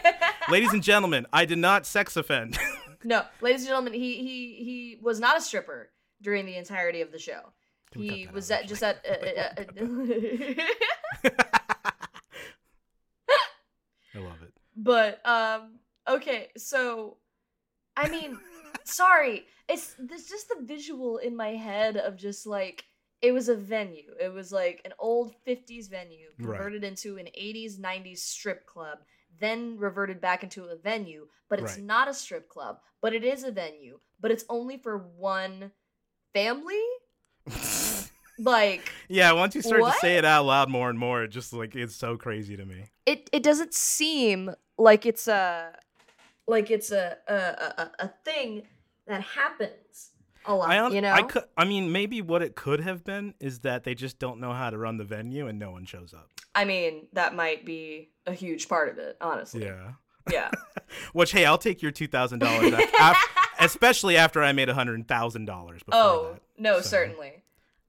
ladies 0.50 0.72
and 0.72 0.82
gentlemen, 0.82 1.26
I 1.32 1.44
did 1.46 1.58
not 1.58 1.86
sex 1.86 2.16
offend. 2.16 2.58
no, 3.04 3.22
ladies 3.40 3.62
and 3.62 3.68
gentlemen, 3.68 3.94
he 3.94 4.16
he 4.16 4.54
he 4.64 4.98
was 5.00 5.18
not 5.20 5.38
a 5.38 5.40
stripper 5.40 5.90
during 6.22 6.44
the 6.46 6.56
entirety 6.56 7.00
of 7.00 7.12
the 7.12 7.18
show. 7.18 7.52
Can 7.92 8.02
we 8.02 8.08
cut 8.08 8.16
he 8.18 8.24
that 8.26 8.34
was 8.34 8.50
out, 8.50 8.60
at 8.62 8.68
just 8.68 8.82
at. 8.82 9.04
Uh, 9.06 9.40
uh, 9.40 10.54
I 14.14 14.18
love 14.18 14.42
it. 14.42 14.52
but 14.76 15.24
um, 15.26 15.78
okay, 16.08 16.48
so 16.56 17.16
I 17.96 18.08
mean, 18.08 18.38
sorry, 18.84 19.46
it's 19.68 19.94
there's 19.98 20.24
just 20.24 20.48
the 20.48 20.62
visual 20.64 21.18
in 21.18 21.36
my 21.36 21.50
head 21.50 21.96
of 21.96 22.16
just 22.16 22.46
like 22.46 22.84
it 23.22 23.32
was 23.32 23.48
a 23.48 23.56
venue. 23.56 24.12
It 24.20 24.32
was 24.32 24.50
like 24.52 24.80
an 24.84 24.92
old 24.98 25.34
50s 25.44 25.88
venue 25.88 26.28
Right. 26.38 26.46
converted 26.58 26.84
into 26.84 27.18
an 27.18 27.26
80s 27.34 27.78
90s 27.78 28.22
strip 28.22 28.66
club, 28.66 28.98
then 29.40 29.76
reverted 29.78 30.20
back 30.20 30.42
into 30.42 30.64
a 30.64 30.76
venue, 30.76 31.28
but 31.48 31.58
it's 31.58 31.76
Right. 31.76 31.84
not 31.84 32.08
a 32.08 32.14
strip 32.14 32.48
club, 32.48 32.78
but 33.02 33.14
it 33.14 33.24
is 33.24 33.44
a 33.44 33.50
venue, 33.52 34.00
but 34.20 34.30
it's 34.30 34.44
only 34.48 34.78
for 34.78 34.98
one 34.98 35.72
family? 36.32 36.82
Like 38.42 38.90
Yeah, 39.08 39.32
once 39.32 39.54
you 39.54 39.62
start 39.62 39.80
What? 39.82 39.94
to 39.94 39.98
say 40.00 40.16
it 40.16 40.24
out 40.24 40.44
loud 40.46 40.68
more 40.70 40.88
and 40.90 40.98
more, 40.98 41.22
it 41.24 41.28
just 41.28 41.52
like 41.52 41.74
it's 41.76 41.94
so 41.94 42.16
crazy 42.16 42.56
to 42.56 42.64
me. 42.64 42.84
it 43.06 43.28
it 43.32 43.42
doesn't 43.42 43.74
seem 43.74 44.50
like 44.78 45.04
it's 45.06 45.28
a 45.28 45.72
like 46.46 46.70
it's 46.70 46.90
a 46.90 47.16
a 47.28 47.32
a, 47.82 47.90
a 48.00 48.08
thing 48.24 48.62
that 49.06 49.20
happens 49.22 50.10
a 50.46 50.54
lot, 50.54 50.70
I 50.70 50.88
you 50.88 51.00
know? 51.00 51.12
I 51.12 51.22
could 51.22 51.44
I 51.56 51.64
mean 51.64 51.92
maybe 51.92 52.22
what 52.22 52.42
it 52.42 52.56
could 52.56 52.80
have 52.80 53.04
been 53.04 53.34
is 53.40 53.60
that 53.60 53.84
they 53.84 53.94
just 53.94 54.18
don't 54.18 54.40
know 54.40 54.52
how 54.52 54.70
to 54.70 54.78
run 54.78 54.96
the 54.96 55.04
venue 55.04 55.46
and 55.48 55.58
no 55.58 55.70
one 55.70 55.84
shows 55.84 56.14
up. 56.14 56.28
I 56.54 56.64
mean, 56.64 57.06
that 57.12 57.34
might 57.34 57.64
be 57.64 58.10
a 58.26 58.32
huge 58.32 58.68
part 58.68 58.88
of 58.88 58.98
it, 58.98 59.16
honestly. 59.20 59.64
Yeah. 59.64 59.92
Yeah. 60.30 60.50
Which 61.12 61.32
hey, 61.32 61.44
I'll 61.44 61.58
take 61.58 61.82
your 61.82 61.92
two 61.92 62.06
thousand 62.08 62.38
dollars, 62.40 62.72
especially 63.60 64.16
after 64.16 64.42
I 64.42 64.52
made 64.52 64.68
a 64.68 64.74
hundred 64.74 65.06
thousand 65.06 65.44
dollars. 65.44 65.82
oh, 65.92 66.32
that. 66.32 66.42
no, 66.58 66.80
so- 66.80 66.88
certainly. 66.88 67.39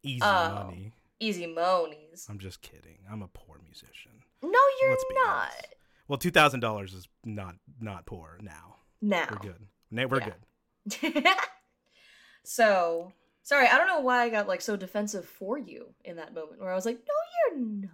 Easy 0.04 0.22
Oh. 0.24 0.54
money. 0.66 0.94
Easy 1.20 1.46
monies. 1.48 2.26
I'm 2.30 2.40
just 2.40 2.62
kidding. 2.62 2.98
I'm 3.12 3.22
a 3.22 3.28
poor 3.28 3.60
musician. 3.64 4.12
No, 4.42 4.50
you're 4.82 4.98
not. 5.14 5.44
honest. 5.44 5.68
Well, 6.08 6.18
two 6.18 6.32
thousand 6.32 6.62
dollars 6.62 6.94
is 6.94 7.08
not 7.24 7.56
not 7.80 8.06
poor 8.06 8.38
now. 8.42 8.76
Now. 9.02 9.28
We're 9.30 9.38
good. 9.38 9.68
Na- 9.92 10.08
We're 10.08 10.20
Yeah. 10.20 10.30
good. 11.14 11.26
so, 12.44 13.14
sorry, 13.44 13.68
I 13.68 13.78
don't 13.78 13.88
know 13.88 14.00
why 14.00 14.24
I 14.24 14.30
got 14.30 14.48
like 14.48 14.62
so 14.62 14.76
defensive 14.76 15.26
for 15.26 15.58
you 15.58 15.94
in 16.04 16.16
that 16.18 16.34
moment 16.34 16.60
where 16.60 16.72
I 16.72 16.76
was 16.76 16.86
like, 16.86 16.98
"No, 16.98 17.56
you're 17.58 17.66
not." 17.66 17.92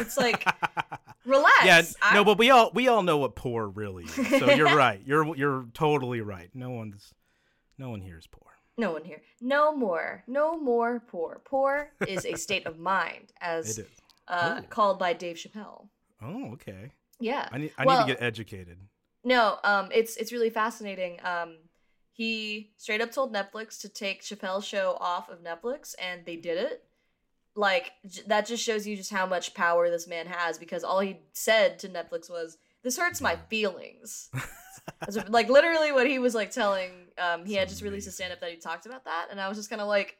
It's 0.00 0.16
like, 0.16 0.44
relax. 1.24 1.64
yeah, 1.64 1.82
I- 2.02 2.14
no, 2.14 2.24
but 2.24 2.38
we 2.38 2.50
all 2.50 2.70
we 2.74 2.88
all 2.88 3.02
know 3.02 3.18
what 3.18 3.36
poor 3.36 3.68
really 3.68 4.04
is. 4.04 4.14
So 4.38 4.50
you're 4.50 4.66
right. 4.76 5.00
You're 5.04 5.36
you're 5.36 5.66
totally 5.74 6.20
right. 6.20 6.50
No 6.54 6.70
one's 6.70 7.12
no 7.78 7.90
one 7.90 8.00
here 8.00 8.18
is 8.18 8.26
poor. 8.26 8.42
No 8.78 8.92
one 8.92 9.04
here. 9.04 9.22
No 9.40 9.74
more. 9.74 10.22
No 10.26 10.58
more 10.58 11.00
poor. 11.00 11.40
Poor 11.44 11.92
is 12.08 12.24
a 12.26 12.36
state 12.36 12.66
of 12.66 12.78
mind, 12.78 13.32
as 13.40 13.78
It 13.78 13.82
is. 13.86 13.88
uh, 14.28 14.60
called 14.68 14.98
by 14.98 15.12
Dave 15.12 15.36
Chappelle. 15.36 15.88
Oh, 16.22 16.52
okay. 16.52 16.90
Yeah. 17.20 17.48
I 17.52 17.58
need 17.58 17.72
I 17.78 17.84
Well- 17.86 18.06
need 18.06 18.12
to 18.12 18.18
get 18.18 18.22
educated. 18.26 18.78
No, 19.24 19.58
um, 19.64 19.88
it's 19.92 20.16
it's 20.18 20.30
really 20.32 20.50
fascinating. 20.50 21.18
Um, 21.24 21.56
he 22.12 22.70
straight 22.76 23.00
up 23.00 23.10
told 23.10 23.34
Netflix 23.34 23.80
to 23.80 23.88
take 23.88 24.22
Chappelle's 24.22 24.64
show 24.64 24.96
off 25.00 25.28
of 25.28 25.42
Netflix, 25.42 25.94
and 26.00 26.24
they 26.24 26.36
did 26.36 26.58
it. 26.58 26.84
Like 27.56 27.90
j- 28.06 28.22
that 28.28 28.46
just 28.46 28.62
shows 28.62 28.86
you 28.86 28.96
just 28.96 29.10
how 29.10 29.26
much 29.26 29.52
power 29.54 29.90
this 29.90 30.06
man 30.06 30.26
has, 30.26 30.58
because 30.58 30.84
all 30.84 31.00
he 31.00 31.20
said 31.32 31.78
to 31.80 31.88
Netflix 31.88 32.30
was, 32.30 32.56
"This 32.84 32.98
hurts 32.98 33.20
my 33.20 33.36
feelings." 33.50 34.30
That's 35.00 35.16
what- 35.16 35.30
like 35.30 35.48
literally 35.48 35.92
what 35.92 36.06
he 36.06 36.18
was 36.18 36.34
like 36.34 36.50
telling. 36.50 36.90
Um, 37.18 37.44
he 37.46 37.54
had 37.54 37.62
That's 37.62 37.72
just 37.72 37.82
released 37.82 38.08
a 38.08 38.12
stand 38.12 38.32
up 38.32 38.40
that 38.40 38.50
he 38.50 38.56
talked 38.56 38.86
about 38.86 39.04
that, 39.06 39.28
and 39.30 39.40
I 39.40 39.48
was 39.48 39.56
just 39.56 39.70
kind 39.70 39.80
of 39.80 39.88
like, 39.88 40.16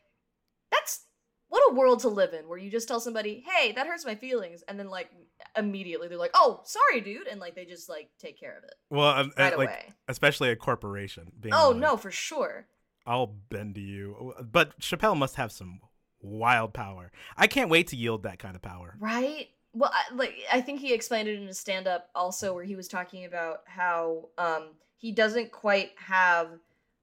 "That's 0.70 1.04
what 1.48 1.62
a 1.70 1.74
world 1.74 2.00
to 2.00 2.08
live 2.08 2.32
in, 2.34 2.48
where 2.48 2.58
you 2.58 2.70
just 2.70 2.88
tell 2.88 3.00
somebody, 3.00 3.44
hey, 3.46 3.72
that 3.72 3.86
hurts 3.86 4.04
my 4.04 4.14
feelings,' 4.14 4.62
and 4.66 4.78
then 4.78 4.88
like 4.88 5.10
immediately 5.56 6.08
they're 6.08 6.18
like, 6.18 6.30
oh, 6.34 6.60
sorry, 6.64 7.00
dude,' 7.02 7.26
and 7.26 7.40
like 7.40 7.54
they 7.54 7.64
just 7.66 7.88
like 7.88 8.08
take 8.18 8.38
care 8.40 8.56
of 8.56 8.64
it 8.64 8.74
Well, 8.90 9.08
um, 9.08 9.32
uh, 9.38 9.42
right 9.42 9.58
like 9.58 9.68
away. 9.68 9.88
especially 10.08 10.48
a 10.50 10.56
corporation. 10.56 11.30
Being 11.38 11.54
Oh 11.54 11.70
like, 11.70 11.80
no, 11.80 11.96
for 11.96 12.10
sure. 12.10 12.66
I'll 13.06 13.26
bend 13.26 13.76
to 13.76 13.80
you. 13.80 14.34
But 14.42 14.80
Chappelle 14.80 15.16
must 15.16 15.36
have 15.36 15.52
some 15.52 15.80
wild 16.20 16.72
power. 16.74 17.12
I 17.36 17.46
can't 17.46 17.70
wait 17.70 17.88
to 17.88 17.96
yield 17.96 18.24
that 18.24 18.38
kind 18.40 18.56
of 18.56 18.62
power. 18.62 18.96
Right? 18.98 19.48
Well, 19.76 19.92
I, 19.92 20.14
like 20.14 20.34
I 20.50 20.62
think 20.62 20.80
he 20.80 20.94
explained 20.94 21.28
it 21.28 21.38
in 21.38 21.46
a 21.48 21.54
stand 21.54 21.86
up 21.86 22.08
also 22.14 22.54
where 22.54 22.64
he 22.64 22.74
was 22.76 22.88
talking 22.88 23.26
about 23.26 23.60
how 23.66 24.28
um 24.38 24.68
he 24.96 25.12
doesn't 25.12 25.52
quite 25.52 25.90
have 25.96 26.48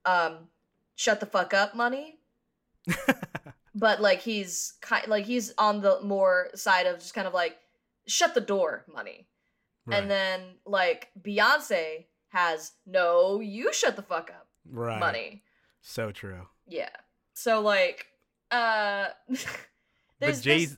um 0.06 0.48
shut 0.96 1.20
the 1.20 1.28
fuck 1.28 1.54
up 1.54 1.76
money, 1.76 2.18
but 3.76 4.02
like 4.02 4.22
he's 4.22 4.74
kind 4.82 5.08
like 5.08 5.26
he's 5.26 5.54
on 5.60 5.82
the 5.82 6.02
more 6.02 6.50
side 6.56 6.88
of 6.88 6.98
just 6.98 7.14
kind 7.14 7.28
of 7.28 7.34
like 7.36 7.58
shut 8.08 8.34
the 8.34 8.42
door 8.42 8.86
money. 8.92 9.28
Right. 9.86 10.02
And 10.02 10.10
then 10.10 10.42
like 10.66 11.10
Beyonce 11.22 12.06
has 12.30 12.72
no 12.88 13.40
you 13.40 13.72
shut 13.72 13.96
the 13.96 14.02
fuck 14.02 14.32
up 14.32 14.48
right. 14.68 15.00
money. 15.00 15.44
So 15.82 16.12
true. 16.12 16.48
Yeah. 16.68 16.90
So 17.34 17.62
like 17.62 18.08
uh 18.50 19.10
But 20.20 20.28
there's 20.28 20.42
Jay, 20.42 20.66
this- 20.66 20.78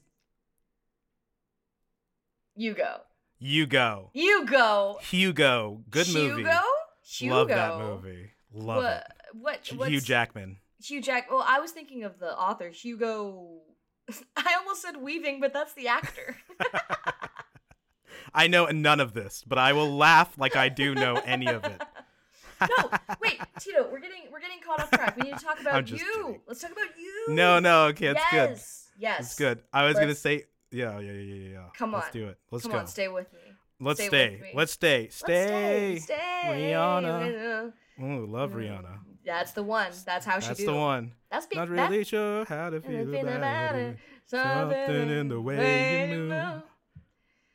you 2.56 2.74
go. 2.74 2.97
you 3.39 3.66
go. 3.66 4.10
You 4.14 4.45
go. 4.45 4.97
Hugo, 5.01 5.84
good 5.89 6.08
movie. 6.14 6.43
Hugo? 6.43 6.60
Hugo. 7.03 7.36
Love 7.36 7.47
that 7.49 7.78
movie. 7.78 8.32
Love 8.53 8.84
what, 8.84 9.08
it. 9.64 9.78
What? 9.78 9.89
Hugh 9.89 10.01
Jackman. 10.01 10.58
Hugh 10.84 11.01
Jack. 11.01 11.30
Well, 11.30 11.43
I 11.45 11.60
was 11.60 11.72
thinking 11.72 12.03
of 12.03 12.20
the 12.20 12.32
author 12.38 12.70
Hugo. 12.70 13.62
I 14.38 14.56
almost 14.60 14.82
said 14.82 14.97
Weaving, 14.97 15.39
but 15.39 15.53
that's 15.53 15.74
the 15.74 15.88
actor. 15.88 16.38
I 18.34 18.47
know 18.47 18.66
none 18.66 18.99
of 18.99 19.14
this, 19.14 19.43
but 19.47 19.58
I 19.58 19.74
will 19.74 19.95
laugh 19.95 20.38
like 20.38 20.56
I 20.56 20.70
do 20.70 20.93
know 20.93 21.16
any 21.26 21.47
of 21.47 21.64
it. 21.64 21.82
no, 22.62 22.89
wait, 23.22 23.39
Tito, 23.60 23.88
we're 23.91 23.99
getting 23.99 24.24
we're 24.32 24.39
getting 24.39 24.60
caught 24.60 24.82
off 24.82 24.91
track. 24.91 25.16
We 25.16 25.24
need 25.24 25.38
to 25.38 25.43
talk 25.43 25.60
about 25.60 25.89
you. 25.89 25.97
kidding. 25.97 26.41
Let's 26.47 26.62
talk 26.62 26.72
about 26.72 26.97
you. 26.97 27.34
No, 27.34 27.60
no, 27.60 27.86
okay, 27.88 28.08
it's 28.08 28.22
good. 28.32 28.49
yes, 28.49 28.86
Yes. 28.97 29.20
It's 29.22 29.36
good. 29.36 29.60
I 29.74 29.86
was 29.86 29.95
gonna 29.95 30.16
say, 30.16 30.45
yeah, 30.76 30.99
yeah, 30.99 31.11
yeah, 31.11 31.11
yeah, 31.11 31.49
yeah. 31.51 31.59
Come 31.78 31.95
on. 31.95 32.01
Let's 32.01 32.13
do 32.13 32.28
it. 32.28 32.38
Let's 32.51 32.63
Come 32.63 32.71
go. 32.73 32.78
on, 32.80 32.88
stay 32.88 33.07
with 33.07 33.32
me. 33.34 33.39
Let's 33.80 33.99
stay 33.99 34.07
stay. 34.07 34.30
with 34.32 34.41
me. 34.41 34.51
Let's 34.53 34.71
stay. 34.71 35.01
Let's 35.03 35.15
Stay. 35.17 35.99
stay. 36.01 36.41
Rihanna. 36.73 37.73
Ooh, 38.01 38.26
love 38.26 38.51
Rihanna. 38.51 38.99
That's 39.26 39.51
the 39.53 39.63
one. 39.63 39.91
That's 40.05 40.26
how 40.26 40.39
she. 40.39 40.47
That's 40.47 40.59
do. 40.59 40.65
the 40.67 40.76
one. 40.76 41.13
That's 41.32 41.47
be- 41.47 41.55
Not 41.55 41.69
that- 41.69 41.89
really 41.89 42.03
sure 42.03 42.45
how 42.45 42.69
to 42.69 42.80
feel 42.82 43.05
feeling 43.05 43.28
about 43.28 43.76
it. 43.76 43.97
Something 44.28 45.09
in 45.09 45.28
the 45.30 45.41
way 45.41 46.11
you 46.11 46.17
move 46.17 46.61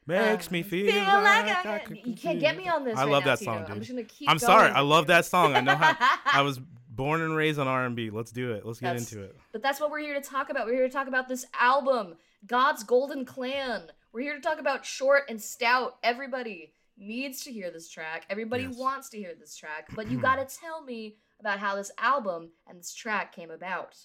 makes 0.06 0.48
Uh, 0.48 0.50
me 0.50 0.62
feel, 0.62 0.92
feel 0.92 1.04
like, 1.04 1.46
like 1.46 1.66
I, 1.66 1.74
I- 1.74 1.78
could 1.78 1.98
you 2.04 2.14
can't 2.16 2.40
get 2.40 2.56
me 2.56 2.68
on 2.68 2.84
this 2.84 2.98
I 2.98 3.02
right 3.04 3.10
love 3.10 3.24
now, 3.24 3.30
that 3.30 3.38
Tito. 3.38 3.52
song, 3.52 3.64
I'm 3.68 3.74
dude. 3.74 3.78
just 3.82 3.90
gonna 3.90 4.04
keep 4.04 4.28
I'm 4.30 4.38
sorry. 4.38 4.64
going 4.68 4.76
I 4.76 4.80
love 4.80 5.06
that 5.08 5.24
song. 5.24 5.54
I 5.54 5.60
know 5.60 5.74
how. 5.76 5.96
I 6.26 6.42
was 6.42 6.58
born 6.88 7.20
and 7.22 7.34
raised 7.36 7.58
on 7.58 7.66
R&B. 7.68 8.10
Let's 8.10 8.30
do 8.32 8.52
it. 8.52 8.66
Let's 8.66 8.80
get 8.80 8.88
That's- 8.94 9.12
into 9.12 9.24
it. 9.24 9.36
But 9.52 9.62
that's 9.62 9.80
what 9.80 9.90
we're 9.90 10.00
here 10.00 10.14
to 10.14 10.20
talk 10.20 10.50
about. 10.50 10.66
We're 10.66 10.74
here 10.74 10.86
to 10.88 10.92
talk 10.92 11.06
about 11.08 11.28
this 11.28 11.46
album, 11.58 12.16
God's 12.46 12.82
Golden 12.84 13.24
Clan. 13.24 13.90
We're 14.12 14.22
here 14.22 14.34
to 14.34 14.40
talk 14.40 14.58
about 14.58 14.84
Short 14.84 15.24
and 15.28 15.40
Stout. 15.40 15.96
Everybody 16.02 16.72
needs 16.96 17.44
to 17.44 17.52
hear 17.52 17.70
this 17.70 17.88
track. 17.88 18.26
Everybody 18.28 18.64
Yes. 18.64 18.76
wants 18.76 19.08
to 19.10 19.18
hear 19.18 19.34
this 19.38 19.56
track. 19.56 19.88
But 19.94 20.10
you 20.10 20.18
gotta 20.22 20.44
tell 20.44 20.82
me 20.82 21.16
about 21.38 21.58
how 21.58 21.76
this 21.76 21.90
album 21.98 22.50
and 22.66 22.78
this 22.78 22.92
track 22.94 23.34
came 23.34 23.50
about. 23.50 23.96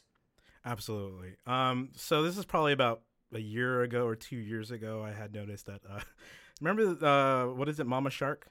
Absolutely. 0.66 1.36
Um, 1.46 1.90
so 1.96 2.24
this 2.24 2.38
is 2.38 2.46
probably 2.46 2.74
about 2.74 3.02
a 3.34 3.40
year 3.40 3.82
ago 3.84 4.06
or 4.06 4.16
two 4.16 4.38
years 4.38 4.72
ago. 4.72 5.04
I 5.04 5.12
had 5.12 5.34
noticed 5.34 5.66
that. 5.68 5.82
Uh, 5.90 6.00
remember, 6.62 7.06
uh, 7.06 7.54
what 7.54 7.68
is 7.70 7.80
it, 7.80 7.88
Mama 7.88 8.10
Shark? 8.10 8.48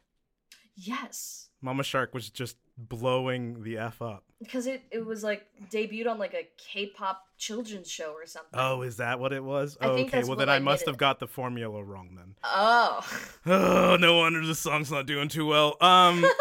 Yes. 0.77 1.49
Mama 1.63 1.83
Shark 1.83 2.13
was 2.15 2.31
just 2.31 2.57
blowing 2.77 3.63
the 3.63 3.79
f 3.79 4.03
up. 4.03 4.25
Because 4.45 4.67
it, 4.67 4.83
it 4.91 5.05
was 5.05 5.23
like 5.25 5.47
debuted 5.71 6.09
on 6.09 6.19
like 6.19 6.35
a 6.35 6.47
K 6.59 6.87
pop 6.87 7.23
children's 7.39 7.91
show 7.91 8.13
or 8.13 8.27
something. 8.27 8.51
Oh, 8.59 8.83
is 8.83 8.99
that 8.99 9.19
what 9.19 9.33
it 9.33 9.43
was? 9.43 9.77
Oh, 9.81 9.91
okay. 9.91 10.23
Well, 10.25 10.37
then 10.37 10.49
I 10.49 10.57
I 10.57 10.59
must 10.61 10.81
did 10.85 10.89
have 10.91 10.95
it. 10.97 10.99
got 10.99 11.19
the 11.19 11.27
formula 11.27 11.83
wrong 11.83 12.11
then. 12.17 12.35
Oh. 12.45 13.01
Oh, 13.47 13.97
no 14.01 14.17
wonder 14.19 14.45
the 14.47 14.55
song's 14.55 14.91
not 14.91 15.05
doing 15.07 15.29
too 15.29 15.45
well. 15.47 15.77
Um, 15.81 16.25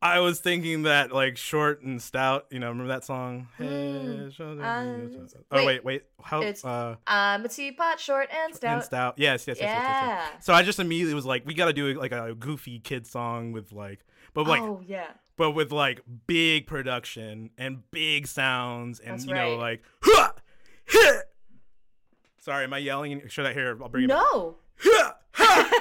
I 0.00 0.20
was 0.20 0.38
thinking 0.38 0.84
that 0.84 1.10
like 1.10 1.36
short 1.36 1.82
and 1.82 2.00
stout. 2.00 2.46
You 2.50 2.60
know, 2.60 2.68
remember 2.68 2.92
that 2.92 3.04
song? 3.04 3.48
Mm, 3.58 4.32
Hey, 4.36 4.44
uh, 4.44 5.26
oh 5.50 5.66
wait. 5.66 5.84
wait. 5.84 6.04
How? 6.22 6.40
It's 6.40 6.64
uh, 6.64 6.94
I'm 7.04 7.44
a 7.44 7.48
teapot, 7.48 7.98
short 7.98 8.28
and 8.30 8.54
stout. 8.54 8.74
and 8.74 8.84
stout. 8.84 9.14
Yes, 9.18 9.48
yes, 9.48 9.58
yes, 9.58 9.64
yes, 9.66 9.82
yes, 9.82 9.88
yes. 9.88 10.08
Yeah. 10.32 10.38
So 10.40 10.54
I 10.54 10.62
just 10.62 10.78
immediately 10.78 11.14
was 11.14 11.26
like, 11.26 11.44
we 11.46 11.52
got 11.54 11.66
to 11.66 11.72
do 11.72 11.92
like 11.98 12.12
a 12.12 12.32
goofy 12.38 12.78
kid 12.78 13.08
song 13.08 13.50
with 13.50 13.72
like, 13.72 13.98
but 14.34 14.46
like, 14.46 14.62
oh 14.62 14.80
yeah. 14.86 15.08
But 15.38 15.52
with 15.52 15.72
like 15.72 16.02
big 16.26 16.66
production 16.66 17.50
and 17.56 17.90
big 17.90 18.26
sounds 18.26 19.00
and 19.00 19.14
That's 19.14 19.24
you 19.26 19.34
know 19.34 19.52
right. 19.52 19.58
like, 19.58 19.82
"Huh! 20.02 20.32
Hit!" 20.84 21.24
Sorry, 22.40 22.64
am 22.64 22.74
I 22.74 22.78
yelling? 22.78 23.22
Should 23.28 23.46
I 23.46 23.54
hear? 23.54 23.78
I'll 23.82 23.88
bring 23.88 24.04
it. 24.04 24.08
No. 24.08 24.56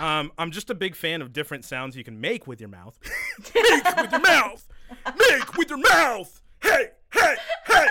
Um, 0.00 0.30
I'm 0.38 0.52
just 0.52 0.70
a 0.70 0.76
big 0.76 0.94
fan 0.94 1.22
of 1.22 1.32
different 1.32 1.64
sounds 1.64 1.96
you 1.96 2.04
can 2.04 2.20
make 2.20 2.46
with 2.46 2.60
your 2.60 2.68
mouth. 2.68 2.96
make 3.52 3.96
with 3.96 4.12
your 4.12 4.20
mouth. 4.20 4.68
Make 5.18 5.56
with 5.56 5.70
your 5.70 5.78
mouth. 5.78 6.40
Hey, 6.62 6.90
hey, 7.12 7.34
hey. 7.66 7.86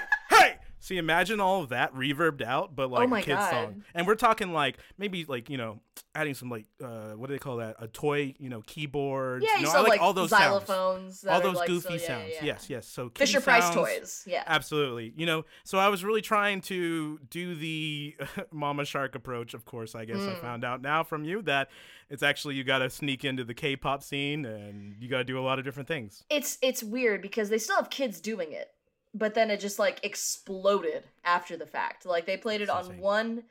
See, 0.88 0.96
imagine 0.98 1.42
all 1.42 1.64
of 1.64 1.70
that 1.70 1.94
reverbed 1.94 2.42
out, 2.42 2.74
but 2.74 2.90
like 2.90 3.10
Oh 3.10 3.14
a 3.14 3.18
kid's 3.22 3.40
God. 3.40 3.52
song. 3.52 3.84
And 3.94 4.08
we're 4.08 4.16
talking 4.16 4.54
like 4.54 4.78
maybe 4.98 5.26
like, 5.26 5.50
you 5.50 5.58
know, 5.58 5.82
adding 6.16 6.34
some 6.34 6.50
like 6.50 6.64
uh 6.82 7.10
what 7.12 7.28
do 7.28 7.34
they 7.34 7.40
call 7.40 7.58
that? 7.58 7.76
A 7.80 7.90
toy, 7.90 8.34
you 8.40 8.48
know, 8.50 8.62
keyboard. 8.66 9.44
Yeah, 9.44 9.50
you 9.56 9.58
you 9.58 9.64
know, 9.66 9.72
saw 9.72 9.78
I 9.80 9.82
like, 9.82 9.90
like 9.90 10.02
all 10.02 10.14
those 10.14 10.32
xylophones, 10.32 11.30
All 11.30 11.42
those 11.42 11.58
like, 11.58 11.68
goofy 11.68 11.96
yeah, 11.96 12.00
yeah, 12.00 12.08
sounds. 12.08 12.32
yeah. 12.36 12.46
Yes, 12.46 12.70
yes. 12.70 12.88
So 12.88 13.12
Fisher 13.14 13.42
Price 13.42 13.70
toys. 13.74 14.24
Yeah. 14.26 14.44
Absolutely. 14.48 15.12
You 15.18 15.26
know, 15.26 15.44
so 15.66 15.78
I 15.78 15.90
was 15.90 16.06
really 16.06 16.22
trying 16.22 16.62
to 16.62 17.20
do 17.30 17.54
the 17.56 18.16
Mama 18.52 18.86
Shark 18.86 19.14
approach, 19.14 19.54
of 19.54 19.66
course, 19.66 19.94
I 19.94 20.06
guess 20.06 20.18
I 20.22 20.36
Mm. 20.36 20.40
found 20.42 20.64
out 20.64 20.82
now 20.82 21.04
from 21.04 21.26
you 21.26 21.42
that 21.42 21.70
it's 22.10 22.24
actually 22.24 22.56
you 22.56 22.64
got 22.64 22.80
to 22.80 22.90
sneak 22.90 23.26
into 23.26 23.44
the 23.44 23.54
K-pop 23.54 24.04
scene 24.04 24.46
and 24.46 24.96
you 25.02 25.10
got 25.10 25.18
to 25.18 25.24
do 25.26 25.38
a 25.38 25.42
lot 25.42 25.60
of 25.60 25.66
different 25.66 25.90
things. 25.90 26.24
It's 26.30 26.58
it's 26.62 26.82
weird 26.82 27.22
because 27.22 27.50
they 27.50 27.58
still 27.58 27.76
have 27.76 27.90
kids 27.90 28.22
doing 28.22 28.54
it, 28.54 28.72
but 29.18 29.34
then 29.34 29.50
it 29.50 29.60
just 29.60 29.80
like 29.80 30.00
exploded 30.04 31.04
after 31.24 31.58
the 31.58 31.66
fact. 31.66 32.06
Like 32.06 32.26
they 32.26 32.38
played 32.38 32.62
it 32.62 32.70
on 32.70 33.00
one 33.00 33.44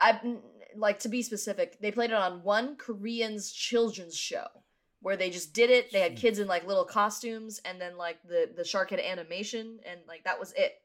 I 0.00 0.20
like 0.76 1.00
to 1.00 1.08
be 1.08 1.22
specific, 1.22 1.78
they 1.80 1.90
played 1.90 2.10
it 2.10 2.16
on 2.16 2.42
one 2.42 2.76
Korean's 2.76 3.52
children's 3.52 4.16
show 4.16 4.46
where 5.02 5.16
they 5.16 5.30
just 5.30 5.52
did 5.52 5.70
it. 5.70 5.92
They 5.92 6.00
had 6.00 6.16
kids 6.16 6.38
in 6.38 6.46
like 6.46 6.66
little 6.66 6.84
costumes 6.84 7.60
and 7.64 7.80
then 7.80 7.96
like 7.96 8.18
the 8.26 8.50
the 8.54 8.64
shark 8.64 8.90
had 8.90 9.00
animation 9.00 9.80
and 9.84 10.00
like 10.08 10.24
that 10.24 10.38
was 10.38 10.52
it. 10.56 10.80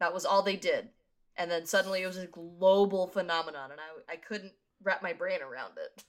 That 0.00 0.12
was 0.12 0.24
all 0.24 0.42
they 0.42 0.56
did. 0.56 0.88
And 1.36 1.50
then 1.50 1.66
suddenly 1.66 2.02
it 2.02 2.06
was 2.06 2.16
a 2.16 2.26
global 2.26 3.06
phenomenon 3.06 3.70
and 3.70 3.80
I 3.80 4.12
I 4.12 4.16
couldn't 4.16 4.52
wrap 4.82 5.02
my 5.02 5.12
brain 5.12 5.42
around 5.42 5.72
it. 5.76 6.04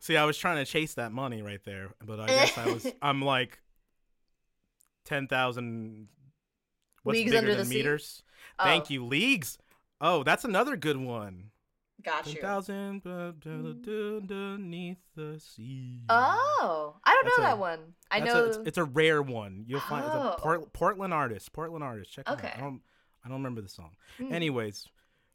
See, 0.00 0.16
I 0.16 0.24
was 0.24 0.38
trying 0.38 0.64
to 0.64 0.70
chase 0.70 0.94
that 0.94 1.10
money 1.10 1.42
right 1.42 1.62
there, 1.64 1.88
but 2.04 2.20
I 2.20 2.26
guess 2.26 2.56
I 2.56 2.72
was 2.72 2.86
I'm 3.02 3.22
like 3.22 3.58
10,000 5.08 6.08
what's 7.02 7.14
Leagues 7.16 7.30
bigger 7.32 7.38
under 7.38 7.50
than 7.54 7.58
the 7.60 7.64
sea? 7.64 7.74
meters? 7.78 8.22
Oh, 8.58 8.64
Thank 8.64 8.90
you, 8.90 9.04
leagues. 9.04 9.58
Oh, 10.00 10.22
that's 10.22 10.44
another 10.44 10.76
good 10.76 10.96
one. 10.96 11.50
Got 12.04 12.26
you. 12.28 12.34
10,000 12.34 13.02
underneath 13.06 14.98
the 15.16 15.40
sea. 15.40 16.04
Oh, 16.08 16.96
I 17.04 17.12
don't 17.12 17.24
That's 17.24 17.38
know 17.38 17.44
a- 17.44 17.46
that 17.48 17.58
one. 17.58 17.80
I 18.10 18.20
know. 18.20 18.44
a, 18.44 18.48
it's, 18.48 18.58
it's 18.66 18.78
a 18.78 18.84
rare 18.84 19.20
one. 19.22 19.64
You'll 19.66 19.80
find 19.80 20.04
it's 20.04 20.14
a 20.14 20.18
Oh. 20.32 20.36
Port, 20.38 20.72
Portland 20.72 21.12
artist. 21.12 21.52
Portland 21.52 21.82
artist. 21.84 22.12
Check 22.12 22.28
it 22.28 22.32
Okay. 22.32 22.48
out. 22.48 22.56
I 22.56 22.60
don't 22.60 22.80
I 23.24 23.28
don't 23.28 23.38
remember 23.38 23.60
the 23.60 23.68
song. 23.68 23.90
Hmm. 24.18 24.32
Anyways, 24.32 24.86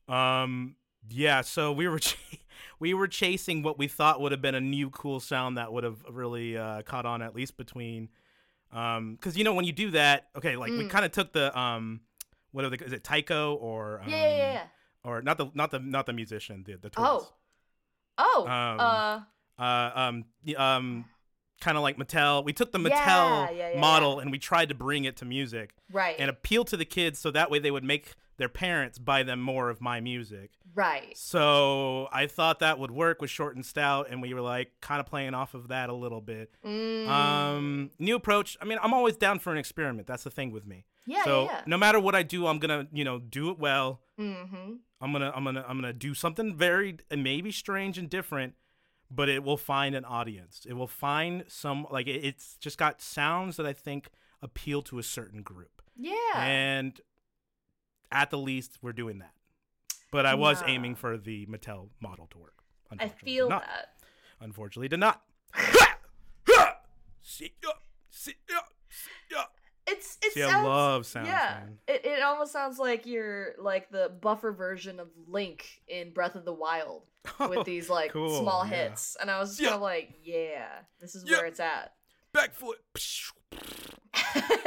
um 0.08 0.76
yeah, 1.10 1.42
so 1.42 1.72
we 1.74 1.88
were 1.88 2.00
ch- 2.08 2.18
we 2.80 2.94
were 2.94 3.08
chasing 3.08 3.62
what 3.62 3.78
we 3.78 3.88
thought 3.90 4.22
would 4.22 4.32
have 4.32 4.42
been 4.42 4.56
a 4.56 4.62
new 4.62 4.90
cool 4.90 5.20
sound 5.20 5.58
that 5.58 5.72
would 5.74 5.84
have 5.84 6.04
really 6.10 6.58
uh, 6.58 6.82
caught 6.84 7.06
on 7.06 7.22
at 7.22 7.36
least 7.36 7.58
between 7.58 8.08
um 8.74 9.18
cuz 9.22 9.38
you 9.38 9.44
know 9.44 9.54
when 9.54 9.66
you 9.66 9.72
do 9.74 9.92
that, 9.92 10.30
okay, 10.36 10.56
like 10.56 10.72
we 10.72 10.84
Mm. 10.86 10.90
kind 10.90 11.06
of 11.06 11.12
took 11.12 11.32
the 11.34 11.58
um 11.58 12.02
what 12.52 12.66
are 12.66 12.70
they 12.70 12.78
is 12.78 12.94
it 12.94 13.04
Tycho 13.04 13.56
or 13.56 14.02
um, 14.02 14.10
yeah, 14.10 14.28
yeah, 14.28 14.36
yeah, 14.38 14.54
yeah. 14.54 14.66
or 15.04 15.22
not 15.22 15.38
the 15.38 15.50
not 15.54 15.72
the 15.72 15.80
not 15.80 16.06
the 16.06 16.14
musician, 16.14 16.64
the 16.64 16.76
the 16.78 16.90
twins. 16.90 17.10
Oh. 17.10 17.34
Oh, 18.16 18.44
Um, 18.46 18.80
uh, 18.80 19.22
uh, 19.58 19.92
um, 19.96 20.26
um, 20.56 21.06
kind 21.60 21.78
of 21.78 21.82
like 21.84 21.98
Mattel. 21.98 22.44
We 22.46 22.54
took 22.54 22.72
the 22.72 22.78
Mattel 22.78 22.92
yeah, 22.92 23.50
yeah, 23.50 23.80
model 23.80 24.20
and 24.20 24.30
we 24.32 24.38
tried 24.38 24.70
to 24.70 24.76
bring 24.76 25.06
it 25.06 25.18
to 25.18 25.26
music 25.26 25.74
right, 25.92 26.16
and 26.20 26.30
appeal 26.30 26.64
to 26.66 26.78
the 26.78 26.86
kids 26.86 27.18
so 27.18 27.32
that 27.32 27.50
way 27.50 27.58
they 27.58 27.72
would 27.72 27.84
make 27.84 28.14
their 28.38 28.50
parents 28.50 28.98
buy 29.00 29.24
them 29.24 29.40
more 29.42 29.70
of 29.70 29.80
my 29.82 30.00
music. 30.02 30.52
right. 30.76 31.16
So 31.18 32.08
I 32.12 32.28
thought 32.28 32.60
that 32.60 32.80
would 32.80 32.92
work 32.92 33.22
with 33.22 33.30
Short 33.30 33.56
and 33.56 33.66
Stout, 33.66 34.08
and 34.10 34.22
we 34.22 34.34
were 34.34 34.42
like 34.42 34.72
kind 34.82 35.00
of 35.00 35.06
playing 35.06 35.34
off 35.34 35.54
of 35.54 35.68
that 35.70 35.90
a 35.90 35.94
little 35.94 36.22
bit. 36.22 36.56
Mm, 36.66 37.08
Um, 37.08 37.92
new 38.00 38.16
approach. 38.16 38.58
I 38.62 38.66
mean, 38.66 38.80
I'm 38.82 38.94
always 38.94 39.16
down 39.18 39.40
for 39.40 39.52
an 39.52 39.58
experiment. 39.58 40.08
That's 40.08 40.24
the 40.24 40.32
thing 40.32 40.52
with 40.52 40.66
me. 40.66 40.86
yeah, 41.06 41.24
so 41.24 41.46
yeah, 41.46 41.62
no 41.68 41.78
matter 41.78 42.00
what 42.00 42.16
I 42.16 42.24
do, 42.24 42.48
I'm 42.48 42.60
gonna, 42.60 42.88
you 42.92 43.04
know, 43.04 43.20
do 43.20 43.50
it 43.52 43.60
well. 43.60 44.02
Mm-hmm. 44.20 44.74
I'm 45.02 45.12
gonna 45.12 45.32
I'm 45.36 45.44
gonna 45.44 45.66
I'm 45.68 45.78
gonna 45.78 45.92
do 45.94 46.14
something 46.14 46.56
very 46.56 46.98
maybe 47.16 47.52
strange 47.52 47.98
and 47.98 48.10
different, 48.10 48.54
but 49.12 49.28
it 49.30 49.44
will 49.44 49.58
find 49.58 49.96
an 49.96 50.06
audience. 50.06 50.66
It 50.68 50.74
will 50.74 50.88
find 50.88 51.44
some 51.48 51.86
like 51.92 52.08
it, 52.08 52.24
it's 52.24 52.56
just 52.58 52.78
got 52.78 53.02
sounds 53.02 53.58
that 53.58 53.66
I 53.66 53.74
think 53.74 54.10
appeal 54.42 54.82
to 54.84 54.98
a 55.00 55.04
certain 55.04 55.42
group. 55.42 55.82
Yeah. 55.98 56.14
And 56.38 57.00
at 58.14 58.30
the 58.30 58.38
least, 58.38 58.78
we're 58.82 58.94
doing 58.94 59.20
that. 59.20 59.34
But 60.12 60.26
I 60.26 60.36
was 60.36 60.62
Nah. 60.62 60.68
aiming 60.68 60.96
for 60.96 61.18
the 61.18 61.46
Mattel 61.48 61.90
model 62.00 62.28
to 62.32 62.38
work. 62.38 62.54
I 62.92 62.94
Unfortunately, 63.04 63.34
feel 63.34 63.46
did 63.48 63.50
not. 63.56 63.62
that. 63.66 63.90
Unfortunately, 64.40 64.88
did 64.88 65.00
not. 65.00 65.22
It's 69.86 70.18
it 70.24 70.32
See, 70.32 70.42
I 70.42 70.50
sounds 70.50 70.66
love 70.66 71.06
sounds, 71.06 71.28
yeah. 71.28 71.58
man. 71.60 71.78
It 71.90 72.06
it 72.06 72.24
almost 72.24 72.54
sounds 72.54 72.80
like 72.80 73.06
you're 73.06 73.54
like 73.58 73.90
the 73.92 74.10
buffer 74.22 74.54
version 74.54 74.98
of 75.02 75.10
Link 75.28 75.66
in 75.90 76.12
Breath 76.14 76.36
of 76.36 76.46
the 76.46 76.54
Wild 76.54 77.04
with 77.50 77.66
these 77.66 77.90
like 77.90 78.14
cool, 78.14 78.40
small 78.40 78.66
yeah. 78.66 78.88
hits, 78.90 79.18
and 79.20 79.30
I 79.30 79.40
was 79.40 79.50
just 79.50 79.62
Yeah. 79.62 79.68
kind 79.70 79.76
of 79.76 79.82
like, 79.82 80.14
yeah, 80.24 80.70
this 81.02 81.16
is 81.16 81.26
Yeah. 81.28 81.38
where 81.38 81.48
it's 81.48 81.60
at. 81.60 81.94
Backflip. 82.34 82.76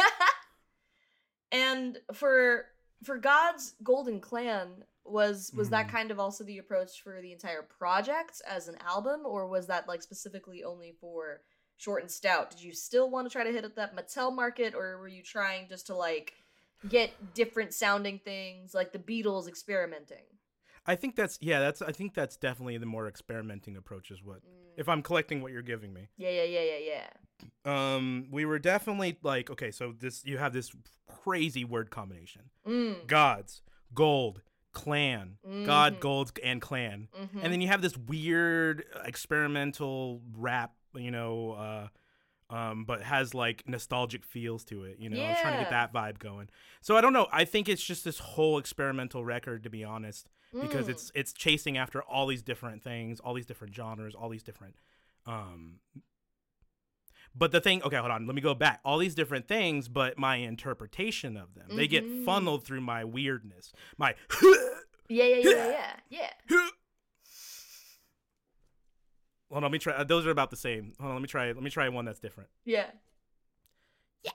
and 1.52 1.98
for 2.12 2.66
for 3.04 3.18
God's 3.18 3.74
Golden 3.82 4.20
Clan 4.20 4.84
was 5.04 5.52
was 5.54 5.70
that 5.70 5.86
Mhm. 5.86 5.90
kind 5.90 6.10
of 6.10 6.18
also 6.18 6.42
the 6.42 6.58
approach 6.58 7.00
for 7.02 7.20
the 7.20 7.32
entire 7.32 7.62
project 7.62 8.42
as 8.46 8.66
an 8.68 8.76
album 8.78 9.24
or 9.24 9.46
was 9.46 9.66
that 9.68 9.86
like 9.86 10.02
specifically 10.02 10.64
only 10.64 10.92
for 11.00 11.42
Short 11.76 12.02
and 12.02 12.10
Stout? 12.10 12.50
Did 12.50 12.62
you 12.62 12.72
still 12.72 13.10
want 13.10 13.26
to 13.26 13.30
try 13.32 13.44
to 13.44 13.52
hit 13.52 13.64
up 13.64 13.74
that 13.76 13.94
Mattel 13.94 14.34
market 14.34 14.74
or 14.74 14.98
were 14.98 15.08
you 15.08 15.22
trying 15.22 15.68
just 15.68 15.86
to 15.86 15.94
like 15.94 16.34
get 16.88 17.34
different 17.34 17.72
sounding 17.74 18.18
things 18.18 18.74
like 18.74 18.92
the 18.92 18.98
Beatles 18.98 19.46
experimenting? 19.46 20.24
I 20.86 20.94
think 20.94 21.16
that's 21.16 21.38
yeah. 21.40 21.60
That's 21.60 21.82
I 21.82 21.92
think 21.92 22.14
that's 22.14 22.36
definitely 22.36 22.78
the 22.78 22.86
more 22.86 23.08
experimenting 23.08 23.76
approach. 23.76 24.10
Is 24.10 24.22
what 24.22 24.40
if 24.76 24.88
I'm 24.88 25.02
collecting 25.02 25.40
what 25.42 25.52
you're 25.52 25.62
giving 25.62 25.92
me. 25.92 26.08
Yeah, 26.16 26.30
yeah, 26.30 26.42
yeah, 26.44 26.60
yeah, 26.62 26.78
yeah. 26.94 27.06
Um, 27.64 28.28
we 28.30 28.44
were 28.44 28.58
definitely 28.58 29.18
like 29.22 29.50
okay. 29.50 29.70
So 29.70 29.92
this 29.98 30.24
you 30.24 30.38
have 30.38 30.52
this 30.52 30.72
crazy 31.08 31.64
word 31.64 31.90
combination: 31.90 32.42
Mm. 32.66 33.06
gods, 33.06 33.62
gold, 33.94 34.42
clan, 34.72 35.38
god, 35.64 35.96
Mhm. 35.96 36.00
gold, 36.00 36.38
and 36.42 36.60
clan. 36.60 37.08
mhm. 37.18 37.40
And 37.42 37.52
then 37.52 37.60
you 37.60 37.68
have 37.68 37.82
this 37.82 37.96
weird 37.96 38.84
experimental 39.04 40.22
rap, 40.36 40.74
you 40.94 41.10
know, 41.10 41.52
uh, 41.52 41.88
um, 42.54 42.84
but 42.84 43.02
has 43.02 43.34
like 43.34 43.66
nostalgic 43.68 44.24
feels 44.24 44.64
to 44.66 44.84
it. 44.84 44.98
You 45.00 45.10
know, 45.10 45.20
I 45.20 45.30
was 45.30 45.38
trying 45.40 45.54
to 45.54 45.58
get 45.60 45.70
that 45.70 45.92
vibe 45.92 46.18
going. 46.20 46.48
So 46.80 46.96
I 46.96 47.00
don't 47.00 47.12
know. 47.12 47.26
I 47.32 47.44
think 47.44 47.68
it's 47.68 47.82
just 47.84 48.04
this 48.04 48.18
whole 48.20 48.58
experimental 48.58 49.24
record, 49.24 49.64
to 49.64 49.70
be 49.70 49.82
honest, 49.82 50.28
because 50.60 50.86
Mm. 50.86 50.90
it's 50.90 51.12
it's 51.14 51.32
chasing 51.32 51.76
after 51.76 52.02
all 52.02 52.26
these 52.26 52.42
different 52.42 52.82
things, 52.82 53.20
all 53.20 53.34
these 53.34 53.46
different 53.46 53.74
genres, 53.74 54.14
all 54.14 54.28
these 54.28 54.42
different. 54.42 54.76
Um, 55.26 55.80
but 57.34 57.52
the 57.52 57.60
thing, 57.60 57.82
okay, 57.82 57.96
hold 57.96 58.10
on. 58.10 58.26
Let 58.26 58.34
me 58.34 58.40
go 58.40 58.54
back. 58.54 58.80
All 58.84 58.98
these 58.98 59.14
different 59.14 59.46
things, 59.46 59.88
but 59.88 60.18
my 60.18 60.36
interpretation 60.36 61.36
of 61.36 61.54
them, 61.54 61.76
they 61.76 61.86
get 61.86 62.04
Mhm. 62.04 62.24
funneled 62.24 62.64
through 62.64 62.80
my 62.80 63.04
weirdness, 63.04 63.72
my. 63.98 64.14
Yeah, 65.08 65.24
yeah, 65.24 65.36
yeah, 65.36 65.50
yeah, 66.08 66.30
yeah. 66.48 66.68
Hold 69.48 69.58
on, 69.58 69.62
let 69.62 69.70
me 69.72 69.78
try. 69.78 69.92
uh, 69.94 70.02
Those 70.04 70.26
are 70.26 70.30
about 70.30 70.50
the 70.50 70.56
same. 70.56 70.92
Hold 70.98 71.10
on, 71.10 71.16
let 71.16 71.22
me 71.22 71.28
try. 71.28 71.46
Let 71.52 71.62
me 71.62 71.70
try 71.70 71.88
one 71.88 72.04
that's 72.04 72.18
different. 72.18 72.50
Yeah. 72.64 72.90
Yeah. 74.24 74.32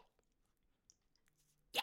Yeah. 1.73 1.81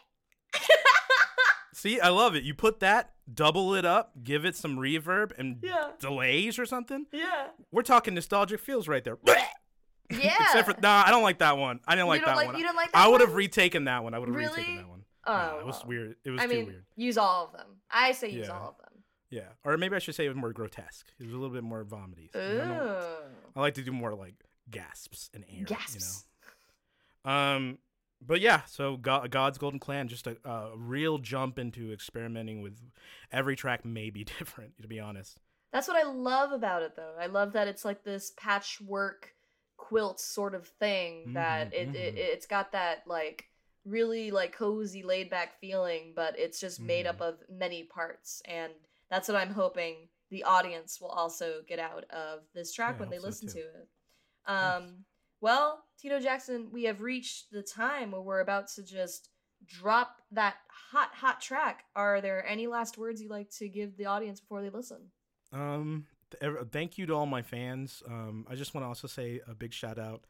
See, 1.73 1.99
I 1.99 2.09
love 2.09 2.35
it. 2.35 2.43
You 2.43 2.53
put 2.55 2.79
that, 2.79 3.13
double 3.33 3.75
it 3.75 3.85
up, 3.85 4.11
give 4.23 4.45
it 4.45 4.55
some 4.55 4.77
reverb 4.77 5.31
and 5.37 5.57
Yeah. 5.61 5.91
delays 5.99 6.57
or 6.59 6.65
something. 6.65 7.05
Yeah. 7.11 7.47
We're 7.71 7.83
talking 7.83 8.13
nostalgic 8.13 8.59
feels 8.59 8.87
right 8.87 9.03
there. 9.03 9.17
Yeah. 9.25 9.45
Except 10.41 10.67
for 10.75 10.81
nah, 10.81 11.03
I 11.05 11.11
don't 11.11 11.23
like 11.23 11.39
that 11.39 11.57
one. 11.57 11.79
I 11.87 11.95
didn't 11.95 12.07
like 12.07 12.25
that 12.25 12.35
like- 12.35 12.47
one. 12.47 12.57
you 12.57 12.63
don't 12.63 12.75
like 12.75 12.91
that 12.91 12.97
I 12.97 13.07
would 13.07 13.21
have 13.21 13.33
retaken 13.35 13.85
that 13.85 14.03
one. 14.03 14.13
I 14.13 14.19
would 14.19 14.29
have 14.29 14.35
Really? 14.35 14.49
retaken 14.61 14.77
that 14.77 14.87
one. 14.89 15.03
Oh, 15.27 15.59
it 15.59 15.65
was 15.65 15.83
weird. 15.85 16.15
It 16.23 16.31
was 16.31 16.41
I 16.41 16.47
too 16.47 16.53
mean, 16.53 16.65
weird. 16.67 16.85
use 16.95 17.17
all 17.17 17.45
of 17.45 17.51
them. 17.53 17.67
I 17.91 18.13
say 18.13 18.29
use 18.29 18.47
Yeah. 18.47 18.57
all 18.57 18.69
of 18.69 18.77
them. 18.77 19.03
Yeah, 19.29 19.49
or 19.63 19.77
maybe 19.77 19.95
I 19.95 19.99
should 19.99 20.15
say 20.15 20.25
it 20.25 20.29
was 20.29 20.37
more 20.37 20.51
grotesque. 20.53 21.05
It 21.19 21.25
was 21.25 21.33
a 21.33 21.37
little 21.37 21.53
bit 21.53 21.63
more 21.63 21.83
vomity. 21.83 22.31
I. 22.33 22.37
Ooh. 22.39 23.01
I 23.55 23.59
like 23.59 23.75
to 23.75 23.83
do 23.83 23.91
more 23.91 24.15
like 24.15 24.33
gasps 24.71 25.29
and 25.35 25.45
air. 25.55 25.65
Gasps. 25.65 26.25
You 27.25 27.31
know. 27.31 27.37
Um, 27.37 27.77
but 28.21 28.41
yeah, 28.41 28.63
so 28.65 28.97
Go- 28.97 29.27
God's 29.29 29.57
Golden 29.57 29.79
Clan, 29.79 30.07
just 30.07 30.27
a, 30.27 30.37
a 30.45 30.71
real 30.77 31.17
jump 31.17 31.57
into 31.59 31.91
experimenting 31.91 32.61
with 32.61 32.77
every 33.31 33.55
track 33.55 33.85
may 33.85 34.09
be 34.09 34.23
different. 34.39 34.73
To 34.81 34.87
be 34.87 34.99
honest. 34.99 35.39
That's 35.71 35.87
what 35.87 35.97
I 35.97 36.09
love 36.09 36.51
about 36.51 36.81
it, 36.81 36.95
though. 36.95 37.15
I 37.19 37.27
love 37.27 37.53
that 37.53 37.67
it's 37.67 37.85
like 37.85 38.03
this 38.03 38.31
patchwork 38.37 39.33
quilt 39.77 40.19
sort 40.19 40.55
of 40.55 40.67
thing. 40.67 41.29
That 41.33 41.67
Mhm, 41.67 41.73
it, 41.73 41.89
it 41.93 42.13
it's 42.17 42.47
got 42.47 42.71
that 42.71 43.03
like 43.05 43.45
really 43.85 44.31
like 44.31 44.51
cozy, 44.53 45.03
laid 45.03 45.29
back 45.29 45.59
feeling, 45.59 46.13
but 46.15 46.37
it's 46.39 46.59
just 46.59 46.81
made 46.81 47.05
up 47.05 47.17
Mm-hmm. 47.17 47.21
of 47.21 47.35
many 47.49 47.83
parts, 47.83 48.41
and 48.45 48.73
that's 49.09 49.27
what 49.27 49.37
I'm 49.37 49.53
hoping 49.53 50.09
the 50.31 50.43
audience 50.43 50.99
will 51.01 51.09
also 51.09 51.61
get 51.67 51.79
out 51.79 52.05
of 52.11 52.41
this 52.53 52.71
track 52.73 52.99
Yeah, 52.99 52.99
when 52.99 53.09
they 53.09 53.19
listen 53.19 53.47
too. 53.47 53.53
to 53.53 53.59
it. 53.59 53.87
Um, 54.47 55.05
well, 55.41 55.83
Tito 55.97 56.19
Jackson, 56.19 56.69
we 56.71 56.83
have 56.83 57.01
reached 57.01 57.51
the 57.51 57.61
time 57.61 58.11
where 58.11 58.21
we're 58.21 58.41
about 58.41 58.67
to 58.75 58.83
just 58.83 59.29
drop 59.65 60.21
that 60.31 60.55
hot, 60.91 61.09
hot 61.13 61.41
track, 61.41 61.85
are 61.95 62.21
there 62.21 62.45
any 62.47 62.67
last 62.67 62.97
words 62.97 63.21
you'd 63.21 63.31
like 63.31 63.49
to 63.51 63.67
give 63.67 63.97
the 63.97 64.05
audience 64.05 64.39
before 64.39 64.61
they 64.61 64.69
listen? 64.69 65.11
Um, 65.51 66.05
th- 66.39 66.53
thank 66.71 66.97
you 66.97 67.05
to 67.07 67.13
all 67.13 67.25
my 67.25 67.41
fans. 67.41 68.03
Um, 68.07 68.45
I 68.49 68.55
just 68.55 68.73
want 68.73 68.83
to 68.83 68.87
also 68.87 69.07
say 69.07 69.41
a 69.47 69.53
big 69.53 69.73
shout 69.73 69.99
out 69.99 70.25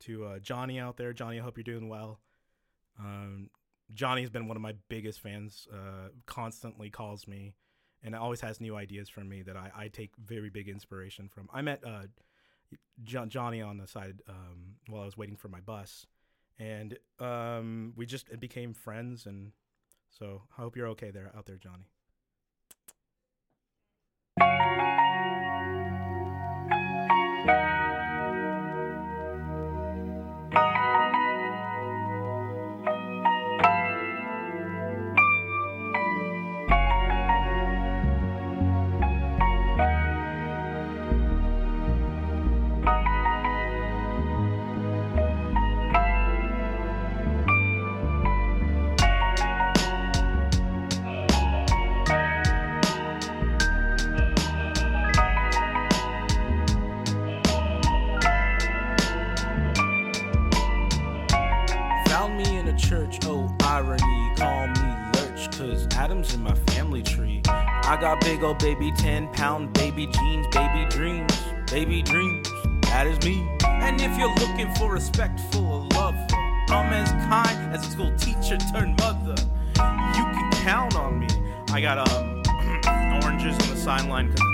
to 0.00 0.24
uh, 0.24 0.38
Johnny 0.38 0.78
out 0.78 0.96
there. 0.96 1.12
Johnny, 1.12 1.38
I 1.38 1.42
hope 1.42 1.56
you're 1.56 1.64
doing 1.64 1.88
well. 1.88 2.20
Um, 2.98 3.50
Johnny's 3.94 4.30
been 4.30 4.48
one 4.48 4.56
of 4.56 4.62
my 4.62 4.74
biggest 4.88 5.20
fans. 5.20 5.68
Uh, 5.72 6.08
constantly 6.26 6.90
calls 6.90 7.26
me, 7.28 7.54
and 8.02 8.14
always 8.14 8.40
has 8.40 8.60
new 8.60 8.74
ideas 8.74 9.08
from 9.08 9.28
me 9.28 9.42
that 9.42 9.56
I, 9.56 9.70
I 9.76 9.88
take 9.88 10.10
very 10.16 10.50
big 10.50 10.68
inspiration 10.68 11.28
from. 11.28 11.48
I 11.52 11.62
met 11.62 11.82
uh, 11.86 12.04
Jo- 13.02 13.26
Johnny 13.26 13.60
on 13.60 13.78
the 13.78 13.86
side 13.86 14.20
um, 14.28 14.76
while 14.88 15.02
I 15.02 15.04
was 15.04 15.16
waiting 15.16 15.36
for 15.36 15.48
my 15.48 15.60
bus, 15.60 16.06
and 16.58 16.98
um, 17.18 17.92
we 17.96 18.06
just 18.06 18.38
became 18.40 18.74
friends. 18.74 19.26
And 19.26 19.52
so 20.10 20.42
I 20.56 20.62
hope 20.62 20.76
you're 20.76 20.88
okay 20.88 21.10
there 21.10 21.32
out 21.36 21.46
there, 21.46 21.56
Johnny. 21.56 21.88
Baby 68.62 68.92
10 68.92 69.26
pound 69.32 69.72
baby 69.72 70.06
jeans, 70.06 70.46
baby 70.52 70.86
dreams, 70.88 71.36
baby 71.68 72.00
dreams, 72.00 72.48
that 72.82 73.08
is 73.08 73.18
me. 73.26 73.44
And 73.64 74.00
if 74.00 74.16
you're 74.16 74.32
looking 74.36 74.72
for 74.76 74.92
respectful 74.92 75.88
love, 75.94 76.14
I'm 76.68 76.92
as 76.92 77.10
kind 77.28 77.74
as 77.74 77.84
a 77.84 77.90
school 77.90 78.14
teacher 78.16 78.56
turned 78.72 78.96
mother. 79.00 79.34
You 79.76 80.24
can 80.32 80.50
count 80.62 80.94
on 80.94 81.18
me. 81.18 81.26
I 81.72 81.80
got 81.80 82.08
um 82.08 82.42
oranges 83.24 83.58
on 83.58 83.74
the 83.74 83.76
sideline 83.76 84.30
because 84.30 84.51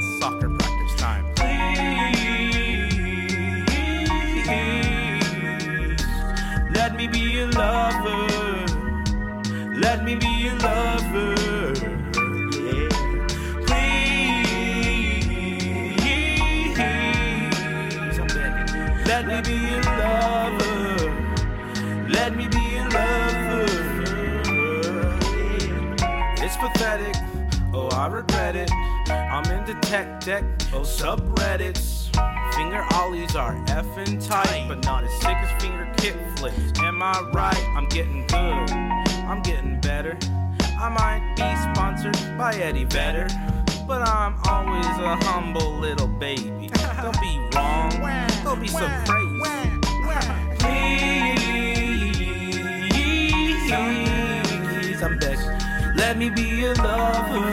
I 28.09 28.11
regret 28.11 28.57
it. 28.57 28.73
I'm 29.11 29.45
into 29.53 29.75
tech 29.87 30.25
deck. 30.25 30.43
Oh, 30.73 30.81
subreddits. 30.81 32.09
Finger 32.55 32.83
ollies 32.95 33.37
are 33.37 33.55
effing 33.67 34.27
tight, 34.27 34.65
but 34.67 34.83
not 34.83 35.05
as 35.05 35.13
sick 35.21 35.37
as 35.37 35.63
finger 35.63 35.87
kick 35.99 36.17
flips. 36.37 36.57
Am 36.79 37.03
I 37.03 37.21
right? 37.35 37.63
I'm 37.77 37.87
getting 37.91 38.27
good. 38.27 38.71
I'm 39.29 39.43
getting 39.43 39.79
better. 39.83 40.17
I 40.81 40.89
might 40.89 41.35
be 41.37 41.55
sponsored 41.77 42.17
by 42.39 42.55
Eddie 42.55 42.85
Vedder, 42.85 43.29
but 43.87 44.01
I'm 44.01 44.37
always 44.47 44.87
a 44.87 45.17
humble 45.27 45.79
little 45.79 46.09
baby. 46.09 46.71
Don't 47.03 47.21
be 47.21 47.39
wrong. 47.55 47.91
Don't 48.43 48.59
be 48.59 48.69
so 48.69 48.89
crazy. 49.05 49.39
Please, 54.71 55.03
I'm 55.03 55.19
begging. 55.19 55.58
Let 56.09 56.17
me 56.17 56.31
be 56.31 56.43
your 56.43 56.75
lover. 56.77 57.51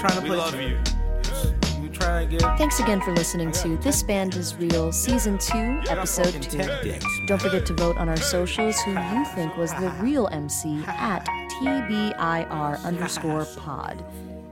trying 0.00 0.14
to 0.16 0.20
We 0.22 0.28
play 0.28 0.36
love 0.38 0.50
some- 0.50 0.60
you. 0.62 0.78
Trying 1.92 2.30
to 2.30 2.36
get 2.38 2.56
Thanks 2.56 2.80
again 2.80 3.02
for 3.02 3.12
listening 3.14 3.52
to 3.52 3.76
This 3.78 4.02
Band 4.02 4.34
is 4.34 4.54
Real, 4.56 4.90
Season 4.90 5.36
2, 5.36 5.82
Episode 5.90 6.40
2. 6.40 6.98
Don't 7.26 7.42
forget 7.42 7.66
to 7.66 7.74
vote 7.74 7.98
on 7.98 8.08
our 8.08 8.16
socials 8.16 8.80
who 8.80 8.92
you 8.92 9.24
think 9.34 9.54
was 9.58 9.70
the 9.74 9.92
real 10.00 10.26
MC 10.32 10.82
at 10.86 11.26
TBIR 11.60 12.82
underscore 12.84 13.44
pod. 13.58 14.02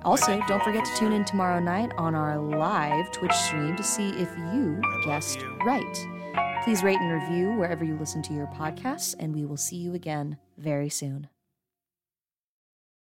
Also, 0.04 0.38
don't 0.46 0.62
forget 0.62 0.84
to 0.84 0.94
tune 0.96 1.12
in 1.12 1.24
tomorrow 1.24 1.58
night 1.58 1.90
on 1.96 2.14
our 2.14 2.38
live 2.38 3.10
Twitch 3.12 3.32
stream 3.32 3.74
to 3.76 3.82
see 3.82 4.10
if 4.10 4.28
you 4.52 4.78
guessed 5.06 5.38
right. 5.64 6.06
Please 6.64 6.82
rate 6.82 6.98
and 7.00 7.10
review 7.12 7.52
wherever 7.54 7.82
you 7.82 7.96
listen 7.96 8.20
to 8.22 8.34
your 8.34 8.46
podcasts, 8.48 9.14
and 9.18 9.34
we 9.34 9.46
will 9.46 9.56
see 9.56 9.76
you 9.76 9.94
again 9.94 10.36
very 10.58 10.90
soon. 10.90 11.28